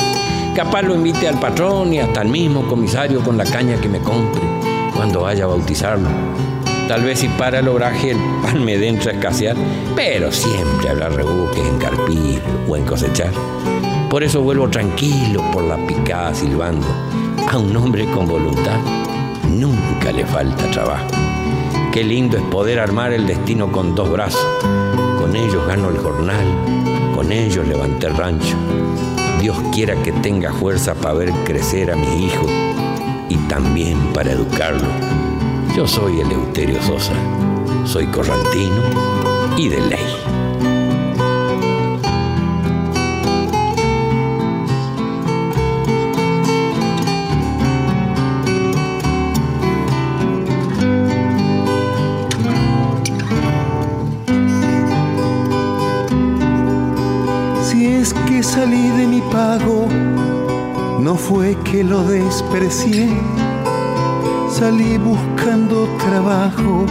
Capaz 0.55 0.83
lo 0.83 0.95
invite 0.95 1.27
al 1.27 1.41
patrón 1.41 1.93
y 1.93 1.99
hasta 1.99 2.21
al 2.21 2.29
mismo 2.29 2.69
comisario 2.69 3.21
con 3.21 3.37
la 3.37 3.43
caña 3.43 3.81
que 3.81 3.89
me 3.89 3.99
compre 3.99 4.43
cuando 4.95 5.23
vaya 5.23 5.43
a 5.43 5.49
bautizarlo. 5.49 6.09
Tal 6.87 7.03
vez 7.03 7.19
si 7.19 7.29
para 7.31 7.59
el 7.59 7.67
oraje 7.67 8.13
el 8.13 8.19
pan 8.43 8.65
me 8.65 8.79
dé 8.79 8.91
a 8.91 8.93
escasear, 8.93 9.57
pero 9.97 10.31
siempre 10.31 10.89
habrá 10.89 11.09
rebuques 11.09 11.67
en 11.67 11.79
carpir 11.79 12.41
o 12.69 12.77
en 12.77 12.85
cosechar. 12.85 13.33
Por 14.09 14.23
eso 14.23 14.41
vuelvo 14.41 14.71
tranquilo 14.71 15.43
por 15.51 15.65
la 15.65 15.85
picada 15.85 16.33
silbando. 16.33 16.87
A 17.51 17.59
un 17.59 17.77
hombre 17.77 18.07
con 18.13 18.29
voluntad 18.29 18.79
nunca 19.49 20.13
le 20.13 20.25
falta 20.25 20.71
trabajo. 20.71 21.26
Qué 21.97 22.05
lindo 22.05 22.37
es 22.37 22.43
poder 22.43 22.79
armar 22.79 23.15
el 23.15 23.27
destino 23.27 23.73
con 23.73 23.95
dos 23.95 24.11
brazos. 24.11 24.47
Con 25.19 25.35
ellos 25.35 25.67
gano 25.67 25.89
el 25.89 25.97
jornal, 25.97 26.45
con 27.15 27.33
ellos 27.33 27.67
levanté 27.67 28.09
el 28.09 28.15
rancho. 28.19 28.55
Dios 29.41 29.57
quiera 29.73 29.95
que 30.03 30.13
tenga 30.13 30.53
fuerza 30.53 30.95
para 30.95 31.15
ver 31.15 31.33
crecer 31.47 31.91
a 31.91 31.97
mi 31.97 32.27
hijo 32.27 32.47
y 33.31 33.37
también 33.49 33.97
para 34.13 34.33
educarlo. 34.33 34.87
Yo 35.75 35.87
soy 35.87 36.21
Eleuterio 36.21 36.83
Sosa, 36.83 37.15
soy 37.87 38.05
corrantino 38.09 38.83
y 39.57 39.71
de 39.71 39.81
ley. 39.81 40.26
Salí 58.57 58.89
de 58.89 59.07
mi 59.07 59.21
pago, 59.21 59.87
no 60.99 61.15
fue 61.15 61.55
que 61.57 61.85
lo 61.85 62.03
desprecié. 62.05 63.07
Salí 64.49 64.97
buscando 64.97 65.87
trabajo 65.99 66.87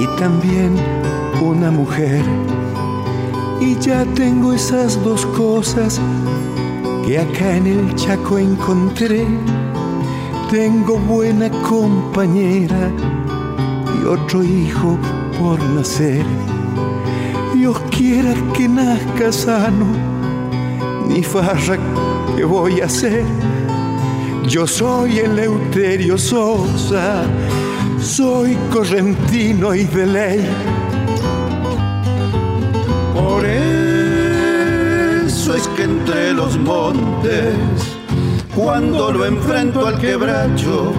y 0.00 0.06
también 0.18 0.72
una 1.42 1.70
mujer. 1.70 2.24
Y 3.60 3.78
ya 3.80 4.06
tengo 4.14 4.54
esas 4.54 4.90
dos 5.04 5.26
cosas 5.26 6.00
que 7.04 7.18
acá 7.18 7.54
en 7.54 7.66
el 7.66 7.94
Chaco 7.94 8.38
encontré. 8.38 9.26
Tengo 10.50 10.98
buena 11.00 11.50
compañera 11.68 12.90
y 13.94 14.06
otro 14.06 14.42
hijo 14.42 14.96
por 15.38 15.62
nacer. 15.74 16.24
Dios 17.54 17.78
quiera 17.90 18.32
que 18.54 18.68
nazca 18.68 19.30
sano, 19.30 20.11
ni 21.12 21.22
farra 21.22 21.78
que 22.34 22.44
voy 22.44 22.80
a 22.80 22.86
hacer. 22.86 23.24
Yo 24.48 24.66
soy 24.66 25.18
Eleuterio 25.18 26.16
Sosa, 26.16 27.22
soy 28.00 28.56
correntino 28.72 29.74
y 29.74 29.84
de 29.84 30.06
ley. 30.06 30.48
Por 33.14 33.44
eso 33.44 33.94
es 35.54 35.68
que 35.68 35.84
entre 35.84 36.32
los 36.32 36.58
montes, 36.58 37.54
cuando 38.54 39.12
lo 39.12 39.26
enfrento 39.26 39.86
al 39.86 39.98
quebracho, 39.98 40.92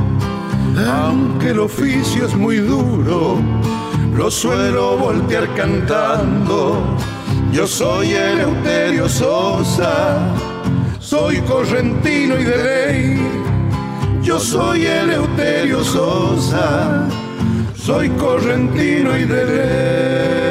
aunque 0.87 1.49
el 1.49 1.59
oficio 1.59 2.25
es 2.25 2.35
muy 2.35 2.57
duro, 2.57 3.37
lo 4.15 4.29
suelo 4.29 4.97
voltear 4.97 5.53
cantando. 5.55 6.97
Yo 7.53 7.67
soy 7.67 8.11
Eleuterio 8.13 9.07
Sosa, 9.07 10.35
soy 10.99 11.37
correntino 11.41 12.35
y 12.39 12.43
de 12.43 12.57
ley. 12.63 13.21
Yo 14.23 14.39
soy 14.39 14.87
Eleuterio 14.87 15.83
Sosa, 15.83 17.07
soy 17.75 18.09
correntino 18.09 19.15
y 19.15 19.25
de 19.25 19.45
ley. 19.45 20.43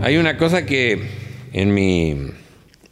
Hay 0.00 0.16
una 0.16 0.38
cosa 0.38 0.64
que 0.64 1.17
en 1.52 1.72
mi 1.74 2.30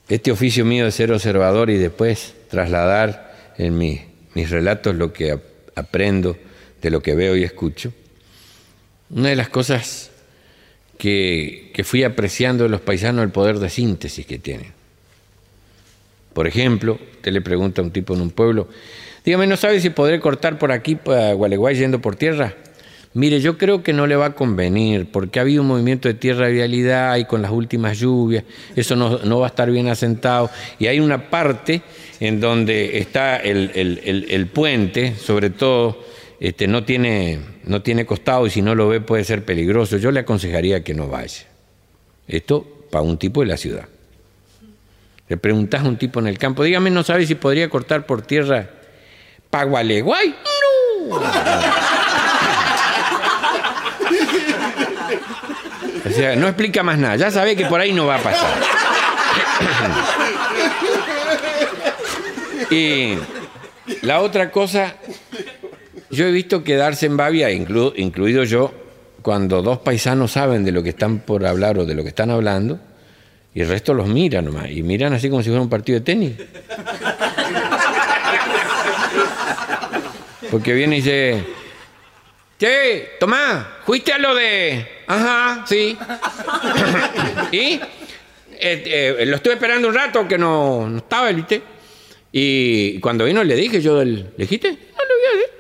este 0.09 0.31
oficio 0.31 0.65
mío 0.65 0.85
de 0.85 0.93
ser 0.93 1.11
observador 1.13 1.69
y 1.71 1.79
después 1.79 2.35
trasladar 2.51 3.35
en 3.59 3.77
mi- 3.77 4.03
mis 4.35 4.51
relatos 4.51 4.95
lo 4.95 5.13
que 5.13 5.33
ap- 5.33 5.43
aprendo 5.75 6.37
de 6.83 6.91
lo 6.91 7.03
que 7.03 7.15
veo 7.15 7.37
y 7.37 7.43
escucho, 7.43 7.93
una 9.11 9.31
de 9.31 9.37
las 9.37 9.49
cosas 9.49 10.11
que, 10.99 11.71
que 11.75 11.85
fui 11.85 12.05
apreciando 12.05 12.65
de 12.65 12.71
los 12.71 12.81
paisanos 12.81 13.25
el 13.25 13.31
poder 13.31 13.59
de 13.59 13.69
síntesis 13.71 14.25
que 14.27 14.39
tienen. 14.39 14.73
Por 16.33 16.47
ejemplo, 16.47 16.99
usted 17.17 17.33
le 17.33 17.41
pregunta 17.41 17.81
a 17.81 17.85
un 17.85 17.91
tipo 17.91 18.15
en 18.15 18.21
un 18.21 18.31
pueblo, 18.31 18.69
dígame, 19.25 19.47
¿no 19.47 19.57
sabe 19.57 19.81
si 19.81 19.91
podré 19.91 20.21
cortar 20.21 20.59
por 20.59 20.71
aquí 20.71 20.95
para 20.95 21.33
Gualeguay 21.33 21.77
yendo 21.77 22.01
por 22.01 22.15
tierra? 22.17 22.55
Mire, 23.17 23.41
yo 23.41 23.57
creo 23.57 23.83
que 23.83 23.95
no 23.95 24.07
le 24.07 24.14
va 24.14 24.27
a 24.27 24.35
convenir, 24.35 25.11
porque 25.11 25.39
ha 25.39 25.43
habido 25.43 25.62
un 25.62 25.69
movimiento 25.69 26.07
de 26.07 26.12
tierra 26.14 26.47
de 26.49 26.53
vialidad 26.53 27.17
y 27.17 27.25
con 27.25 27.41
las 27.41 27.51
últimas 27.51 27.99
lluvias, 27.99 28.45
eso 28.77 28.95
no, 28.95 29.19
no 29.25 29.39
va 29.41 29.47
a 29.47 29.49
estar 29.49 29.71
bien 29.71 29.89
asentado. 29.89 30.51
Y 30.79 30.87
hay 30.87 31.01
una 31.01 31.31
parte 31.31 31.81
en 32.21 32.41
donde 32.41 32.99
está 32.99 33.39
el, 33.39 33.71
el- 33.75 34.27
el- 34.29 34.47
puente, 34.49 35.14
sobre 35.17 35.49
todo, 35.49 35.99
este, 36.41 36.67
no, 36.69 36.85
tiene, 36.85 37.39
no 37.64 37.81
tiene 37.81 38.05
costado 38.05 38.47
y 38.47 38.51
si 38.51 38.61
no 38.61 38.75
lo 38.75 38.89
ve 38.89 39.01
puede 39.01 39.25
ser 39.25 39.47
peligroso. 39.47 39.97
Yo 39.97 40.11
le 40.11 40.21
aconsejaría 40.21 40.85
que 40.85 40.93
no 40.93 41.09
vaya. 41.09 41.47
Esto 42.29 42.67
para 42.91 43.01
un 43.03 43.17
tipo 43.17 43.41
de 43.41 43.47
la 43.47 43.57
ciudad. 43.57 43.87
Le 45.29 45.39
preguntás 45.39 45.83
a 45.85 45.89
un 45.89 45.97
tipo 45.97 46.21
en 46.21 46.27
el 46.27 46.37
campo, 46.37 46.62
dígame, 46.64 46.91
¿no 46.91 47.03
sabe 47.03 47.27
si 47.27 47.35
podría 47.35 47.71
cortar 47.71 48.05
por 48.05 48.21
tierra 48.21 48.69
para 49.49 49.64
Gualeguay? 49.64 50.35
No. 51.09 51.95
Sea, 56.17 56.37
no 56.37 56.47
explica 56.47 56.83
más 56.83 56.99
nada. 56.99 57.17
Ya 57.17 57.31
sabe 57.31 57.55
que 57.57 57.67
por 57.67 57.81
ahí 57.81 57.93
no 57.93 58.07
va 58.07 58.17
a 58.17 58.23
pasar. 58.23 58.55
y 62.71 63.14
la 64.03 64.21
otra 64.21 64.51
cosa, 64.51 64.97
yo 66.11 66.27
he 66.27 66.31
visto 66.33 66.64
quedarse 66.64 67.07
en 67.07 67.17
inclu- 67.51 67.93
incluido 67.97 68.45
yo, 68.45 68.73
cuando 69.23 69.62
dos 69.62 69.79
paisanos 69.79 70.33
saben 70.33 70.64
de 70.64 70.73
lo 70.73 70.83
que 70.83 70.91
están 70.91 71.19
por 71.21 71.45
hablar 71.47 71.79
o 71.79 71.85
de 71.85 71.95
lo 71.95 72.03
que 72.03 72.09
están 72.11 72.31
hablando, 72.31 72.79
y 73.55 73.61
el 73.62 73.69
resto 73.69 73.95
los 73.95 74.07
mira 74.09 74.43
nomás, 74.43 74.71
y 74.71 74.83
miran 74.83 75.12
así 75.14 75.29
como 75.31 75.43
si 75.43 75.49
fuera 75.49 75.62
un 75.62 75.69
partido 75.71 75.99
de 75.99 76.05
tenis. 76.05 76.33
Porque 80.51 80.73
viene 80.75 80.99
y 80.99 81.01
dice, 81.01 81.45
Che, 82.59 83.11
Tomás, 83.19 83.67
¿fuiste 83.85 84.12
a 84.12 84.19
lo 84.19 84.35
de...? 84.35 84.95
Ajá, 85.07 85.65
sí. 85.67 85.97
¿Y? 87.53 87.81
Eh, 88.59 89.17
eh, 89.19 89.27
lo 89.27 89.37
estuve 89.37 89.55
esperando 89.55 89.89
un 89.89 89.95
rato 89.95 90.27
que 90.27 90.39
no, 90.39 90.89
no 90.89 90.99
estaba, 90.99 91.31
¿viste? 91.33 91.63
Y 92.33 92.99
cuando 93.01 93.25
vino 93.25 93.45
le 93.45 93.55
dije 93.55 93.81
yo, 93.81 94.03
¿le 94.05 94.33
dijiste? 94.37 94.71
No 94.71 94.77
le 94.77 95.15
voy 95.15 95.25
a 95.27 95.33
decir. 95.33 95.51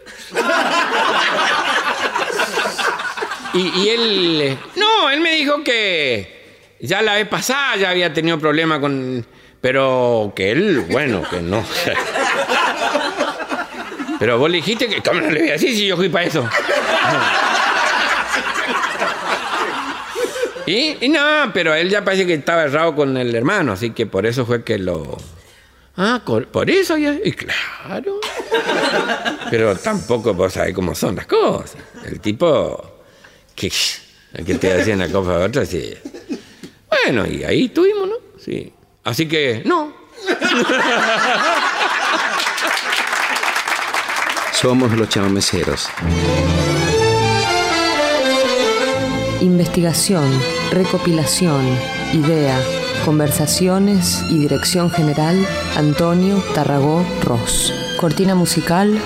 Y, 3.54 3.80
y 3.80 3.88
él... 3.88 4.58
No, 4.76 5.10
él 5.10 5.20
me 5.20 5.32
dijo 5.32 5.62
que 5.64 6.36
ya 6.80 7.00
la 7.02 7.14
vez 7.14 7.26
pasada 7.28 7.76
ya 7.76 7.90
había 7.90 8.12
tenido 8.12 8.38
problemas 8.38 8.80
con... 8.80 9.26
Pero 9.60 10.32
que 10.36 10.50
él, 10.50 10.80
bueno, 10.90 11.22
que 11.28 11.40
no. 11.40 11.64
Pero 14.18 14.38
vos 14.38 14.50
le 14.50 14.58
dijiste 14.58 14.88
que... 14.88 15.02
¿Cómo 15.02 15.20
no 15.20 15.30
le 15.30 15.40
voy 15.40 15.48
a 15.48 15.52
decir 15.52 15.74
si 15.74 15.86
yo 15.86 15.96
fui 15.96 16.08
para 16.08 16.26
eso? 16.26 16.46
Y, 20.66 20.96
y 21.00 21.08
no, 21.08 21.50
pero 21.54 21.74
él 21.74 21.88
ya 21.88 22.04
parece 22.04 22.26
que 22.26 22.34
estaba 22.34 22.64
errado 22.64 22.94
con 22.94 23.16
el 23.16 23.34
hermano, 23.34 23.72
así 23.72 23.90
que 23.90 24.06
por 24.06 24.26
eso 24.26 24.44
fue 24.44 24.64
que 24.64 24.78
lo... 24.78 25.16
Ah, 25.96 26.20
por 26.24 26.70
eso 26.70 26.96
ya... 26.98 27.16
Y 27.24 27.32
claro. 27.32 28.20
Pero 29.50 29.74
tampoco 29.76 30.34
vos 30.34 30.52
sabés 30.52 30.74
cómo 30.74 30.94
son 30.94 31.16
las 31.16 31.26
cosas. 31.26 31.76
El 32.04 32.20
tipo... 32.20 33.00
Que, 33.54 33.72
que 34.44 34.54
te 34.56 34.72
hacían 34.74 35.00
una 35.00 35.10
cosa 35.10 35.36
a 35.36 35.46
otra, 35.46 35.64
sí. 35.64 35.94
Bueno, 36.88 37.26
y 37.26 37.44
ahí 37.44 37.64
estuvimos, 37.66 38.08
¿no? 38.08 38.16
Sí. 38.38 38.72
Así 39.04 39.26
que, 39.26 39.62
no. 39.64 39.94
Somos 44.52 44.92
los 44.92 45.08
chamameceros. 45.08 45.88
Investigación, 49.40 50.28
recopilación, 50.70 51.64
idea, 52.12 52.58
conversaciones 53.04 54.22
y 54.30 54.38
dirección 54.38 54.90
general, 54.90 55.46
Antonio 55.76 56.42
Tarragó 56.54 57.04
Ross. 57.22 57.72
Cortina 57.98 58.34
musical, 58.34 58.98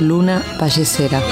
Luna 0.00 0.42
Vallecera. 0.60 1.22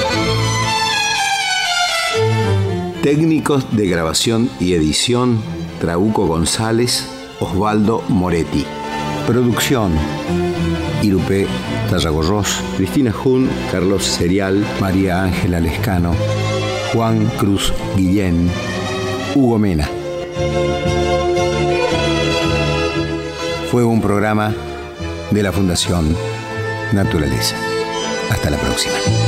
Técnicos 3.02 3.76
de 3.76 3.88
grabación 3.88 4.48
y 4.60 4.74
edición, 4.74 5.42
Trauco 5.80 6.26
González, 6.26 7.06
Osvaldo 7.40 8.02
Moretti. 8.08 8.64
Producción, 9.26 9.92
Irupé 11.02 11.46
Tarragorros, 11.90 12.62
Cristina 12.76 13.12
Jun, 13.12 13.50
Carlos 13.70 14.04
Serial, 14.04 14.64
María 14.80 15.24
Ángela 15.24 15.60
Lescano, 15.60 16.14
Juan 16.92 17.26
Cruz 17.38 17.72
Guillén, 17.96 18.50
Hugo 19.34 19.58
Mena. 19.58 19.88
Fue 23.70 23.84
un 23.84 24.00
programa 24.02 24.54
de 25.30 25.42
la 25.42 25.52
Fundación 25.52 26.14
Naturaleza. 26.92 27.56
Hasta 28.30 28.50
la 28.50 28.58
próxima. 28.58 29.21